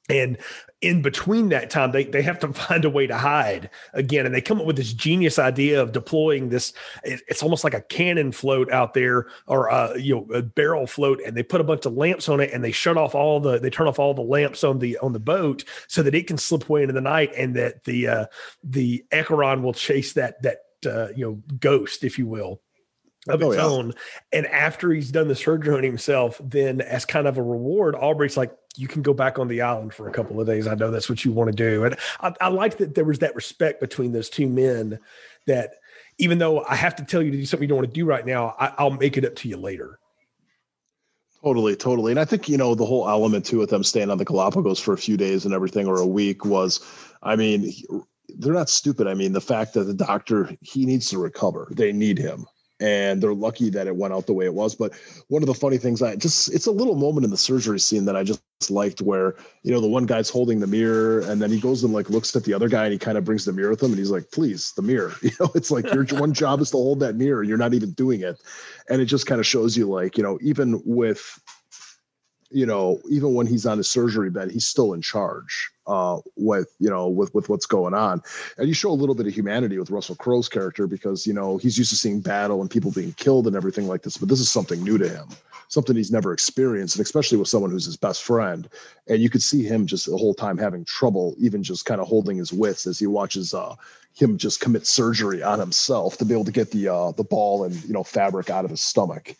and 0.08 0.38
in 0.82 1.00
between 1.00 1.48
that 1.48 1.70
time, 1.70 1.92
they, 1.92 2.04
they 2.04 2.22
have 2.22 2.38
to 2.40 2.52
find 2.52 2.84
a 2.84 2.90
way 2.90 3.06
to 3.06 3.16
hide 3.16 3.70
again. 3.92 4.26
And 4.26 4.34
they 4.34 4.40
come 4.40 4.60
up 4.60 4.66
with 4.66 4.76
this 4.76 4.92
genius 4.92 5.38
idea 5.38 5.80
of 5.80 5.92
deploying 5.92 6.48
this. 6.48 6.72
It's 7.02 7.42
almost 7.42 7.64
like 7.64 7.74
a 7.74 7.80
cannon 7.80 8.32
float 8.32 8.70
out 8.70 8.94
there 8.94 9.26
or, 9.46 9.70
uh, 9.70 9.94
you 9.94 10.14
know, 10.14 10.34
a 10.34 10.42
barrel 10.42 10.86
float. 10.86 11.20
And 11.24 11.36
they 11.36 11.42
put 11.42 11.60
a 11.60 11.64
bunch 11.64 11.86
of 11.86 11.94
lamps 11.94 12.28
on 12.28 12.40
it 12.40 12.52
and 12.52 12.62
they 12.62 12.72
shut 12.72 12.96
off 12.96 13.14
all 13.14 13.40
the, 13.40 13.58
they 13.58 13.70
turn 13.70 13.88
off 13.88 13.98
all 13.98 14.14
the 14.14 14.22
lamps 14.22 14.64
on 14.64 14.78
the, 14.78 14.98
on 14.98 15.12
the 15.12 15.20
boat 15.20 15.64
so 15.88 16.02
that 16.02 16.14
it 16.14 16.26
can 16.26 16.38
slip 16.38 16.68
away 16.68 16.82
into 16.82 16.94
the 16.94 17.00
night 17.00 17.32
and 17.36 17.56
that 17.56 17.84
the, 17.84 18.08
uh, 18.08 18.26
the 18.62 19.04
Acheron 19.12 19.62
will 19.62 19.74
chase 19.74 20.12
that, 20.12 20.42
that, 20.42 20.58
uh, 20.84 21.08
you 21.16 21.24
know, 21.24 21.42
ghost, 21.58 22.04
if 22.04 22.18
you 22.18 22.26
will 22.26 22.60
of 23.28 23.42
oh, 23.42 23.50
its 23.50 23.58
yeah. 23.58 23.66
own. 23.66 23.92
And 24.32 24.46
after 24.46 24.90
he's 24.92 25.10
done 25.10 25.28
the 25.28 25.34
surgery 25.34 25.74
on 25.74 25.82
himself, 25.82 26.40
then 26.42 26.80
as 26.80 27.04
kind 27.04 27.26
of 27.26 27.38
a 27.38 27.42
reward, 27.42 27.94
Aubrey's 27.94 28.36
like, 28.36 28.54
you 28.76 28.88
can 28.88 29.02
go 29.02 29.14
back 29.14 29.38
on 29.38 29.48
the 29.48 29.62
island 29.62 29.94
for 29.94 30.08
a 30.08 30.12
couple 30.12 30.40
of 30.40 30.46
days. 30.46 30.66
I 30.66 30.74
know 30.74 30.90
that's 30.90 31.08
what 31.08 31.24
you 31.24 31.32
want 31.32 31.50
to 31.50 31.56
do. 31.56 31.84
And 31.84 31.96
I, 32.20 32.34
I 32.40 32.48
like 32.48 32.76
that 32.78 32.94
there 32.94 33.04
was 33.04 33.20
that 33.20 33.34
respect 33.34 33.80
between 33.80 34.12
those 34.12 34.28
two 34.28 34.48
men 34.48 34.98
that 35.46 35.74
even 36.18 36.38
though 36.38 36.64
I 36.64 36.76
have 36.76 36.96
to 36.96 37.04
tell 37.04 37.22
you 37.22 37.30
to 37.30 37.36
do 37.36 37.46
something 37.46 37.64
you 37.64 37.68
don't 37.68 37.78
want 37.78 37.88
to 37.88 38.00
do 38.00 38.04
right 38.04 38.24
now, 38.24 38.54
I, 38.58 38.72
I'll 38.78 38.90
make 38.90 39.16
it 39.16 39.24
up 39.24 39.34
to 39.36 39.48
you 39.48 39.56
later. 39.56 39.98
Totally, 41.42 41.76
totally. 41.76 42.12
And 42.12 42.20
I 42.20 42.24
think, 42.24 42.48
you 42.48 42.56
know, 42.56 42.74
the 42.74 42.84
whole 42.84 43.08
element 43.08 43.44
too 43.44 43.58
with 43.58 43.70
them 43.70 43.84
staying 43.84 44.10
on 44.10 44.18
the 44.18 44.24
Galapagos 44.24 44.80
for 44.80 44.94
a 44.94 44.98
few 44.98 45.16
days 45.16 45.44
and 45.44 45.54
everything 45.54 45.86
or 45.86 45.98
a 45.98 46.06
week 46.06 46.44
was, 46.44 46.80
I 47.22 47.36
mean, 47.36 47.72
they're 48.28 48.52
not 48.52 48.68
stupid. 48.68 49.06
I 49.06 49.14
mean, 49.14 49.32
the 49.32 49.40
fact 49.40 49.74
that 49.74 49.84
the 49.84 49.94
doctor, 49.94 50.50
he 50.60 50.84
needs 50.84 51.08
to 51.10 51.18
recover. 51.18 51.68
They 51.70 51.92
need 51.92 52.18
him 52.18 52.46
and 52.80 53.22
they're 53.22 53.34
lucky 53.34 53.70
that 53.70 53.86
it 53.86 53.96
went 53.96 54.12
out 54.12 54.26
the 54.26 54.32
way 54.32 54.44
it 54.44 54.54
was. 54.54 54.74
But 54.74 54.94
one 55.28 55.42
of 55.42 55.46
the 55.46 55.54
funny 55.54 55.78
things 55.78 56.02
I 56.02 56.16
just 56.16 56.52
it's 56.52 56.66
a 56.66 56.72
little 56.72 56.94
moment 56.94 57.24
in 57.24 57.30
the 57.30 57.36
surgery 57.36 57.80
scene 57.80 58.04
that 58.04 58.16
I 58.16 58.22
just 58.22 58.42
liked 58.70 59.00
where 59.00 59.36
you 59.62 59.72
know 59.72 59.80
the 59.80 59.88
one 59.88 60.06
guy's 60.06 60.30
holding 60.30 60.60
the 60.60 60.66
mirror 60.66 61.20
and 61.20 61.40
then 61.40 61.50
he 61.50 61.60
goes 61.60 61.84
and 61.84 61.92
like 61.92 62.10
looks 62.10 62.34
at 62.36 62.44
the 62.44 62.54
other 62.54 62.68
guy 62.68 62.84
and 62.84 62.92
he 62.92 62.98
kind 62.98 63.18
of 63.18 63.24
brings 63.24 63.44
the 63.44 63.52
mirror 63.52 63.70
with 63.70 63.82
him 63.82 63.90
and 63.90 63.98
he's 63.98 64.10
like, 64.10 64.30
please, 64.30 64.72
the 64.76 64.82
mirror. 64.82 65.14
You 65.26 65.32
know, 65.40 65.50
it's 65.56 65.72
like 65.72 65.92
your 65.92 66.04
one 66.20 66.32
job 66.32 66.60
is 66.60 66.70
to 66.70 66.76
hold 66.76 67.00
that 67.00 67.16
mirror. 67.16 67.42
You're 67.42 67.58
not 67.58 67.74
even 67.74 67.90
doing 67.92 68.22
it. 68.22 68.40
And 68.88 69.02
it 69.02 69.06
just 69.06 69.26
kind 69.26 69.40
of 69.40 69.46
shows 69.46 69.76
you 69.76 69.90
like, 69.90 70.16
you 70.16 70.22
know, 70.22 70.38
even 70.40 70.80
with 70.84 71.40
you 72.50 72.66
know, 72.66 73.00
even 73.08 73.34
when 73.34 73.46
he's 73.46 73.66
on 73.66 73.78
his 73.78 73.88
surgery 73.88 74.30
bed, 74.30 74.50
he's 74.50 74.66
still 74.66 74.92
in 74.92 75.02
charge 75.02 75.70
uh, 75.86 76.18
with 76.36 76.74
you 76.78 76.90
know 76.90 77.08
with 77.08 77.34
with 77.34 77.48
what's 77.48 77.66
going 77.66 77.94
on. 77.94 78.22
And 78.58 78.68
you 78.68 78.74
show 78.74 78.90
a 78.90 78.92
little 78.92 79.14
bit 79.14 79.26
of 79.26 79.34
humanity 79.34 79.78
with 79.78 79.90
Russell 79.90 80.16
Crowe's 80.16 80.48
character 80.48 80.86
because 80.86 81.26
you 81.26 81.32
know 81.32 81.56
he's 81.56 81.78
used 81.78 81.90
to 81.90 81.96
seeing 81.96 82.20
battle 82.20 82.60
and 82.60 82.70
people 82.70 82.90
being 82.90 83.12
killed 83.12 83.46
and 83.46 83.56
everything 83.56 83.88
like 83.88 84.02
this, 84.02 84.16
but 84.16 84.28
this 84.28 84.40
is 84.40 84.50
something 84.50 84.82
new 84.82 84.98
to 84.98 85.08
him, 85.08 85.28
something 85.68 85.96
he's 85.96 86.12
never 86.12 86.32
experienced, 86.32 86.96
and 86.96 87.04
especially 87.04 87.38
with 87.38 87.48
someone 87.48 87.70
who's 87.70 87.86
his 87.86 87.96
best 87.96 88.22
friend. 88.22 88.68
And 89.08 89.20
you 89.20 89.30
could 89.30 89.42
see 89.42 89.64
him 89.64 89.86
just 89.86 90.06
the 90.06 90.16
whole 90.16 90.34
time 90.34 90.58
having 90.58 90.84
trouble, 90.84 91.34
even 91.38 91.62
just 91.62 91.84
kind 91.84 92.00
of 92.00 92.06
holding 92.06 92.36
his 92.36 92.52
wits 92.52 92.86
as 92.86 92.98
he 92.98 93.06
watches 93.06 93.54
uh, 93.54 93.76
him 94.14 94.38
just 94.38 94.60
commit 94.60 94.86
surgery 94.86 95.42
on 95.42 95.58
himself 95.58 96.16
to 96.18 96.24
be 96.24 96.32
able 96.32 96.44
to 96.44 96.52
get 96.52 96.70
the 96.70 96.88
uh, 96.88 97.12
the 97.12 97.24
ball 97.24 97.64
and 97.64 97.82
you 97.84 97.92
know 97.92 98.02
fabric 98.02 98.50
out 98.50 98.64
of 98.64 98.70
his 98.70 98.80
stomach. 98.80 99.34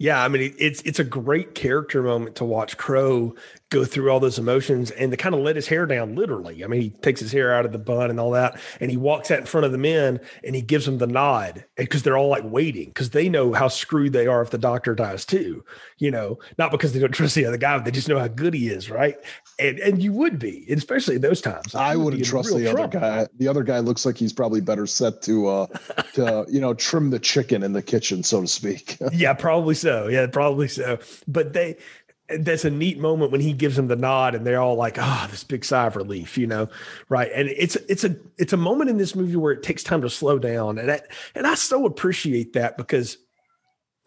Yeah, 0.00 0.24
I 0.24 0.28
mean 0.28 0.54
it's 0.58 0.80
it's 0.80 0.98
a 0.98 1.04
great 1.04 1.54
character 1.54 2.02
moment 2.02 2.34
to 2.36 2.44
watch 2.46 2.78
Crowe 2.78 3.34
go 3.70 3.84
through 3.84 4.10
all 4.10 4.20
those 4.20 4.38
emotions 4.38 4.90
and 4.90 5.12
to 5.12 5.16
kind 5.16 5.34
of 5.34 5.40
let 5.40 5.54
his 5.56 5.68
hair 5.68 5.86
down 5.86 6.16
literally. 6.16 6.64
I 6.64 6.66
mean, 6.66 6.80
he 6.80 6.90
takes 6.90 7.20
his 7.20 7.32
hair 7.32 7.54
out 7.54 7.64
of 7.64 7.72
the 7.72 7.78
bun 7.78 8.10
and 8.10 8.18
all 8.18 8.32
that, 8.32 8.60
and 8.80 8.90
he 8.90 8.96
walks 8.96 9.30
out 9.30 9.38
in 9.38 9.46
front 9.46 9.64
of 9.64 9.72
the 9.72 9.78
men 9.78 10.20
and 10.44 10.54
he 10.54 10.60
gives 10.60 10.86
them 10.86 10.98
the 10.98 11.06
nod 11.06 11.64
because 11.76 12.02
they're 12.02 12.18
all 12.18 12.28
like 12.28 12.44
waiting 12.44 12.86
because 12.86 13.10
they 13.10 13.28
know 13.28 13.52
how 13.52 13.68
screwed 13.68 14.12
they 14.12 14.26
are 14.26 14.42
if 14.42 14.50
the 14.50 14.58
doctor 14.58 14.94
dies 14.94 15.24
too. 15.24 15.64
You 15.98 16.10
know, 16.10 16.38
not 16.58 16.72
because 16.72 16.92
they 16.92 16.98
don't 16.98 17.12
trust 17.12 17.36
the 17.36 17.46
other 17.46 17.56
guy, 17.56 17.76
but 17.78 17.84
they 17.84 17.90
just 17.92 18.08
know 18.08 18.18
how 18.18 18.28
good 18.28 18.54
he 18.54 18.68
is, 18.68 18.90
right? 18.90 19.16
And 19.58 19.78
and 19.78 20.02
you 20.02 20.12
would 20.12 20.38
be, 20.38 20.66
especially 20.70 21.16
in 21.16 21.22
those 21.22 21.40
times. 21.40 21.74
I 21.74 21.94
wouldn't 21.94 22.24
trust 22.24 22.52
the 22.54 22.64
trouble. 22.64 22.82
other 22.82 22.98
guy. 22.98 23.26
The 23.38 23.48
other 23.48 23.62
guy 23.62 23.78
looks 23.78 24.04
like 24.04 24.16
he's 24.16 24.32
probably 24.32 24.60
better 24.60 24.86
set 24.86 25.22
to 25.22 25.46
uh 25.46 25.66
to 26.14 26.44
you 26.48 26.60
know 26.60 26.74
trim 26.74 27.10
the 27.10 27.20
chicken 27.20 27.62
in 27.62 27.72
the 27.72 27.82
kitchen, 27.82 28.24
so 28.24 28.40
to 28.40 28.48
speak. 28.48 28.98
yeah, 29.12 29.32
probably 29.32 29.76
so. 29.76 30.08
Yeah, 30.08 30.26
probably 30.26 30.66
so. 30.66 30.98
But 31.28 31.52
they 31.52 31.76
that's 32.38 32.64
a 32.64 32.70
neat 32.70 32.98
moment 32.98 33.32
when 33.32 33.40
he 33.40 33.52
gives 33.52 33.76
them 33.76 33.88
the 33.88 33.96
nod 33.96 34.34
and 34.34 34.46
they're 34.46 34.60
all 34.60 34.76
like, 34.76 34.96
oh, 34.98 35.26
this 35.30 35.44
big 35.44 35.64
sigh 35.64 35.86
of 35.86 35.96
relief, 35.96 36.38
you 36.38 36.46
know, 36.46 36.68
right? 37.08 37.30
And 37.34 37.48
it's 37.48 37.76
it's 37.88 38.04
a 38.04 38.16
it's 38.38 38.52
a 38.52 38.56
moment 38.56 38.90
in 38.90 38.96
this 38.96 39.14
movie 39.14 39.36
where 39.36 39.52
it 39.52 39.62
takes 39.62 39.82
time 39.82 40.02
to 40.02 40.10
slow 40.10 40.38
down, 40.38 40.78
and 40.78 40.88
that 40.88 41.08
and 41.34 41.46
I 41.46 41.54
so 41.54 41.86
appreciate 41.86 42.52
that 42.54 42.76
because, 42.76 43.18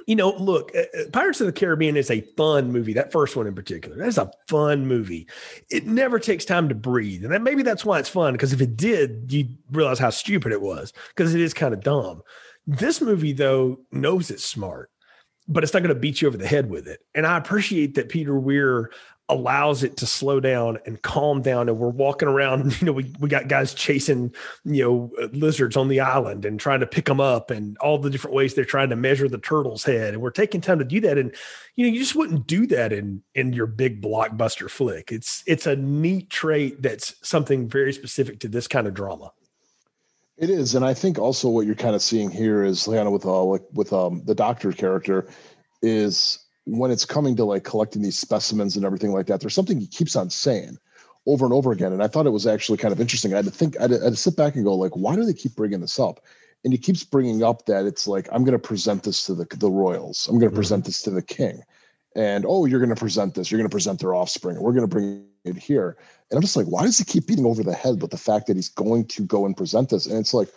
you 0.08 0.16
know, 0.16 0.32
look, 0.32 0.72
uh, 0.76 0.82
uh, 0.98 1.10
Pirates 1.12 1.42
of 1.42 1.48
the 1.48 1.54
Caribbean 1.54 1.98
is 1.98 2.12
a 2.12 2.22
fun 2.38 2.72
movie. 2.72 2.94
That 2.94 3.12
first 3.12 3.36
one 3.36 3.48
in 3.48 3.56
particular, 3.56 3.98
that's 3.98 4.18
a 4.18 4.32
fun 4.48 4.86
movie. 4.88 5.28
It 5.70 5.86
never 5.86 6.20
takes 6.20 6.46
time 6.46 6.70
to 6.70 6.76
breathe, 6.76 7.24
and 7.24 7.34
that, 7.34 7.42
maybe 7.42 7.64
that's 7.64 7.86
why 7.86 8.00
it's 8.00 8.10
fun. 8.10 8.34
Because 8.34 8.54
if 8.54 8.62
it 8.62 8.78
did, 8.78 9.32
you 9.32 9.48
realize 9.72 10.00
how 10.00 10.10
stupid 10.10 10.52
it 10.52 10.62
was. 10.62 10.94
Because 11.10 11.36
it 11.36 11.42
is 11.42 11.54
kind 11.54 11.74
of 11.74 11.82
dumb. 11.82 12.22
This 12.66 13.02
movie 13.02 13.34
though 13.34 13.82
knows 13.92 14.32
it's 14.32 14.46
smart 14.46 14.90
but 15.48 15.64
it's 15.64 15.74
not 15.74 15.84
going 15.84 15.94
to 15.94 16.00
beat 16.00 16.22
you 16.22 16.28
over 16.28 16.38
the 16.38 16.48
head 16.48 16.70
with 16.70 16.88
it. 16.88 17.02
And 17.14 17.26
I 17.26 17.38
appreciate 17.38 17.96
that 17.96 18.10
Peter 18.10 18.38
Weir 18.38 18.92
allows 19.30 19.84
it 19.84 19.96
to 19.98 20.06
slow 20.06 20.40
down 20.40 20.78
and 20.86 21.02
calm 21.02 21.42
down. 21.42 21.70
And 21.70 21.78
we're 21.78 21.90
walking 21.90 22.28
around, 22.28 22.78
you 22.82 22.86
know, 22.86 22.92
we, 22.92 23.14
we 23.20 23.30
got 23.30 23.48
guys 23.48 23.74
chasing, 23.74 24.34
you 24.66 24.84
know, 24.84 25.12
uh, 25.22 25.28
lizards 25.32 25.78
on 25.78 25.88
the 25.88 26.02
island 26.02 26.46
and 26.46 26.60
trying 26.60 26.82
to 26.82 26.88
pick 26.88 27.06
them 27.06 27.22
up 27.22 27.50
and 27.50 27.78
all 27.78 27.98
the 27.98 28.10
different 28.10 28.36
ways 28.36 28.54
they're 28.54 28.66
trying 28.66 28.90
to 28.90 28.96
measure 28.96 29.30
the 29.30 29.38
turtle's 29.38 29.84
head. 29.84 30.14
And 30.14 30.22
we're 30.22 30.32
taking 30.32 30.62
time 30.62 30.80
to 30.80 30.86
do 30.86 31.00
that. 31.02 31.18
And, 31.18 31.34
you 31.76 31.86
know, 31.86 31.94
you 31.94 32.00
just 32.00 32.16
wouldn't 32.16 32.48
do 32.48 32.68
that 32.68 32.92
in, 32.92 33.24
in 33.34 33.54
your 33.54 33.68
big 33.68 34.02
blockbuster 34.02 34.70
flick. 34.70 35.12
It's, 35.12 35.44
it's 35.48 35.68
a 35.68 35.76
neat 35.76 36.30
trait 36.30 36.82
that's 36.82 37.16
something 37.28 37.70
very 37.70 37.94
specific 37.94 38.40
to 38.42 38.48
this 38.48 38.68
kind 38.68 38.88
of 38.88 38.94
drama. 38.94 39.32
It 40.38 40.50
is, 40.50 40.74
and 40.74 40.84
I 40.84 40.94
think 40.94 41.20
also 41.20 41.48
what 41.48 41.66
you're 41.66 41.76
kind 41.76 41.96
of 41.96 42.02
seeing 42.02 42.32
here 42.32 42.64
is 42.64 42.88
Leona 42.88 43.12
with 43.12 43.26
uh, 43.26 43.44
like 43.44 43.64
with 43.74 43.94
um 43.94 44.24
the 44.26 44.34
doctor 44.34 44.72
character 44.72 45.28
is 45.82 46.40
when 46.66 46.92
it's 46.92 47.06
coming 47.06 47.36
to 47.36 47.46
like 47.46 47.64
collecting 47.64 48.02
these 48.02 48.18
specimens 48.18 48.76
and 48.76 48.86
everything 48.86 49.12
like 49.12 49.28
that. 49.28 49.42
There's 49.42 49.54
something 49.54 49.80
he 49.80 49.88
keeps 49.88 50.16
on 50.16 50.30
saying 50.30 50.78
over 51.28 51.46
and 51.46 51.54
over 51.54 51.72
again, 51.72 51.94
and 51.94 52.02
I 52.02 52.08
thought 52.08 52.26
it 52.26 52.32
was 52.32 52.48
actually 52.48 52.80
kind 52.80 52.92
of 52.92 53.00
interesting. 53.00 53.34
I 53.34 53.38
had 53.38 53.46
to 53.46 53.52
think, 53.52 53.78
I 53.78 53.84
had 53.84 53.92
to, 53.92 54.02
I 54.02 54.04
had 54.06 54.14
to 54.14 54.18
sit 54.18 54.36
back 54.36 54.56
and 54.56 54.64
go 54.66 54.74
like, 54.74 54.96
why 54.96 55.16
do 55.16 55.24
they 55.24 55.34
keep 55.34 55.56
bringing 55.56 55.82
this 55.82 56.00
up? 56.00 56.20
And 56.64 56.74
he 56.74 56.80
keeps 56.80 57.04
bringing 57.04 57.44
up 57.44 57.66
that 57.68 57.86
it's 57.86 58.08
like 58.08 58.28
I'm 58.32 58.44
going 58.44 58.60
to 58.60 58.68
present 58.68 59.04
this 59.04 59.26
to 59.28 59.36
the 59.36 59.46
the 59.58 59.70
royals. 59.70 60.28
I'm 60.28 60.36
going 60.36 60.42
to 60.42 60.48
mm-hmm. 60.48 60.56
present 60.56 60.86
this 60.86 61.02
to 61.04 61.12
the 61.12 61.22
king, 61.22 61.62
and 62.16 62.46
oh, 62.48 62.66
you're 62.66 62.80
going 62.80 62.94
to 62.94 62.96
present 62.96 63.36
this. 63.36 63.52
You're 63.52 63.60
going 63.60 63.70
to 63.70 63.74
present 63.74 64.00
their 64.00 64.14
offspring. 64.14 64.60
We're 64.60 64.74
going 64.74 64.88
to 64.88 64.88
bring 64.88 65.26
it 65.46 65.58
here. 65.58 65.98
And 66.30 66.38
I'm 66.38 66.42
just 66.42 66.56
like, 66.56 66.68
why 66.68 66.84
does 66.84 66.98
he 66.98 67.06
keep 67.06 67.28
beating 67.28 67.46
over 67.46 67.64
the 67.64 67.74
head 67.74 68.02
with 68.02 68.12
the 68.12 68.18
fact 68.18 68.48
that 68.48 68.56
he's 68.56 68.70
going 68.70 69.06
to 69.08 69.24
go 69.24 69.46
and 69.46 69.58
present 69.58 69.90
this? 69.90 70.06
And 70.06 70.18
it's 70.18 70.34
like, 70.34 70.50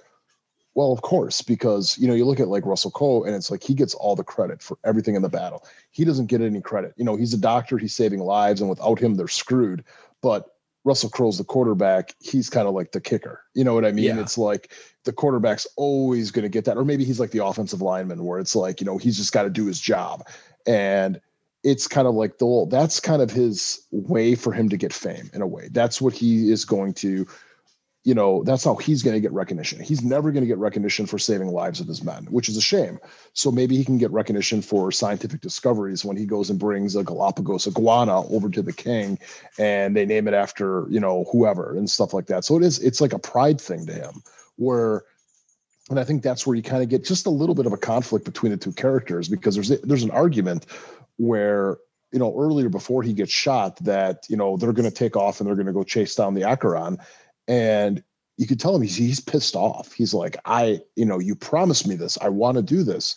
well, 0.75 0.92
of 0.92 1.01
course, 1.01 1.40
because 1.40 1.97
you 1.97 2.07
know, 2.07 2.14
you 2.14 2.27
look 2.27 2.38
at 2.38 2.49
like 2.49 2.66
Russell 2.66 2.90
Crowe, 2.90 3.25
and 3.25 3.35
it's 3.35 3.51
like 3.51 3.62
he 3.62 3.73
gets 3.73 3.95
all 3.95 4.14
the 4.14 4.23
credit 4.23 4.62
for 4.62 4.77
everything 4.85 5.14
in 5.14 5.23
the 5.23 5.29
battle. 5.29 5.64
He 5.90 6.05
doesn't 6.05 6.27
get 6.27 6.42
any 6.42 6.61
credit. 6.61 6.92
You 6.99 7.05
know, 7.05 7.16
he's 7.16 7.33
a 7.33 7.38
doctor, 7.38 7.79
he's 7.79 7.95
saving 7.95 8.21
lives, 8.21 8.61
and 8.61 8.69
without 8.69 8.99
him, 8.99 9.14
they're 9.14 9.27
screwed. 9.27 9.85
But 10.21 10.45
Russell 10.85 11.09
Crowe's 11.09 11.38
the 11.38 11.45
quarterback. 11.45 12.14
He's 12.21 12.51
kind 12.51 12.69
of 12.69 12.75
like 12.75 12.92
the 12.92 13.01
kicker. 13.01 13.42
You 13.55 13.64
know 13.64 13.73
what 13.73 13.87
I 13.87 13.92
mean? 13.92 14.05
Yeah. 14.05 14.21
It's 14.21 14.37
like 14.37 14.71
the 15.05 15.14
quarterback's 15.14 15.66
always 15.77 16.31
going 16.31 16.45
to 16.45 16.51
get 16.51 16.66
that, 16.66 16.77
or 16.77 16.85
maybe 16.85 17.05
he's 17.05 17.21
like 17.21 17.31
the 17.31 17.45
offensive 17.45 17.81
lineman, 17.81 18.25
where 18.25 18.38
it's 18.38 18.55
like 18.55 18.79
you 18.79 18.85
know 18.85 18.99
he's 18.99 19.16
just 19.16 19.33
got 19.33 19.45
to 19.45 19.51
do 19.51 19.64
his 19.64 19.81
job. 19.81 20.27
And 20.66 21.23
it's 21.66 21.88
kind 21.88 22.07
of 22.07 22.14
like 22.14 22.38
the 22.38 22.46
well, 22.46 22.64
that's 22.64 23.00
kind 23.00 23.20
of 23.20 23.29
his 23.29 23.85
way 23.90 24.37
for 24.37 24.52
him 24.52 24.68
to 24.68 24.76
get 24.76 24.92
fame 24.92 25.29
in 25.35 25.42
a 25.42 25.46
way. 25.46 25.68
That's 25.72 26.00
what 26.00 26.14
he 26.14 26.52
is 26.52 26.64
going 26.64 26.94
to, 26.94 27.26
you 28.05 28.14
know, 28.14 28.44
that's 28.44 28.62
how 28.62 28.76
he's 28.76 29.02
going 29.02 29.14
to 29.14 29.20
get 29.20 29.33
recognition. 29.33 29.81
He's 29.81 30.05
never 30.05 30.31
going 30.31 30.44
to 30.44 30.46
get 30.46 30.59
recognition 30.59 31.07
for 31.07 31.18
saving 31.18 31.48
lives 31.48 31.81
of 31.81 31.88
his 31.88 32.05
men, 32.05 32.26
which 32.26 32.48
is 32.48 32.57
a 32.57 32.61
shame. 32.61 33.00
So 33.33 33.50
maybe 33.50 33.76
he 33.76 33.85
can 33.85 33.98
get 33.98 34.12
recognition 34.12 34.62
for 34.62 34.92
scientific 34.92 35.41
discoveries 35.41 36.05
when 36.05 36.16
he 36.16 36.24
goes 36.24 36.51
and 36.51 36.59
brings 36.59 36.95
a 36.95 37.03
Galapagos 37.03 37.66
iguana 37.66 38.24
over 38.28 38.49
to 38.49 38.62
the 38.62 38.72
king 38.72 39.18
and 39.59 39.97
they 39.97 40.07
name 40.07 40.28
it 40.28 40.34
after, 40.34 40.86
you 40.88 41.01
know, 41.01 41.24
whoever 41.32 41.76
and 41.76 41.91
stuff 41.91 42.14
like 42.14 42.26
that. 42.26 42.45
So 42.45 42.57
it 42.57 42.62
is, 42.62 42.78
it's 42.78 43.01
like 43.01 43.12
a 43.12 43.18
pride 43.18 43.61
thing 43.61 43.86
to 43.86 43.93
him 43.93 44.22
where 44.55 45.03
and 45.88 46.01
I 46.01 46.05
think 46.05 46.22
that's 46.22 46.47
where 46.47 46.57
you 46.57 46.62
kind 46.62 46.82
of 46.82 46.88
get 46.88 47.05
just 47.05 47.26
a 47.26 47.30
little 47.30 47.55
bit 47.55 47.66
of 47.66 47.72
a 47.72 47.76
conflict 47.76 48.24
between 48.24 48.51
the 48.51 48.59
two 48.59 48.72
characters 48.72 49.28
because 49.28 49.55
there's 49.55 49.68
there's 49.82 50.03
an 50.03 50.11
argument 50.11 50.66
where 51.19 51.79
you 52.12 52.19
know 52.19 52.35
earlier 52.39 52.69
before 52.69 53.03
he 53.03 53.12
gets 53.12 53.33
shot 53.33 53.77
that 53.85 54.27
you 54.29 54.37
know 54.37 54.57
they're 54.57 54.73
going 54.73 54.89
to 54.89 54.95
take 54.95 55.17
off 55.17 55.41
and 55.41 55.49
they're 55.49 55.57
going 55.57 55.67
to 55.67 55.73
go 55.73 55.83
chase 55.83 56.14
down 56.14 56.35
the 56.35 56.45
Acheron, 56.45 56.99
and 57.49 58.03
you 58.37 58.47
could 58.47 58.61
tell 58.61 58.75
him 58.75 58.83
he's 58.83 58.97
he's 58.97 59.21
pissed 59.21 59.57
off. 59.57 59.93
He's 59.93 60.14
like, 60.14 60.37
I 60.45 60.81
you 60.95 61.05
know 61.05 61.19
you 61.19 61.35
promised 61.35 61.87
me 61.87 61.95
this. 61.95 62.19
I 62.21 62.29
want 62.29 62.57
to 62.57 62.62
do 62.62 62.83
this, 62.83 63.17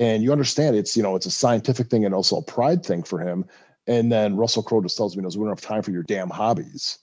and 0.00 0.22
you 0.22 0.32
understand 0.32 0.76
it's 0.76 0.96
you 0.96 1.02
know 1.02 1.16
it's 1.16 1.26
a 1.26 1.30
scientific 1.30 1.88
thing 1.88 2.04
and 2.04 2.14
also 2.14 2.36
a 2.36 2.42
pride 2.42 2.84
thing 2.84 3.02
for 3.02 3.18
him. 3.18 3.44
And 3.88 4.12
then 4.12 4.36
russell 4.36 4.62
crowe 4.62 4.80
just 4.80 4.96
tells 4.96 5.16
me 5.16 5.22
knows 5.22 5.36
we 5.36 5.42
don't 5.42 5.58
have 5.58 5.60
time 5.60 5.82
for 5.82 5.90
your 5.90 6.04
damn 6.04 6.30
hobbies. 6.30 6.98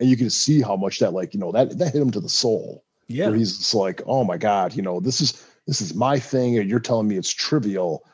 And 0.00 0.10
you 0.10 0.16
can 0.16 0.28
see 0.28 0.60
how 0.60 0.76
much 0.76 0.98
that 0.98 1.12
like 1.12 1.32
you 1.34 1.40
know 1.40 1.52
that 1.52 1.78
that 1.78 1.92
hit 1.92 2.02
him 2.02 2.10
to 2.10 2.20
the 2.20 2.28
soul. 2.28 2.84
Yeah. 3.08 3.28
Where 3.28 3.36
he's 3.36 3.58
just 3.58 3.74
like 3.74 4.02
oh 4.06 4.24
my 4.24 4.36
god 4.36 4.74
you 4.74 4.82
know 4.82 4.98
this 4.98 5.20
is 5.20 5.44
this 5.66 5.80
is 5.80 5.94
my 5.94 6.18
thing 6.18 6.58
and 6.58 6.68
you're 6.68 6.80
telling 6.80 7.06
me 7.06 7.16
it's 7.16 7.32
trivial 7.32 8.04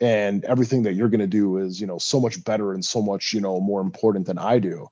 and 0.00 0.44
everything 0.44 0.82
that 0.82 0.94
you're 0.94 1.08
going 1.08 1.20
to 1.20 1.26
do 1.26 1.58
is 1.58 1.80
you 1.80 1.86
know 1.86 1.98
so 1.98 2.20
much 2.20 2.42
better 2.44 2.72
and 2.72 2.84
so 2.84 3.02
much 3.02 3.32
you 3.32 3.40
know 3.40 3.60
more 3.60 3.80
important 3.80 4.26
than 4.26 4.38
i 4.38 4.58
do 4.58 4.88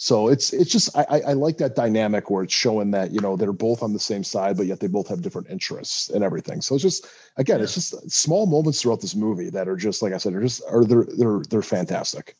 so 0.00 0.28
it's 0.28 0.52
it's 0.52 0.70
just 0.70 0.96
I, 0.96 1.22
I 1.26 1.32
like 1.32 1.58
that 1.58 1.74
dynamic 1.74 2.30
where 2.30 2.44
it's 2.44 2.54
showing 2.54 2.92
that 2.92 3.10
you 3.10 3.20
know 3.20 3.36
they're 3.36 3.52
both 3.52 3.82
on 3.82 3.92
the 3.92 3.98
same 3.98 4.22
side, 4.22 4.56
but 4.56 4.66
yet 4.66 4.78
they 4.78 4.86
both 4.86 5.08
have 5.08 5.22
different 5.22 5.50
interests 5.50 6.08
and 6.08 6.22
everything. 6.22 6.60
So 6.60 6.76
it's 6.76 6.84
just 6.84 7.08
again, 7.36 7.58
yeah. 7.58 7.64
it's 7.64 7.74
just 7.74 8.08
small 8.08 8.46
moments 8.46 8.80
throughout 8.80 9.00
this 9.00 9.16
movie 9.16 9.50
that 9.50 9.66
are 9.66 9.74
just 9.76 10.00
like 10.00 10.12
I 10.12 10.18
said, 10.18 10.34
are 10.34 10.40
just 10.40 10.62
are 10.70 10.84
they're 10.84 11.04
they're 11.18 11.42
they're 11.50 11.62
fantastic. 11.62 12.36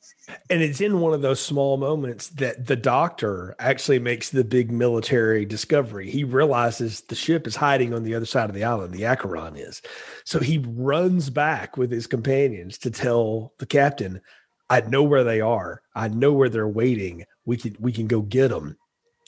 And 0.51 0.63
it's 0.63 0.81
in 0.81 1.01
one 1.01 1.15
of 1.15 1.23
those 1.23 1.41
small 1.41 1.77
moments 1.77 2.29
that 2.31 2.67
the 2.67 2.77
doctor 2.77 3.55
actually 3.59 3.99
makes 3.99 4.31
the 4.31 4.45
big 4.45 4.71
military 4.71 5.45
discovery. 5.45 6.11
He 6.11 6.25
realizes 6.25 7.01
the 7.03 7.15
ship 7.15 7.47
is 7.47 7.57
hiding 7.57 7.95
on 7.95 8.03
the 8.03 8.15
other 8.15 8.27
side 8.27 8.49
of 8.49 8.55
the 8.55 8.65
island, 8.65 8.93
the 8.93 9.07
Acheron 9.07 9.57
is. 9.57 9.81
So 10.25 10.39
he 10.39 10.59
runs 10.67 11.31
back 11.31 11.77
with 11.77 11.91
his 11.91 12.07
companions 12.07 12.79
to 12.79 12.91
tell 12.91 13.53
the 13.59 13.67
captain, 13.67 14.21
I 14.71 14.83
know 14.83 15.03
where 15.03 15.25
they 15.25 15.41
are. 15.41 15.83
I 15.95 16.09
know 16.09 16.33
where 16.33 16.51
they're 16.51 16.69
waiting. 16.69 17.25
We 17.47 17.57
can 17.57 17.77
we 17.79 17.93
can 17.93 18.07
go 18.07 18.21
get 18.21 18.49
them. 18.49 18.77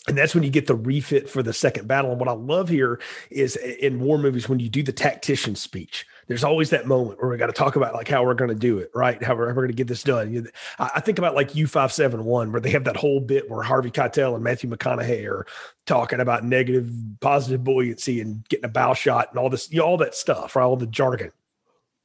And 0.09 0.17
that's 0.17 0.35
when 0.35 0.43
you 0.43 0.51
get 0.51 0.67
the 0.67 0.75
refit 0.75 1.29
for 1.29 1.43
the 1.43 1.53
second 1.53 1.87
battle. 1.87 2.11
And 2.11 2.19
what 2.19 2.29
I 2.29 2.33
love 2.33 2.71
here 2.71 3.01
is 3.31 3.57
in 3.57 4.01
war 4.01 4.17
movies 4.17 4.49
when 4.49 4.59
you 4.59 4.71
do 4.71 4.83
the 4.83 4.93
tactician 4.93 5.55
speech. 5.55 6.07
There's 6.27 6.43
always 6.43 6.71
that 6.71 6.87
moment 6.87 7.21
where 7.21 7.31
we 7.31 7.37
got 7.37 7.49
to 7.49 7.53
talk 7.53 7.77
about 7.77 7.93
like 7.93 8.09
how 8.09 8.25
we're 8.25 8.35
going 8.35 8.49
to 8.49 8.55
do 8.55 8.79
it, 8.79 8.91
right? 8.95 9.23
How 9.23 9.35
we're, 9.35 9.49
we're 9.49 9.55
going 9.55 9.69
to 9.69 9.75
get 9.75 9.89
this 9.89 10.03
done. 10.03 10.49
I 10.79 11.01
think 11.01 11.19
about 11.19 11.35
like 11.35 11.55
U 11.55 11.67
five 11.67 11.93
seven 11.93 12.25
one, 12.25 12.51
where 12.51 12.63
they 12.63 12.71
have 12.71 12.85
that 12.85 12.97
whole 12.97 13.21
bit 13.21 13.51
where 13.51 13.63
Harvey 13.63 13.91
Keitel 13.91 14.35
and 14.35 14.43
Matthew 14.43 14.71
McConaughey 14.71 15.29
are 15.29 15.47
talking 15.85 16.21
about 16.21 16.45
negative, 16.45 16.91
positive 17.21 17.63
buoyancy 17.63 18.23
and 18.23 18.49
getting 18.49 18.65
a 18.65 18.69
bow 18.69 18.95
shot 18.95 19.29
and 19.31 19.39
all 19.39 19.51
this, 19.51 19.71
you 19.71 19.81
know, 19.81 19.85
all 19.85 19.99
that 19.99 20.15
stuff, 20.15 20.57
right? 20.57 20.65
All 20.65 20.77
the 20.77 20.87
jargon. 20.87 21.31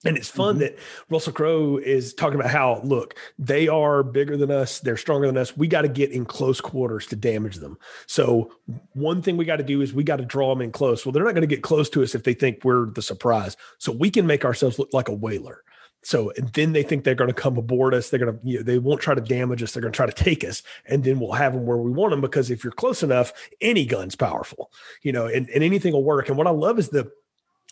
And 0.05 0.17
it's 0.17 0.29
fun 0.29 0.55
mm-hmm. 0.55 0.59
that 0.59 0.77
Russell 1.09 1.33
Crowe 1.33 1.77
is 1.77 2.13
talking 2.13 2.39
about 2.39 2.51
how, 2.51 2.79
look, 2.83 3.15
they 3.39 3.67
are 3.67 4.03
bigger 4.03 4.37
than 4.37 4.51
us. 4.51 4.79
They're 4.79 4.97
stronger 4.97 5.27
than 5.27 5.37
us. 5.37 5.57
We 5.57 5.67
got 5.67 5.81
to 5.81 5.87
get 5.87 6.11
in 6.11 6.25
close 6.25 6.61
quarters 6.61 7.07
to 7.07 7.15
damage 7.15 7.55
them. 7.55 7.77
So, 8.05 8.51
one 8.93 9.21
thing 9.21 9.35
we 9.35 9.45
got 9.45 9.57
to 9.57 9.63
do 9.63 9.81
is 9.81 9.93
we 9.93 10.03
got 10.03 10.17
to 10.17 10.25
draw 10.25 10.53
them 10.53 10.61
in 10.61 10.71
close. 10.71 11.05
Well, 11.05 11.11
they're 11.11 11.23
not 11.23 11.33
going 11.33 11.41
to 11.41 11.55
get 11.55 11.63
close 11.63 11.89
to 11.91 12.03
us 12.03 12.15
if 12.15 12.23
they 12.23 12.33
think 12.33 12.63
we're 12.63 12.85
the 12.91 13.01
surprise. 13.01 13.57
So, 13.79 13.91
we 13.91 14.09
can 14.11 14.27
make 14.27 14.45
ourselves 14.45 14.79
look 14.79 14.93
like 14.93 15.09
a 15.09 15.13
whaler. 15.13 15.63
So, 16.05 16.31
and 16.37 16.49
then 16.49 16.73
they 16.73 16.83
think 16.83 17.03
they're 17.03 17.15
going 17.15 17.31
to 17.31 17.33
come 17.33 17.57
aboard 17.57 17.95
us. 17.95 18.11
They're 18.11 18.19
going 18.19 18.37
to, 18.37 18.47
you 18.47 18.57
know, 18.57 18.63
they 18.63 18.77
won't 18.77 19.01
try 19.01 19.15
to 19.15 19.21
damage 19.21 19.63
us. 19.63 19.71
They're 19.71 19.81
going 19.81 19.91
to 19.91 19.97
try 19.97 20.05
to 20.05 20.11
take 20.11 20.43
us. 20.43 20.61
And 20.85 21.03
then 21.03 21.19
we'll 21.19 21.31
have 21.31 21.53
them 21.53 21.65
where 21.65 21.77
we 21.77 21.89
want 21.89 22.11
them 22.11 22.21
because 22.21 22.51
if 22.51 22.63
you're 22.63 22.73
close 22.73 23.01
enough, 23.01 23.33
any 23.59 23.87
gun's 23.87 24.15
powerful, 24.15 24.71
you 25.01 25.11
know, 25.11 25.25
and, 25.25 25.49
and 25.49 25.63
anything 25.63 25.93
will 25.93 26.03
work. 26.03 26.29
And 26.29 26.37
what 26.37 26.45
I 26.45 26.51
love 26.51 26.77
is 26.77 26.89
the, 26.89 27.11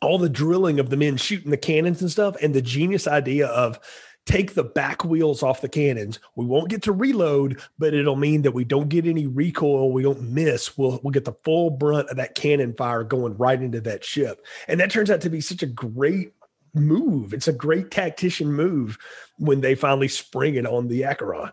all 0.03 0.17
the 0.17 0.29
drilling 0.29 0.79
of 0.79 0.89
the 0.89 0.97
men 0.97 1.17
shooting 1.17 1.51
the 1.51 1.57
cannons 1.57 2.01
and 2.01 2.11
stuff, 2.11 2.35
and 2.41 2.53
the 2.53 2.61
genius 2.61 3.07
idea 3.07 3.47
of 3.47 3.79
take 4.25 4.53
the 4.53 4.63
back 4.63 5.03
wheels 5.03 5.43
off 5.43 5.61
the 5.61 5.69
cannons. 5.69 6.19
We 6.35 6.45
won't 6.45 6.69
get 6.69 6.81
to 6.83 6.91
reload, 6.91 7.61
but 7.77 7.93
it'll 7.93 8.15
mean 8.15 8.43
that 8.43 8.53
we 8.53 8.63
don't 8.63 8.89
get 8.89 9.05
any 9.05 9.27
recoil. 9.27 9.91
We 9.91 10.03
don't 10.03 10.21
miss. 10.21 10.77
We'll 10.77 10.99
we'll 11.03 11.11
get 11.11 11.25
the 11.25 11.35
full 11.43 11.69
brunt 11.69 12.09
of 12.09 12.17
that 12.17 12.35
cannon 12.35 12.73
fire 12.73 13.03
going 13.03 13.37
right 13.37 13.61
into 13.61 13.81
that 13.81 14.03
ship. 14.03 14.45
And 14.67 14.79
that 14.79 14.91
turns 14.91 15.11
out 15.11 15.21
to 15.21 15.29
be 15.29 15.41
such 15.41 15.63
a 15.63 15.67
great 15.67 16.33
move. 16.73 17.33
It's 17.33 17.47
a 17.47 17.53
great 17.53 17.91
tactician 17.91 18.51
move 18.51 18.97
when 19.37 19.61
they 19.61 19.75
finally 19.75 20.07
spring 20.07 20.55
it 20.55 20.65
on 20.65 20.87
the 20.87 21.03
Acheron. 21.03 21.51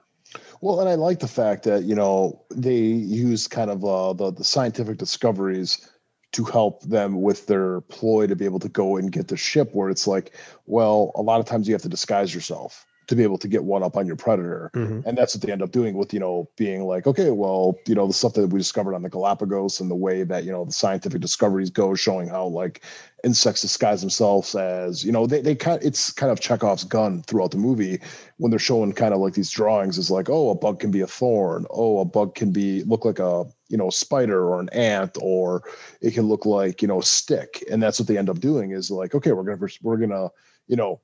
Well, 0.61 0.81
and 0.81 0.89
I 0.89 0.95
like 0.95 1.19
the 1.19 1.29
fact 1.29 1.65
that 1.65 1.85
you 1.85 1.95
know 1.95 2.45
they 2.55 2.77
use 2.77 3.49
kind 3.49 3.71
of 3.71 3.85
uh, 3.85 4.13
the 4.13 4.33
the 4.33 4.45
scientific 4.45 4.99
discoveries 4.99 5.90
to 6.33 6.45
help 6.45 6.83
them 6.83 7.23
with 7.23 7.47
their 7.47 7.81
ploy 7.83 8.27
to 8.27 8.37
be 8.37 8.45
able 8.45 8.61
to 8.61 8.69
go 8.69 8.97
and 8.97 9.13
get 9.13 9.29
the 9.29 9.37
ship 9.37 9.71
where 9.73 9.91
it's 9.91 10.07
like 10.07 10.35
well 10.67 11.13
a 11.15 11.23
lot 11.23 11.41
of 11.41 11.47
times 11.47 11.67
you 11.67 11.75
have 11.75 11.83
to 11.83 11.89
disguise 11.89 12.35
yourself 12.35 12.87
to 13.11 13.17
be 13.17 13.25
able 13.25 13.39
to 13.39 13.49
get 13.49 13.65
one 13.65 13.83
up 13.83 13.97
on 13.97 14.07
your 14.07 14.15
predator 14.15 14.71
mm-hmm. 14.73 15.01
and 15.07 15.19
that's 15.19 15.35
what 15.35 15.43
they 15.43 15.51
end 15.51 15.63
up 15.63 15.73
doing 15.73 15.95
with 15.95 16.15
you 16.15 16.21
know 16.21 16.49
being 16.57 16.85
like 16.85 17.09
okay 17.09 17.31
well 17.31 17.77
you 17.89 17.95
know 17.95 18.07
the 18.07 18.13
stuff 18.13 18.35
that 18.35 18.47
we 18.47 18.59
discovered 18.59 18.95
on 18.95 19.03
the 19.03 19.09
galapagos 19.09 19.81
and 19.81 19.91
the 19.91 19.97
way 19.97 20.23
that 20.23 20.45
you 20.45 20.53
know 20.53 20.65
the 20.65 20.73
scientific 20.73 21.21
discoveries 21.21 21.71
go 21.71 21.93
showing 21.97 22.29
how 22.29 22.47
like 22.47 22.85
insects 23.25 23.63
disguise 23.63 24.01
themselves 24.01 24.55
as 24.55 25.05
you 25.05 25.11
know 25.11 25.27
they, 25.27 25.41
they 25.41 25.57
kind 25.57 25.83
it's 25.83 26.13
kind 26.13 26.31
of 26.31 26.39
chekhov's 26.39 26.85
gun 26.85 27.21
throughout 27.23 27.51
the 27.51 27.59
movie 27.59 28.01
when 28.37 28.49
they're 28.49 28.61
showing 28.61 28.93
kind 28.93 29.13
of 29.13 29.19
like 29.19 29.35
these 29.35 29.51
drawings 29.51 29.99
is 29.99 30.09
like 30.09 30.31
oh 30.31 30.51
a 30.51 30.55
bug 30.55 30.79
can 30.79 30.93
be 30.93 31.01
a 31.01 31.07
thorn 31.07 31.67
oh 31.71 31.99
a 31.99 32.05
bug 32.05 32.37
can 32.37 32.53
be 32.53 32.85
look 32.85 33.05
like 33.05 33.19
a 33.19 33.45
you 33.71 33.77
know 33.79 33.89
a 33.89 33.93
spider 33.93 34.45
or 34.45 34.61
an 34.61 34.69
ant 34.71 35.17
or 35.23 35.63
it 36.03 36.13
can 36.13 36.27
look 36.27 36.45
like 36.45 36.83
you 36.83 36.89
know 36.89 36.99
a 36.99 37.03
stick. 37.03 37.65
And 37.71 37.83
that's 37.83 37.99
what 37.99 38.09
they 38.09 38.19
end 38.19 38.29
up 38.29 38.41
doing 38.41 38.73
is 38.73 38.91
like 38.91 39.15
okay 39.15 39.33
we're 39.33 39.45
gonna 39.45 39.71
we're 39.83 39.97
gonna 39.97 40.29
you 40.67 40.77
know 40.77 41.01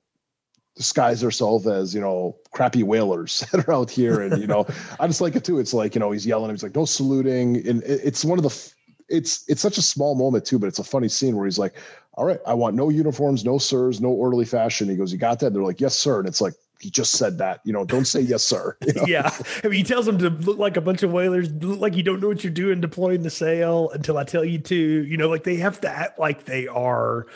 disguise 0.75 1.25
ourselves 1.25 1.67
as 1.67 1.95
you 1.95 2.01
know 2.01 2.37
crappy 2.53 2.83
whalers 2.83 3.41
that 3.53 3.67
are 3.67 3.73
out 3.73 3.91
here 3.91 4.21
and 4.21 4.39
you 4.39 4.47
know 4.47 4.67
i 5.01 5.07
just 5.07 5.23
like 5.23 5.37
it 5.37 5.45
too. 5.45 5.59
It's 5.59 5.73
like 5.73 5.95
you 5.95 6.01
know 6.01 6.11
he's 6.11 6.27
yelling 6.27 6.51
he's 6.51 6.63
like 6.63 6.75
no 6.75 6.85
saluting. 6.85 7.67
And 7.67 7.83
it's 7.85 8.25
one 8.25 8.39
of 8.39 8.43
the 8.43 8.73
it's 9.09 9.45
it's 9.49 9.63
such 9.63 9.79
a 9.79 9.83
small 9.83 10.17
moment 10.17 10.45
too 10.45 10.59
but 10.59 10.67
it's 10.67 10.81
a 10.81 10.85
funny 10.85 11.09
scene 11.09 11.37
where 11.37 11.45
he's 11.45 11.61
like 11.61 11.77
all 12.15 12.25
right 12.25 12.41
i 12.45 12.53
want 12.53 12.75
no 12.75 12.89
uniforms 12.89 13.45
no 13.45 13.57
sirs 13.57 14.01
no 14.01 14.09
orderly 14.09 14.45
fashion. 14.45 14.89
He 14.89 14.97
goes 14.97 15.13
you 15.13 15.19
got 15.19 15.39
that? 15.39 15.47
And 15.47 15.57
they're 15.57 15.63
like 15.63 15.81
yes 15.81 15.97
sir. 15.97 16.19
And 16.19 16.27
it's 16.27 16.41
like 16.41 16.55
he 16.81 16.91
just 16.91 17.13
said 17.13 17.39
that. 17.39 17.61
You 17.65 17.73
know, 17.73 17.85
don't 17.85 18.05
say 18.05 18.21
yes, 18.21 18.45
sir. 18.45 18.77
You 18.87 18.93
know? 18.95 19.05
yeah. 19.07 19.31
I 19.65 19.69
mean, 19.69 19.79
he 19.79 19.83
tells 19.83 20.07
them 20.07 20.19
to 20.19 20.31
look 20.31 20.59
like 20.59 20.77
a 20.77 20.81
bunch 20.81 21.03
of 21.03 21.13
whalers, 21.13 21.51
look 21.51 21.81
like 21.81 21.97
you 21.97 22.03
don't 22.03 22.21
know 22.21 22.29
what 22.29 22.45
you're 22.45 22.53
doing 22.53 22.81
deploying 22.81 23.23
the 23.23 23.31
sail 23.31 23.91
until 23.91 24.19
I 24.19 24.25
tell 24.25 24.45
you 24.45 24.59
to. 24.59 24.77
You 24.77 25.17
know, 25.17 25.29
like 25.29 25.45
they 25.45 25.57
have 25.57 25.81
to 25.83 25.89
act 25.89 26.19
like 26.19 26.45
they 26.45 26.67
are 26.69 27.27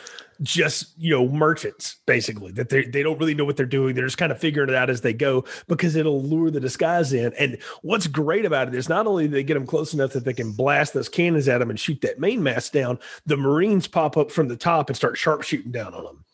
just 0.41 0.97
you 0.97 1.13
know 1.13 1.27
merchants 1.27 1.97
basically 2.07 2.51
that 2.51 2.69
they 2.69 2.83
they 2.85 3.03
don't 3.03 3.19
really 3.19 3.35
know 3.35 3.45
what 3.45 3.57
they're 3.57 3.65
doing 3.65 3.93
they're 3.93 4.07
just 4.07 4.17
kind 4.17 4.31
of 4.31 4.39
figuring 4.39 4.69
it 4.69 4.75
out 4.75 4.89
as 4.89 5.01
they 5.01 5.13
go 5.13 5.45
because 5.67 5.95
it'll 5.95 6.23
lure 6.23 6.49
the 6.49 6.59
disguise 6.59 7.13
in 7.13 7.31
and 7.35 7.59
what's 7.83 8.07
great 8.07 8.43
about 8.43 8.67
it 8.67 8.73
is 8.73 8.89
not 8.89 9.05
only 9.05 9.27
they 9.27 9.43
get 9.43 9.53
them 9.53 9.67
close 9.67 9.93
enough 9.93 10.13
that 10.13 10.25
they 10.25 10.33
can 10.33 10.51
blast 10.51 10.93
those 10.93 11.07
cannons 11.07 11.47
at 11.47 11.59
them 11.59 11.69
and 11.69 11.79
shoot 11.79 12.01
that 12.01 12.19
mainmast 12.19 12.73
down 12.73 12.97
the 13.27 13.37
marines 13.37 13.87
pop 13.87 14.17
up 14.17 14.31
from 14.31 14.47
the 14.47 14.57
top 14.57 14.89
and 14.89 14.97
start 14.97 15.15
sharpshooting 15.15 15.71
down 15.71 15.93
on 15.93 16.03
them 16.03 16.25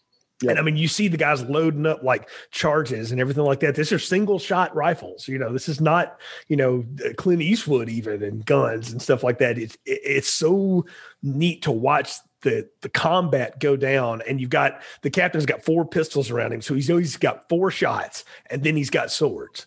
Yep. 0.42 0.52
And 0.52 0.60
I 0.60 0.62
mean, 0.62 0.78
you 0.78 0.88
see 0.88 1.08
the 1.08 1.18
guys 1.18 1.42
loading 1.44 1.88
up 1.88 2.04
like 2.04 2.30
charges 2.52 3.12
and 3.12 3.20
everything 3.20 3.44
like 3.44 3.60
that. 3.62 3.74
These 3.74 3.92
are 3.92 3.98
single 3.98 4.38
shot 4.38 4.76
rifles. 4.76 5.28
You 5.28 5.40
know, 5.40 5.52
this 5.52 5.68
is 5.68 5.82
not, 5.82 6.20
you 6.48 6.56
know, 6.56 6.86
uh, 7.04 7.14
Clint 7.18 7.42
Eastwood 7.42 7.90
even 7.90 8.22
and 8.22 8.46
guns 8.46 8.92
and 8.92 9.02
stuff 9.02 9.24
like 9.24 9.40
that. 9.40 9.58
It's 9.58 9.78
it's 9.86 10.30
so 10.30 10.86
neat 11.24 11.64
to 11.64 11.72
watch 11.72 12.14
the 12.42 12.70
the 12.82 12.90
combat 12.90 13.60
go 13.60 13.76
down. 13.76 14.22
And 14.28 14.40
you've 14.40 14.52
got 14.52 14.82
the 15.02 15.10
captain's 15.10 15.48
got 15.48 15.66
four 15.66 15.86
pistols 15.86 16.30
around 16.30 16.54
him, 16.54 16.62
so 16.62 16.76
he's 16.76 16.92
always 16.92 17.18
got 17.18 17.50
four 17.50 17.72
shots, 17.72 18.24
and 18.52 18.64
then 18.64 18.76
he's 18.76 18.92
got 18.92 19.12
swords. 19.12 19.66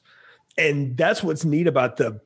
And 0.57 0.97
that's 0.97 1.23
what's 1.23 1.45
neat 1.45 1.67
about 1.67 1.97
the 1.97 2.21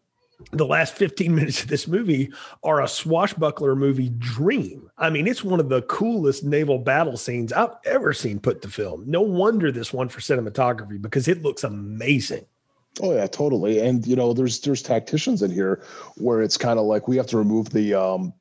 the 0.52 0.66
last 0.66 0.94
15 0.94 1.34
minutes 1.34 1.62
of 1.62 1.68
this 1.68 1.86
movie 1.88 2.32
are 2.62 2.82
a 2.82 2.88
swashbuckler 2.88 3.76
movie 3.76 4.10
dream. 4.18 4.90
I 4.98 5.10
mean, 5.10 5.26
it's 5.26 5.44
one 5.44 5.60
of 5.60 5.68
the 5.68 5.82
coolest 5.82 6.44
naval 6.44 6.78
battle 6.78 7.16
scenes 7.16 7.52
I've 7.52 7.74
ever 7.84 8.12
seen 8.12 8.40
put 8.40 8.62
to 8.62 8.68
film. 8.68 9.04
No 9.06 9.22
wonder 9.22 9.70
this 9.70 9.92
won 9.92 10.08
for 10.08 10.20
cinematography 10.20 11.00
because 11.00 11.28
it 11.28 11.42
looks 11.42 11.64
amazing. 11.64 12.46
Oh 13.00 13.12
yeah, 13.12 13.26
totally. 13.26 13.80
And 13.80 14.06
you 14.06 14.14
know, 14.14 14.32
there's 14.32 14.60
there's 14.60 14.82
tacticians 14.82 15.42
in 15.42 15.50
here 15.50 15.82
where 16.16 16.42
it's 16.42 16.56
kind 16.56 16.78
of 16.78 16.86
like 16.86 17.08
we 17.08 17.16
have 17.16 17.26
to 17.28 17.38
remove 17.38 17.70
the 17.70 17.94
um 17.94 18.32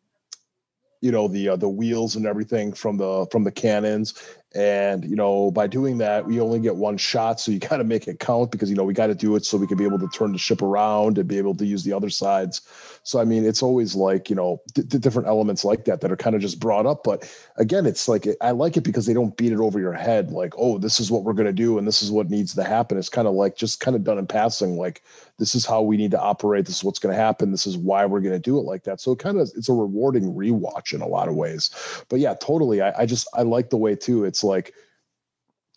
you 1.04 1.12
know 1.12 1.28
the 1.28 1.50
uh, 1.50 1.56
the 1.58 1.68
wheels 1.68 2.16
and 2.16 2.26
everything 2.26 2.72
from 2.72 2.98
the 2.98 3.28
from 3.30 3.44
the 3.44 3.52
cannons 3.52 4.14
and 4.56 5.04
you 5.06 5.16
know 5.16 5.50
by 5.50 5.66
doing 5.66 5.98
that 5.98 6.26
we 6.28 6.40
only 6.40 6.60
get 6.60 6.76
one 6.76 6.98
shot. 6.98 7.40
So 7.40 7.52
you 7.52 7.60
got 7.60 7.78
to 7.78 7.84
make 7.84 8.08
it 8.08 8.20
count 8.20 8.52
because 8.52 8.70
you 8.70 8.76
know 8.76 8.84
we 8.84 8.94
got 8.94 9.08
to 9.08 9.16
do 9.16 9.36
it 9.36 9.46
so 9.46 9.58
we 9.58 9.68
can 9.68 9.78
be 9.78 9.84
able 9.84 10.00
to 10.00 10.08
turn 10.10 10.32
the 10.32 10.38
ship 10.38 10.62
around 10.62 11.18
and 11.18 11.28
be 11.28 11.38
able 11.38 11.56
to 11.56 11.66
use 11.66 11.84
the 11.84 11.94
other 11.94 12.10
sides. 12.10 12.62
So 13.04 13.20
i 13.20 13.26
mean 13.26 13.46
it's 13.46 13.64
always 13.64 13.96
like 13.96 14.30
you 14.30 14.36
know 14.36 14.62
d- 14.74 14.84
different 14.84 15.28
elements 15.28 15.66
like 15.66 15.86
that 15.86 16.02
that 16.02 16.12
are 16.12 16.18
kind 16.18 16.36
of 16.36 16.42
just 16.42 16.60
brought 16.60 16.86
up. 16.86 17.04
But 17.04 17.30
again 17.58 17.86
it's 17.86 18.08
like 18.08 18.28
i 18.42 18.52
like 18.52 18.78
it 18.78 18.84
because 18.84 19.06
they 19.06 19.14
don't 19.14 19.36
beat 19.38 19.52
it 19.52 19.60
over 19.60 19.80
your 19.80 19.94
head. 19.94 20.32
Like 20.32 20.54
oh 20.58 20.78
this 20.78 21.00
is 21.00 21.10
what 21.10 21.24
we're 21.24 21.34
going 21.34 21.48
to 21.48 21.54
do 21.54 21.78
and 21.78 21.88
this 21.88 22.04
is 22.04 22.12
what 22.12 22.30
needs 22.30 22.54
to 22.56 22.64
happen. 22.64 22.98
It's 22.98 23.10
kind 23.10 23.28
of 23.28 23.34
like 23.34 23.56
just 23.56 23.80
kind 23.80 23.96
of 23.96 24.04
done 24.04 24.20
in 24.20 24.28
passing. 24.28 24.78
Like 24.78 25.04
this 25.40 25.56
is 25.56 25.66
how 25.66 25.82
we 25.82 25.98
need 25.98 26.12
to 26.12 26.20
operate 26.20 26.66
this 26.66 26.78
is 26.78 26.84
what's 26.84 27.00
going 27.00 27.16
to 27.16 27.22
happen 27.22 27.52
this 27.52 27.68
is 27.68 27.78
why 27.78 28.06
we're 28.06 28.22
going 28.22 28.34
to 28.34 28.40
do 28.40 28.58
it 28.58 28.64
like 28.64 28.84
that 28.84 29.02
so 29.02 29.12
it 29.12 29.20
kind 29.20 29.40
of 29.40 29.50
it's 29.56 29.70
a 29.70 29.74
rewarding 29.74 30.34
rewatch 30.34 30.94
in 30.94 31.02
a 31.02 31.08
lot 31.08 31.28
of 31.28 31.36
ways 31.36 31.70
but 32.10 32.20
yeah 32.20 32.34
totally 32.36 32.82
I, 32.82 33.02
I 33.02 33.06
just 33.06 33.28
i 33.34 33.42
like 33.42 33.70
the 33.70 33.78
way 33.78 33.96
too 33.96 34.26
it's 34.26 34.44
like 34.44 34.74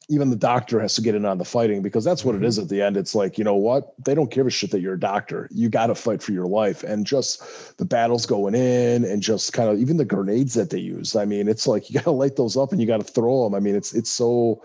even 0.08 0.30
the 0.30 0.36
doctor 0.36 0.80
has 0.80 0.94
to 0.94 1.02
get 1.02 1.14
in 1.14 1.24
on 1.24 1.38
the 1.38 1.44
fighting 1.44 1.82
because 1.82 2.04
that's 2.04 2.24
what 2.24 2.34
mm-hmm. 2.34 2.44
it 2.44 2.48
is 2.48 2.58
at 2.58 2.68
the 2.68 2.80
end. 2.80 2.96
It's 2.96 3.14
like, 3.14 3.38
you 3.38 3.44
know 3.44 3.56
what? 3.56 3.92
They 4.04 4.14
don't 4.14 4.30
give 4.30 4.46
a 4.46 4.50
shit 4.50 4.70
that 4.70 4.80
you're 4.80 4.94
a 4.94 5.00
doctor. 5.00 5.48
You 5.50 5.68
got 5.68 5.88
to 5.88 5.94
fight 5.96 6.22
for 6.22 6.32
your 6.32 6.46
life. 6.46 6.84
And 6.84 7.04
just 7.04 7.76
the 7.78 7.84
battles 7.84 8.24
going 8.24 8.54
in 8.54 9.04
and 9.04 9.20
just 9.20 9.52
kind 9.52 9.68
of 9.68 9.80
even 9.80 9.96
the 9.96 10.04
grenades 10.04 10.54
that 10.54 10.70
they 10.70 10.78
use. 10.78 11.16
I 11.16 11.24
mean, 11.24 11.48
it's 11.48 11.66
like 11.66 11.90
you 11.90 11.94
got 11.94 12.04
to 12.04 12.12
light 12.12 12.36
those 12.36 12.56
up 12.56 12.70
and 12.70 12.80
you 12.80 12.86
got 12.86 12.98
to 12.98 13.12
throw 13.12 13.44
them. 13.44 13.54
I 13.54 13.60
mean, 13.60 13.74
it's 13.74 13.94
it's 13.94 14.10
so 14.10 14.62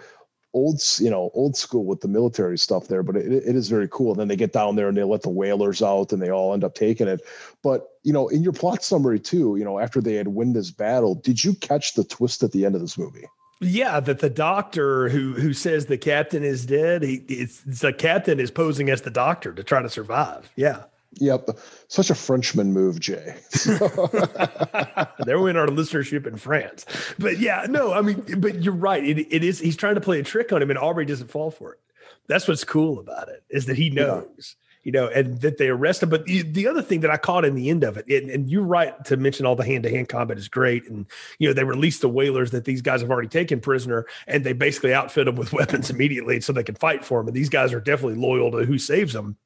old, 0.53 0.81
you 0.99 1.09
know, 1.09 1.31
old 1.33 1.55
school 1.55 1.85
with 1.85 2.01
the 2.01 2.07
military 2.07 2.57
stuff 2.57 2.87
there, 2.87 3.03
but 3.03 3.15
it, 3.15 3.31
it 3.31 3.55
is 3.55 3.69
very 3.69 3.87
cool. 3.89 4.11
And 4.11 4.19
then 4.19 4.27
they 4.27 4.35
get 4.35 4.53
down 4.53 4.75
there 4.75 4.87
and 4.87 4.97
they 4.97 5.03
let 5.03 5.21
the 5.21 5.29
whalers 5.29 5.81
out 5.81 6.11
and 6.11 6.21
they 6.21 6.29
all 6.29 6.53
end 6.53 6.63
up 6.63 6.75
taking 6.75 7.07
it. 7.07 7.21
But, 7.63 7.87
you 8.03 8.13
know, 8.13 8.27
in 8.27 8.43
your 8.43 8.53
plot 8.53 8.83
summary 8.83 9.19
too, 9.19 9.55
you 9.57 9.63
know, 9.63 9.79
after 9.79 10.01
they 10.01 10.15
had 10.15 10.27
win 10.27 10.53
this 10.53 10.71
battle, 10.71 11.15
did 11.15 11.43
you 11.43 11.53
catch 11.55 11.93
the 11.93 12.03
twist 12.03 12.43
at 12.43 12.51
the 12.51 12.65
end 12.65 12.75
of 12.75 12.81
this 12.81 12.97
movie? 12.97 13.25
Yeah, 13.63 13.99
that 13.99 14.19
the 14.19 14.29
doctor 14.29 15.09
who 15.09 15.33
who 15.33 15.53
says 15.53 15.85
the 15.85 15.97
captain 15.97 16.43
is 16.43 16.65
dead, 16.65 17.03
he 17.03 17.23
it's, 17.27 17.61
it's 17.67 17.81
the 17.81 17.93
captain 17.93 18.39
is 18.39 18.49
posing 18.49 18.89
as 18.89 19.03
the 19.03 19.11
doctor 19.11 19.53
to 19.53 19.63
try 19.63 19.83
to 19.83 19.89
survive. 19.89 20.51
Yeah. 20.55 20.85
Yep. 21.15 21.59
Such 21.87 22.09
a 22.09 22.15
Frenchman 22.15 22.71
move, 22.73 22.99
Jay. 22.99 23.35
there 23.65 25.39
went 25.39 25.57
our 25.57 25.67
listenership 25.67 26.25
in 26.25 26.37
France. 26.37 26.85
But 27.19 27.39
yeah, 27.39 27.65
no, 27.69 27.93
I 27.93 28.01
mean, 28.01 28.39
but 28.39 28.63
you're 28.63 28.73
right. 28.73 29.03
It, 29.03 29.27
it 29.29 29.43
is, 29.43 29.59
he's 29.59 29.75
trying 29.75 29.95
to 29.95 30.01
play 30.01 30.19
a 30.19 30.23
trick 30.23 30.53
on 30.53 30.61
him 30.61 30.69
and 30.69 30.79
Aubrey 30.79 31.05
doesn't 31.05 31.29
fall 31.29 31.51
for 31.51 31.73
it. 31.73 31.79
That's 32.27 32.47
what's 32.47 32.63
cool 32.63 32.99
about 32.99 33.27
it 33.27 33.43
is 33.49 33.65
that 33.65 33.77
he 33.77 33.89
knows 33.89 34.55
you 34.83 34.91
know, 34.91 35.07
and 35.07 35.41
that 35.41 35.57
they 35.57 35.69
arrest 35.69 36.01
him. 36.01 36.09
But 36.09 36.25
the, 36.25 36.41
the 36.41 36.67
other 36.67 36.81
thing 36.81 37.01
that 37.01 37.11
I 37.11 37.17
caught 37.17 37.45
in 37.45 37.55
the 37.55 37.69
end 37.69 37.83
of 37.83 37.97
it, 37.97 38.07
and, 38.07 38.29
and 38.29 38.49
you're 38.49 38.63
right 38.63 39.03
to 39.05 39.17
mention 39.17 39.45
all 39.45 39.55
the 39.55 39.65
hand 39.65 39.83
to 39.83 39.89
hand 39.89 40.09
combat 40.09 40.37
is 40.37 40.47
great. 40.47 40.87
And, 40.89 41.05
you 41.39 41.47
know, 41.47 41.53
they 41.53 41.63
release 41.63 41.99
the 41.99 42.09
whalers 42.09 42.51
that 42.51 42.65
these 42.65 42.81
guys 42.81 43.01
have 43.01 43.11
already 43.11 43.27
taken 43.27 43.59
prisoner 43.59 44.05
and 44.27 44.43
they 44.43 44.53
basically 44.53 44.93
outfit 44.93 45.25
them 45.25 45.35
with 45.35 45.53
weapons 45.53 45.89
immediately 45.89 46.41
so 46.41 46.53
they 46.53 46.63
can 46.63 46.75
fight 46.75 47.05
for 47.05 47.19
them. 47.19 47.27
And 47.27 47.35
these 47.35 47.49
guys 47.49 47.73
are 47.73 47.81
definitely 47.81 48.19
loyal 48.19 48.51
to 48.51 48.65
who 48.65 48.77
saves 48.77 49.13
them. 49.13 49.37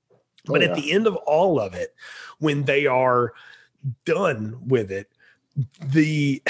Oh, 0.47 0.53
but 0.53 0.61
yeah. 0.61 0.69
at 0.69 0.75
the 0.75 0.91
end 0.91 1.07
of 1.07 1.15
all 1.15 1.59
of 1.59 1.73
it, 1.73 1.95
when 2.39 2.63
they 2.63 2.85
are 2.85 3.33
done 4.05 4.59
with 4.65 4.91
it, 4.91 5.11
the 5.83 6.41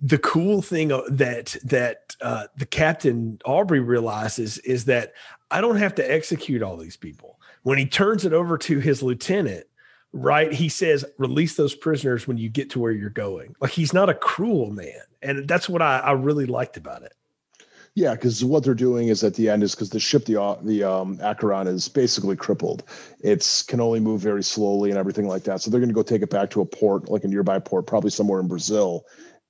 the 0.00 0.18
cool 0.18 0.62
thing 0.62 0.88
that 1.08 1.56
that 1.64 2.16
uh, 2.20 2.46
the 2.56 2.66
captain 2.66 3.40
Aubrey 3.44 3.80
realizes 3.80 4.58
is 4.58 4.84
that 4.86 5.12
I 5.50 5.60
don't 5.60 5.76
have 5.76 5.94
to 5.96 6.12
execute 6.12 6.62
all 6.62 6.76
these 6.76 6.96
people 6.96 7.38
when 7.62 7.78
he 7.78 7.86
turns 7.86 8.24
it 8.24 8.32
over 8.32 8.58
to 8.58 8.80
his 8.80 9.02
lieutenant, 9.02 9.66
right? 10.12 10.52
He 10.52 10.68
says, 10.68 11.04
release 11.18 11.56
those 11.56 11.74
prisoners 11.74 12.26
when 12.26 12.38
you 12.38 12.48
get 12.48 12.70
to 12.70 12.80
where 12.80 12.92
you're 12.92 13.10
going. 13.10 13.54
Like 13.60 13.72
he's 13.72 13.92
not 13.92 14.08
a 14.08 14.14
cruel 14.14 14.70
man. 14.70 15.00
And 15.22 15.46
that's 15.46 15.68
what 15.68 15.82
I, 15.82 15.98
I 15.98 16.12
really 16.12 16.46
liked 16.46 16.76
about 16.76 17.02
it. 17.02 17.14
Yeah, 17.94 18.14
because 18.14 18.42
what 18.42 18.64
they're 18.64 18.74
doing 18.74 19.08
is 19.08 19.22
at 19.22 19.34
the 19.34 19.50
end 19.50 19.62
is 19.62 19.74
because 19.74 19.90
the 19.90 20.00
ship, 20.00 20.24
the 20.24 20.58
the 20.62 20.82
um, 20.82 21.18
Acheron 21.20 21.66
is 21.66 21.88
basically 21.88 22.36
crippled. 22.36 22.84
It's 23.20 23.62
can 23.62 23.80
only 23.80 24.00
move 24.00 24.20
very 24.22 24.42
slowly 24.42 24.88
and 24.88 24.98
everything 24.98 25.28
like 25.28 25.44
that. 25.44 25.60
So 25.60 25.70
they're 25.70 25.80
going 25.80 25.90
to 25.90 25.94
go 25.94 26.02
take 26.02 26.22
it 26.22 26.30
back 26.30 26.48
to 26.50 26.62
a 26.62 26.66
port, 26.66 27.10
like 27.10 27.24
a 27.24 27.28
nearby 27.28 27.58
port, 27.58 27.86
probably 27.86 28.10
somewhere 28.10 28.40
in 28.40 28.48
Brazil, 28.48 29.04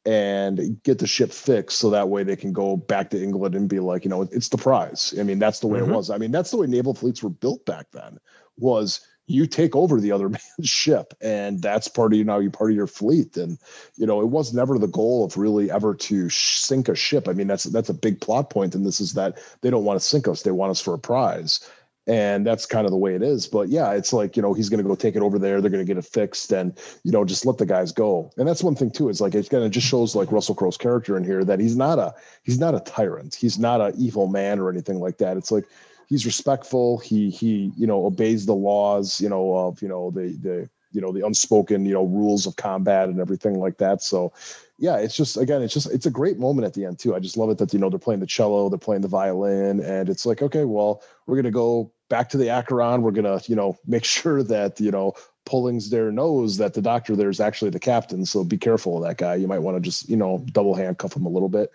and 0.05 0.83
get 0.83 0.99
the 0.99 1.07
ship 1.07 1.31
fixed 1.31 1.79
so 1.79 1.91
that 1.91 2.09
way 2.09 2.25
they 2.25 2.35
can 2.35 2.53
go 2.53 2.77
back 2.77 3.11
to 3.11 3.23
England 3.23 3.55
and 3.55 3.69
be 3.69 3.79
like, 3.79 4.05
you 4.05 4.11
know, 4.11 4.23
it's 4.23 4.49
the 4.49 4.59
prize. 4.59 5.15
I 5.19 5.23
mean, 5.23 5.39
that's 5.39 5.61
the 5.61 5.69
way 5.69 5.79
mm-hmm. 5.79 5.93
it 5.93 5.97
was. 5.97 6.11
I 6.11 6.19
mean, 6.19 6.33
that's 6.33 6.51
the 6.51 6.57
way 6.57 6.67
naval 6.67 6.95
fleets 6.95 7.23
were 7.23 7.31
built 7.31 7.65
back 7.65 7.87
then. 7.93 8.19
Was 8.59 9.07
you 9.27 9.47
take 9.47 9.75
over 9.77 10.01
the 10.01 10.13
other 10.13 10.29
man's 10.29 10.43
ship, 10.69 11.15
and 11.21 11.61
that's 11.61 11.89
part 11.89 12.13
of 12.13 12.19
you 12.19 12.25
now. 12.25 12.39
You 12.39 12.51
part 12.51 12.71
of 12.71 12.77
your 12.77 12.87
fleet, 12.87 13.37
and 13.37 13.59
you 13.97 14.07
know, 14.07 14.21
it 14.21 14.29
was 14.29 14.53
never 14.53 14.79
the 14.79 14.87
goal 14.87 15.25
of 15.25 15.37
really 15.37 15.71
ever 15.71 15.95
to 15.95 16.29
sink 16.29 16.89
a 16.89 16.95
ship. 16.95 17.29
I 17.29 17.33
mean, 17.33 17.47
that's 17.47 17.65
that's 17.65 17.89
a 17.89 17.95
big 17.95 18.21
plot 18.21 18.51
point, 18.51 18.75
and 18.75 18.85
this 18.87 19.01
is 19.01 19.15
that 19.15 19.39
they 19.61 19.71
don't 19.71 19.85
want 19.85 20.01
to 20.01 20.07
sink 20.07 20.29
us; 20.29 20.43
they 20.43 20.51
want 20.51 20.71
us 20.71 20.81
for 20.81 20.95
a 20.95 20.99
prize. 20.99 21.69
And 22.09 22.45
that's 22.45 22.67
kind 22.67 22.85
of 22.85 22.91
the 22.91 22.99
way 22.99 23.15
it 23.15 23.23
is. 23.23 23.47
But 23.47 23.69
yeah 23.69 23.93
it's 23.93 24.13
like 24.13 24.37
you 24.37 24.43
know 24.43 24.55
he's 24.55 24.69
going 24.69 24.83
to 24.83 24.89
go 24.89 24.97
take 24.97 25.15
it 25.15 25.23
over 25.23 25.39
there 25.39 25.61
they're 25.61 25.71
going 25.71 25.87
to 25.87 25.89
get 25.89 26.05
it 26.05 26.05
fixed 26.05 26.51
and 26.51 26.77
you 27.05 27.13
know 27.13 27.25
just 27.25 27.47
let 27.47 27.59
the 27.59 27.65
guys 27.65 27.93
go. 27.93 28.33
And 28.37 28.49
that's 28.49 28.65
one 28.65 28.75
thing 28.75 28.91
too 28.91 29.09
is 29.09 29.21
like 29.21 29.37
it's 29.37 29.49
kind 29.49 29.63
of 29.63 29.71
just 29.71 29.87
shows 29.87 30.17
like 30.17 30.33
russell 30.33 30.57
crowe's 30.57 30.77
character 30.77 31.17
in 31.17 31.23
here 31.23 31.45
that 31.45 31.61
he's 31.61 31.77
not 31.77 32.01
a 32.01 32.13
he's 32.43 32.59
not 32.59 32.75
a 32.75 32.81
tyrant. 32.81 33.37
He's 33.37 33.57
not 33.57 33.81
an 33.81 33.95
evil 33.97 34.27
man 34.27 34.59
or 34.59 34.69
anything 34.69 34.99
like 34.99 35.19
that. 35.19 35.37
It's 35.37 35.53
like 35.53 35.67
he's 36.13 36.27
respectful. 36.27 36.99
He 36.99 37.31
he 37.31 37.73
you 37.75 37.87
know 37.87 38.05
obeys 38.05 38.45
the 38.45 38.55
laws 38.55 39.19
you 39.19 39.31
know 39.31 39.57
of 39.57 39.81
you 39.81 39.89
know 39.89 40.11
the 40.11 40.37
the 40.43 40.69
you 40.93 41.01
know 41.01 41.11
the 41.11 41.27
unspoken 41.27 41.87
you 41.87 41.95
know 41.95 42.05
rules 42.05 42.47
of 42.47 42.57
combat 42.57 43.09
and 43.09 43.19
everything 43.19 43.59
like 43.59 43.79
that. 43.79 44.03
So 44.03 44.31
yeah 44.79 44.99
it's 44.99 45.17
just 45.17 45.39
again 45.39 45.63
it's 45.63 45.73
just 45.73 45.91
it's 45.91 46.05
a 46.05 46.11
great 46.11 46.39
moment 46.39 46.67
at 46.67 46.75
the 46.75 46.85
end 46.85 46.99
too. 46.99 47.15
I 47.15 47.19
just 47.19 47.39
love 47.39 47.49
it 47.49 47.57
that 47.59 47.73
you 47.73 47.79
know 47.79 47.89
they're 47.89 47.99
playing 47.99 48.21
the 48.21 48.27
cello 48.27 48.69
they're 48.69 48.79
playing 48.79 49.01
the 49.01 49.09
violin 49.09 49.81
and 49.81 50.11
it's 50.11 50.27
like 50.27 50.43
okay 50.43 50.65
well 50.65 51.03
we're 51.27 51.37
gonna 51.37 51.51
go 51.51 51.91
back 52.11 52.29
to 52.29 52.37
the 52.37 52.51
acheron. 52.51 53.01
We're 53.01 53.13
gonna 53.13 53.41
you 53.47 53.57
know 53.57 53.79
make 53.87 54.05
sure 54.05 54.43
that 54.43 54.79
you 54.81 54.91
know 54.91 55.15
pullings 55.47 55.89
there 55.89 56.13
knows 56.13 56.59
that 56.59 56.75
the 56.75 56.83
doctor 56.83 57.17
there 57.17 57.31
is 57.31 57.41
actually 57.41 57.71
the 57.71 57.81
captain. 57.81 58.27
So 58.27 58.45
be 58.45 58.59
careful 58.59 58.99
of 58.99 59.09
that 59.09 59.17
guy. 59.17 59.37
You 59.37 59.49
might 59.49 59.61
want 59.61 59.79
to 59.79 59.81
just 59.81 60.11
you 60.11 60.17
know 60.17 60.45
double 60.53 60.75
handcuff 60.75 61.17
him 61.17 61.25
a 61.25 61.31
little 61.31 61.49
bit. 61.49 61.71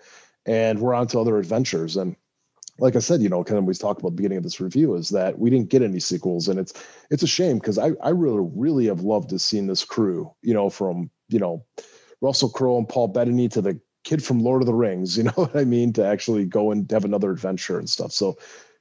And 0.45 0.79
we're 0.79 0.93
on 0.93 1.07
to 1.07 1.19
other 1.19 1.39
adventures. 1.39 1.97
And 1.97 2.15
like 2.79 2.95
I 2.95 2.99
said, 2.99 3.21
you 3.21 3.29
know, 3.29 3.43
kind 3.43 3.57
of 3.57 3.65
we 3.65 3.73
talked 3.73 4.01
about 4.01 4.11
the 4.11 4.15
beginning 4.15 4.37
of 4.37 4.43
this 4.43 4.59
review 4.59 4.95
is 4.95 5.09
that 5.09 5.39
we 5.39 5.49
didn't 5.49 5.69
get 5.69 5.81
any 5.81 5.99
sequels, 5.99 6.47
and 6.47 6.59
it's 6.59 6.73
it's 7.09 7.23
a 7.23 7.27
shame 7.27 7.57
because 7.59 7.77
I 7.77 7.91
I 8.03 8.09
really 8.09 8.47
really 8.53 8.85
have 8.87 9.01
loved 9.01 9.29
to 9.29 9.39
seen 9.39 9.67
this 9.67 9.83
crew, 9.83 10.31
you 10.41 10.53
know, 10.53 10.69
from 10.69 11.09
you 11.29 11.39
know 11.39 11.65
Russell 12.21 12.49
Crowe 12.49 12.77
and 12.77 12.87
Paul 12.87 13.07
Bettany 13.09 13.49
to 13.49 13.61
the 13.61 13.79
kid 14.03 14.23
from 14.23 14.39
Lord 14.39 14.61
of 14.61 14.65
the 14.67 14.73
Rings, 14.73 15.17
you 15.17 15.23
know 15.23 15.31
what 15.35 15.55
I 15.55 15.63
mean, 15.63 15.93
to 15.93 16.05
actually 16.05 16.45
go 16.45 16.71
and 16.71 16.89
have 16.91 17.05
another 17.05 17.31
adventure 17.31 17.79
and 17.79 17.89
stuff. 17.89 18.11
So 18.11 18.37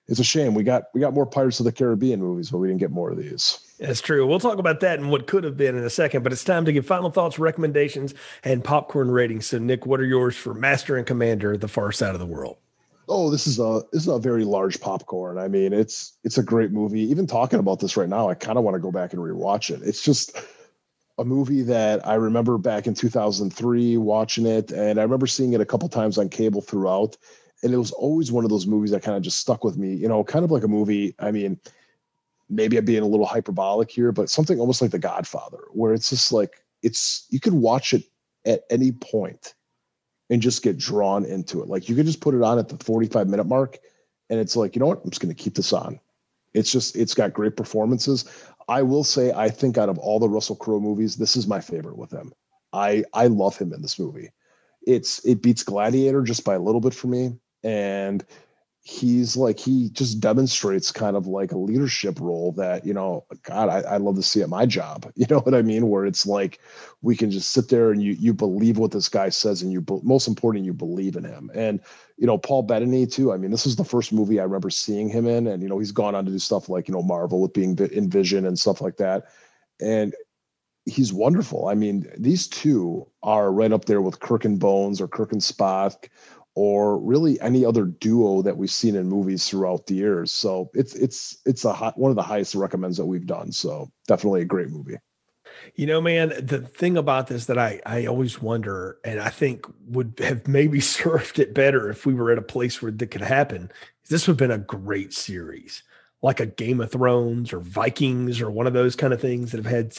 it's 0.08 0.20
a 0.20 0.24
shame 0.24 0.54
we 0.54 0.62
got 0.62 0.84
we 0.94 1.00
got 1.00 1.14
more 1.14 1.26
Pirates 1.26 1.60
of 1.60 1.64
the 1.64 1.72
Caribbean 1.72 2.20
movies, 2.20 2.50
but 2.50 2.58
we 2.58 2.68
didn't 2.68 2.80
get 2.80 2.90
more 2.90 3.10
of 3.10 3.16
these. 3.16 3.60
That's 3.78 4.00
true. 4.00 4.26
We'll 4.26 4.40
talk 4.40 4.58
about 4.58 4.80
that 4.80 4.98
and 4.98 5.10
what 5.10 5.26
could 5.26 5.44
have 5.44 5.56
been 5.56 5.76
in 5.76 5.84
a 5.84 5.90
second, 5.90 6.22
but 6.22 6.32
it's 6.32 6.44
time 6.44 6.64
to 6.64 6.72
give 6.72 6.86
final 6.86 7.10
thoughts, 7.10 7.38
recommendations, 7.38 8.14
and 8.42 8.64
popcorn 8.64 9.10
ratings. 9.10 9.46
So, 9.46 9.58
Nick, 9.58 9.84
what 9.84 10.00
are 10.00 10.06
yours 10.06 10.34
for 10.34 10.54
Master 10.54 10.96
and 10.96 11.06
Commander: 11.06 11.56
The 11.56 11.68
Far 11.68 11.92
Side 11.92 12.14
of 12.14 12.20
the 12.20 12.26
World? 12.26 12.56
Oh 13.08 13.30
this 13.30 13.46
is 13.46 13.58
a 13.58 13.82
this 13.92 14.02
is 14.02 14.08
a 14.08 14.18
very 14.18 14.44
large 14.44 14.80
popcorn. 14.80 15.38
I 15.38 15.48
mean 15.48 15.72
it's 15.72 16.16
it's 16.24 16.38
a 16.38 16.42
great 16.42 16.72
movie. 16.72 17.02
Even 17.02 17.26
talking 17.26 17.58
about 17.58 17.80
this 17.80 17.96
right 17.96 18.08
now 18.08 18.28
i 18.28 18.34
kind 18.34 18.58
of 18.58 18.64
want 18.64 18.74
to 18.74 18.80
go 18.80 18.90
back 18.90 19.12
and 19.12 19.22
rewatch 19.22 19.74
it. 19.74 19.82
It's 19.86 20.02
just 20.02 20.36
a 21.18 21.24
movie 21.24 21.62
that 21.62 22.06
i 22.06 22.14
remember 22.14 22.58
back 22.58 22.86
in 22.86 22.94
2003 22.94 23.96
watching 23.96 24.46
it 24.46 24.70
and 24.70 24.98
i 24.98 25.02
remember 25.02 25.26
seeing 25.26 25.52
it 25.52 25.60
a 25.60 25.66
couple 25.66 25.88
times 25.88 26.18
on 26.18 26.28
cable 26.28 26.60
throughout 26.60 27.16
and 27.62 27.72
it 27.72 27.78
was 27.78 27.92
always 27.92 28.30
one 28.30 28.44
of 28.44 28.50
those 28.50 28.66
movies 28.66 28.90
that 28.90 29.02
kind 29.02 29.16
of 29.16 29.22
just 29.22 29.38
stuck 29.38 29.64
with 29.64 29.76
me 29.76 29.94
you 29.94 30.08
know 30.08 30.22
kind 30.22 30.44
of 30.44 30.50
like 30.50 30.64
a 30.64 30.68
movie 30.68 31.14
i 31.18 31.30
mean 31.30 31.58
maybe 32.48 32.76
i'm 32.76 32.84
being 32.84 33.02
a 33.02 33.06
little 33.06 33.26
hyperbolic 33.26 33.90
here 33.90 34.12
but 34.12 34.30
something 34.30 34.60
almost 34.60 34.82
like 34.82 34.90
the 34.90 34.98
godfather 34.98 35.60
where 35.70 35.94
it's 35.94 36.10
just 36.10 36.32
like 36.32 36.62
it's 36.82 37.26
you 37.30 37.40
can 37.40 37.60
watch 37.60 37.94
it 37.94 38.04
at 38.44 38.62
any 38.70 38.92
point 38.92 39.54
and 40.30 40.42
just 40.42 40.62
get 40.62 40.78
drawn 40.78 41.24
into 41.24 41.62
it. 41.62 41.68
Like 41.68 41.88
you 41.88 41.94
could 41.94 42.06
just 42.06 42.20
put 42.20 42.34
it 42.34 42.42
on 42.42 42.58
at 42.58 42.68
the 42.68 42.82
45 42.84 43.28
minute 43.28 43.46
mark 43.46 43.78
and 44.30 44.40
it's 44.40 44.56
like, 44.56 44.74
you 44.74 44.80
know 44.80 44.86
what? 44.86 45.02
I'm 45.04 45.10
just 45.10 45.22
going 45.22 45.34
to 45.34 45.42
keep 45.42 45.54
this 45.54 45.72
on. 45.72 46.00
It's 46.54 46.72
just, 46.72 46.96
it's 46.96 47.14
got 47.14 47.32
great 47.32 47.56
performances. 47.56 48.24
I 48.68 48.82
will 48.82 49.04
say, 49.04 49.32
I 49.32 49.48
think 49.48 49.78
out 49.78 49.88
of 49.88 49.98
all 49.98 50.18
the 50.18 50.28
Russell 50.28 50.56
Crowe 50.56 50.80
movies, 50.80 51.16
this 51.16 51.36
is 51.36 51.46
my 51.46 51.60
favorite 51.60 51.98
with 51.98 52.10
him. 52.10 52.32
I, 52.72 53.04
I 53.12 53.28
love 53.28 53.56
him 53.56 53.72
in 53.72 53.82
this 53.82 53.98
movie. 53.98 54.30
It's, 54.86 55.24
it 55.24 55.42
beats 55.42 55.62
Gladiator 55.62 56.22
just 56.22 56.44
by 56.44 56.54
a 56.54 56.60
little 56.60 56.80
bit 56.80 56.94
for 56.94 57.06
me. 57.06 57.38
And 57.62 58.24
he's 58.88 59.36
like 59.36 59.58
he 59.58 59.90
just 59.90 60.20
demonstrates 60.20 60.92
kind 60.92 61.16
of 61.16 61.26
like 61.26 61.50
a 61.50 61.58
leadership 61.58 62.20
role 62.20 62.52
that 62.52 62.86
you 62.86 62.94
know 62.94 63.24
god 63.42 63.68
I, 63.68 63.80
I 63.80 63.96
love 63.96 64.14
to 64.14 64.22
see 64.22 64.42
at 64.42 64.48
my 64.48 64.64
job. 64.64 65.12
You 65.16 65.26
know 65.28 65.40
what 65.40 65.54
i 65.54 65.62
mean? 65.62 65.88
Where 65.88 66.06
it's 66.06 66.24
like 66.24 66.60
we 67.02 67.16
can 67.16 67.32
just 67.32 67.50
sit 67.50 67.68
there 67.68 67.90
and 67.90 68.00
you 68.00 68.12
you 68.12 68.32
believe 68.32 68.78
what 68.78 68.92
this 68.92 69.08
guy 69.08 69.28
says 69.30 69.60
and 69.60 69.72
you 69.72 69.84
most 70.04 70.28
important 70.28 70.64
you 70.64 70.72
believe 70.72 71.16
in 71.16 71.24
him. 71.24 71.50
And 71.52 71.80
you 72.16 72.28
know 72.28 72.38
paul 72.38 72.62
bettany 72.62 73.06
too 73.06 73.32
i 73.32 73.36
mean 73.36 73.50
this 73.50 73.66
is 73.66 73.74
the 73.74 73.84
first 73.84 74.12
movie 74.12 74.38
i 74.38 74.44
remember 74.44 74.70
seeing 74.70 75.08
him 75.08 75.26
in 75.26 75.48
and 75.48 75.62
you 75.62 75.68
know 75.68 75.78
he's 75.78 75.92
gone 75.92 76.14
on 76.14 76.24
to 76.24 76.30
do 76.30 76.38
stuff 76.38 76.68
like 76.68 76.86
you 76.86 76.94
know 76.94 77.02
marvel 77.02 77.40
with 77.40 77.52
being 77.52 77.76
in 77.92 78.08
vision 78.08 78.46
and 78.46 78.58
stuff 78.58 78.80
like 78.80 78.98
that. 78.98 79.24
And 79.80 80.14
he's 80.84 81.12
wonderful. 81.12 81.66
I 81.66 81.74
mean 81.74 82.06
these 82.16 82.46
two 82.46 83.08
are 83.24 83.50
right 83.50 83.72
up 83.72 83.86
there 83.86 84.00
with 84.00 84.20
kirk 84.20 84.44
and 84.44 84.60
bones 84.60 85.00
or 85.00 85.08
kirk 85.08 85.32
and 85.32 85.40
spock 85.40 86.08
or 86.56 86.98
really 86.98 87.38
any 87.42 87.66
other 87.66 87.84
duo 87.84 88.40
that 88.40 88.56
we've 88.56 88.70
seen 88.70 88.96
in 88.96 89.06
movies 89.06 89.46
throughout 89.46 89.86
the 89.86 89.94
years. 89.94 90.32
So 90.32 90.70
it's 90.72 90.94
it's 90.94 91.36
it's 91.44 91.66
a 91.66 91.72
hot, 91.72 91.96
one 91.98 92.10
of 92.10 92.16
the 92.16 92.22
highest 92.22 92.54
recommends 92.54 92.96
that 92.96 93.04
we've 93.04 93.26
done. 93.26 93.52
So 93.52 93.92
definitely 94.08 94.40
a 94.40 94.46
great 94.46 94.70
movie. 94.70 94.96
You 95.74 95.86
know, 95.86 96.00
man, 96.00 96.28
the 96.28 96.60
thing 96.60 96.96
about 96.96 97.26
this 97.26 97.44
that 97.46 97.58
I 97.58 97.80
I 97.84 98.06
always 98.06 98.40
wonder, 98.40 98.98
and 99.04 99.20
I 99.20 99.28
think 99.28 99.66
would 99.86 100.14
have 100.18 100.48
maybe 100.48 100.80
served 100.98 101.38
it 101.38 101.54
better 101.54 101.90
if 101.90 102.06
we 102.06 102.14
were 102.14 102.32
at 102.32 102.38
a 102.38 102.42
place 102.42 102.80
where 102.80 102.90
that 102.90 103.10
could 103.10 103.20
happen. 103.20 103.70
This 104.08 104.26
would 104.26 104.40
have 104.40 104.48
been 104.48 104.58
a 104.58 104.64
great 104.64 105.12
series. 105.12 105.82
Like 106.22 106.40
a 106.40 106.46
Game 106.46 106.80
of 106.80 106.90
Thrones 106.90 107.52
or 107.52 107.60
Vikings 107.60 108.40
or 108.40 108.50
one 108.50 108.66
of 108.66 108.72
those 108.72 108.96
kind 108.96 109.12
of 109.12 109.20
things 109.20 109.52
that 109.52 109.62
have 109.62 109.72
had 109.72 109.94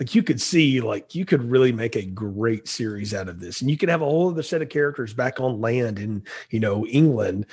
like 0.00 0.14
you 0.14 0.22
could 0.22 0.40
see 0.40 0.80
like 0.80 1.14
you 1.14 1.24
could 1.24 1.48
really 1.48 1.72
make 1.72 1.94
a 1.94 2.04
great 2.04 2.66
series 2.66 3.14
out 3.14 3.28
of 3.28 3.40
this. 3.40 3.60
And 3.60 3.70
you 3.70 3.76
could 3.76 3.88
have 3.88 4.02
a 4.02 4.04
whole 4.04 4.30
other 4.30 4.42
set 4.42 4.62
of 4.62 4.68
characters 4.68 5.14
back 5.14 5.38
on 5.38 5.60
land 5.60 5.98
in 5.98 6.24
you 6.50 6.58
know 6.58 6.86
England 6.86 7.46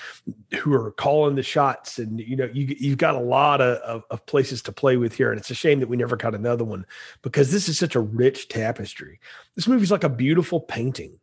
who 0.60 0.74
are 0.74 0.92
calling 0.92 1.36
the 1.36 1.44
shots. 1.44 2.00
And 2.00 2.20
you 2.20 2.36
know 2.36 2.50
you 2.52 2.76
you've 2.80 2.98
got 2.98 3.16
a 3.16 3.20
lot 3.20 3.62
of, 3.62 3.78
of, 3.78 4.04
of 4.10 4.26
places 4.26 4.64
to 4.64 4.72
play 4.72 4.98
with 4.98 5.14
here. 5.14 5.32
And 5.32 5.40
it's 5.40 5.52
a 5.52 5.56
shame 5.56 5.80
that 5.80 5.90
we 5.90 5.98
never 5.98 6.16
got 6.16 6.34
another 6.34 6.64
one 6.64 6.86
because 7.22 7.52
this 7.52 7.70
is 7.70 7.78
such 7.78 7.96
a 7.96 8.00
rich 8.02 8.48
tapestry. 8.48 9.20
This 9.56 9.68
movie's 9.68 9.92
like 9.92 10.04
a 10.04 10.10
beautiful 10.10 10.60
painting. 10.60 11.20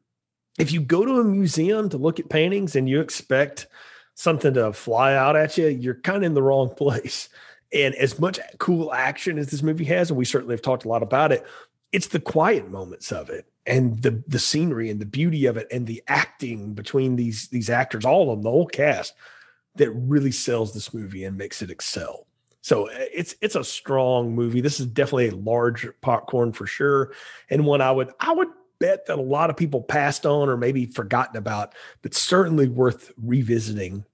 If 0.58 0.70
you 0.70 0.80
go 0.80 1.04
to 1.04 1.18
a 1.18 1.24
museum 1.24 1.88
to 1.88 1.98
look 1.98 2.20
at 2.20 2.28
paintings 2.28 2.76
and 2.76 2.88
you 2.88 3.00
expect 3.00 3.66
something 4.14 4.54
to 4.54 4.72
fly 4.72 5.14
out 5.14 5.36
at 5.36 5.58
you, 5.58 5.68
you're 5.68 5.94
kind 5.94 6.18
of 6.18 6.22
in 6.24 6.34
the 6.34 6.42
wrong 6.42 6.68
place. 6.76 7.28
And 7.72 7.94
as 7.96 8.18
much 8.18 8.38
cool 8.58 8.92
action 8.92 9.38
as 9.38 9.48
this 9.48 9.62
movie 9.62 9.84
has, 9.86 10.10
and 10.10 10.18
we 10.18 10.24
certainly 10.24 10.54
have 10.54 10.62
talked 10.62 10.84
a 10.84 10.88
lot 10.88 11.02
about 11.02 11.32
it, 11.32 11.44
it's 11.92 12.08
the 12.08 12.20
quiet 12.20 12.70
moments 12.70 13.12
of 13.12 13.30
it 13.30 13.46
and 13.66 14.02
the 14.02 14.22
the 14.26 14.38
scenery 14.38 14.90
and 14.90 15.00
the 15.00 15.06
beauty 15.06 15.46
of 15.46 15.56
it 15.56 15.66
and 15.70 15.86
the 15.86 16.02
acting 16.08 16.74
between 16.74 17.16
these 17.16 17.48
these 17.48 17.70
actors, 17.70 18.04
all 18.04 18.30
of 18.30 18.36
them, 18.38 18.42
the 18.42 18.50
whole 18.50 18.66
cast, 18.66 19.14
that 19.76 19.90
really 19.90 20.32
sells 20.32 20.74
this 20.74 20.92
movie 20.92 21.24
and 21.24 21.36
makes 21.36 21.62
it 21.62 21.70
excel. 21.70 22.26
So 22.60 22.88
uh, 22.88 22.94
it's 23.12 23.34
it's 23.40 23.56
a 23.56 23.64
strong 23.64 24.34
movie. 24.34 24.60
This 24.60 24.80
is 24.80 24.86
definitely 24.86 25.28
a 25.28 25.36
large 25.36 25.86
popcorn 26.00 26.52
for 26.52 26.66
sure, 26.66 27.12
and 27.50 27.66
one 27.66 27.80
I 27.80 27.92
would 27.92 28.12
I 28.20 28.32
would 28.32 28.48
bet 28.84 29.06
that 29.06 29.18
a 29.18 29.22
lot 29.22 29.48
of 29.48 29.56
people 29.56 29.80
passed 29.80 30.26
on 30.26 30.48
or 30.48 30.56
maybe 30.56 30.84
forgotten 30.84 31.36
about, 31.36 31.74
but 32.02 32.12
certainly 32.12 32.68
worth 32.68 33.12
revisiting 33.16 34.04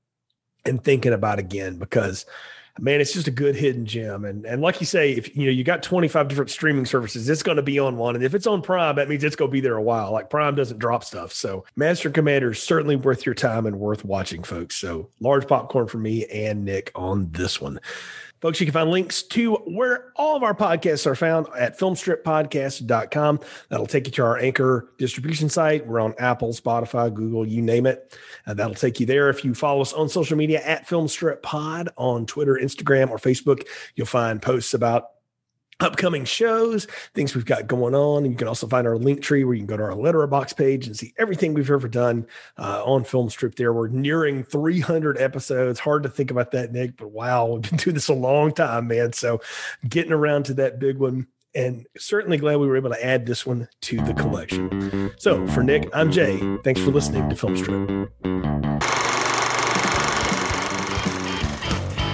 and 0.64 0.82
thinking 0.84 1.12
about 1.12 1.38
again 1.38 1.76
because 1.76 2.24
man, 2.78 3.00
it's 3.00 3.12
just 3.12 3.26
a 3.26 3.32
good 3.32 3.56
hidden 3.56 3.84
gem. 3.84 4.24
And 4.24 4.46
and 4.46 4.62
like 4.62 4.80
you 4.80 4.86
say, 4.86 5.12
if 5.12 5.36
you 5.36 5.46
know 5.46 5.50
you 5.50 5.64
got 5.64 5.82
25 5.82 6.28
different 6.28 6.50
streaming 6.50 6.86
services, 6.86 7.28
it's 7.28 7.42
going 7.42 7.56
to 7.56 7.62
be 7.62 7.78
on 7.78 7.96
one. 7.96 8.14
And 8.14 8.24
if 8.24 8.34
it's 8.34 8.46
on 8.46 8.62
Prime, 8.62 8.94
that 8.96 9.08
means 9.08 9.24
it's 9.24 9.36
going 9.36 9.50
to 9.50 9.52
be 9.52 9.60
there 9.60 9.76
a 9.76 9.82
while. 9.82 10.12
Like 10.12 10.30
Prime 10.30 10.54
doesn't 10.54 10.78
drop 10.78 11.02
stuff. 11.02 11.32
So 11.32 11.64
Master 11.74 12.10
Commander 12.10 12.52
is 12.52 12.62
certainly 12.62 12.96
worth 12.96 13.26
your 13.26 13.34
time 13.34 13.66
and 13.66 13.80
worth 13.80 14.04
watching, 14.04 14.44
folks. 14.44 14.76
So 14.76 15.10
large 15.20 15.48
popcorn 15.48 15.88
for 15.88 15.98
me 15.98 16.26
and 16.26 16.64
Nick 16.64 16.92
on 16.94 17.30
this 17.32 17.60
one. 17.60 17.80
Folks, 18.40 18.58
you 18.58 18.66
can 18.66 18.72
find 18.72 18.90
links 18.90 19.22
to 19.22 19.56
where 19.66 20.12
all 20.16 20.34
of 20.34 20.42
our 20.42 20.54
podcasts 20.54 21.06
are 21.06 21.14
found 21.14 21.46
at 21.58 21.78
filmstrippodcast.com. 21.78 23.40
That'll 23.68 23.86
take 23.86 24.06
you 24.06 24.12
to 24.12 24.22
our 24.22 24.38
anchor 24.38 24.88
distribution 24.96 25.50
site. 25.50 25.86
We're 25.86 26.00
on 26.00 26.14
Apple, 26.18 26.52
Spotify, 26.54 27.12
Google, 27.12 27.46
you 27.46 27.60
name 27.60 27.84
it. 27.84 28.16
Uh, 28.46 28.54
that'll 28.54 28.74
take 28.74 28.98
you 28.98 29.04
there. 29.04 29.28
If 29.28 29.44
you 29.44 29.54
follow 29.54 29.82
us 29.82 29.92
on 29.92 30.08
social 30.08 30.38
media 30.38 30.62
at 30.62 30.88
Filmstrip 30.88 31.42
Pod 31.42 31.90
on 31.96 32.24
Twitter, 32.24 32.58
Instagram, 32.60 33.10
or 33.10 33.18
Facebook, 33.18 33.66
you'll 33.94 34.06
find 34.06 34.40
posts 34.40 34.72
about 34.72 35.10
upcoming 35.80 36.24
shows, 36.24 36.86
things 37.14 37.34
we've 37.34 37.46
got 37.46 37.66
going 37.66 37.94
on. 37.94 38.24
And 38.24 38.32
you 38.32 38.36
can 38.36 38.48
also 38.48 38.66
find 38.66 38.86
our 38.86 38.96
link 38.96 39.22
tree 39.22 39.44
where 39.44 39.54
you 39.54 39.60
can 39.60 39.66
go 39.66 39.76
to 39.76 39.82
our 39.84 39.90
Letterboxd 39.90 40.56
page 40.56 40.86
and 40.86 40.96
see 40.96 41.12
everything 41.18 41.54
we've 41.54 41.70
ever 41.70 41.88
done 41.88 42.26
uh, 42.58 42.82
on 42.84 43.04
Film 43.04 43.30
Strip 43.30 43.54
there. 43.56 43.72
We're 43.72 43.88
nearing 43.88 44.44
300 44.44 45.18
episodes. 45.18 45.80
Hard 45.80 46.02
to 46.04 46.08
think 46.08 46.30
about 46.30 46.50
that, 46.52 46.72
Nick, 46.72 46.96
but 46.96 47.10
wow, 47.10 47.46
we've 47.46 47.62
been 47.62 47.76
doing 47.78 47.94
this 47.94 48.08
a 48.08 48.14
long 48.14 48.52
time, 48.52 48.88
man. 48.88 49.12
So 49.12 49.40
getting 49.88 50.12
around 50.12 50.44
to 50.44 50.54
that 50.54 50.78
big 50.78 50.98
one. 50.98 51.26
And 51.52 51.88
certainly 51.98 52.36
glad 52.36 52.58
we 52.58 52.68
were 52.68 52.76
able 52.76 52.90
to 52.90 53.04
add 53.04 53.26
this 53.26 53.44
one 53.44 53.66
to 53.82 54.00
the 54.02 54.14
collection. 54.14 55.10
So 55.18 55.48
for 55.48 55.64
Nick, 55.64 55.88
I'm 55.92 56.12
Jay. 56.12 56.38
Thanks 56.62 56.80
for 56.80 56.92
listening 56.92 57.28
to 57.28 57.34
Film 57.34 57.56
Strip. 57.56 58.10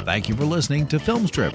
Thank 0.06 0.30
you 0.30 0.36
for 0.36 0.44
listening 0.44 0.86
to 0.86 0.98
Film 0.98 1.26
Strip. 1.26 1.54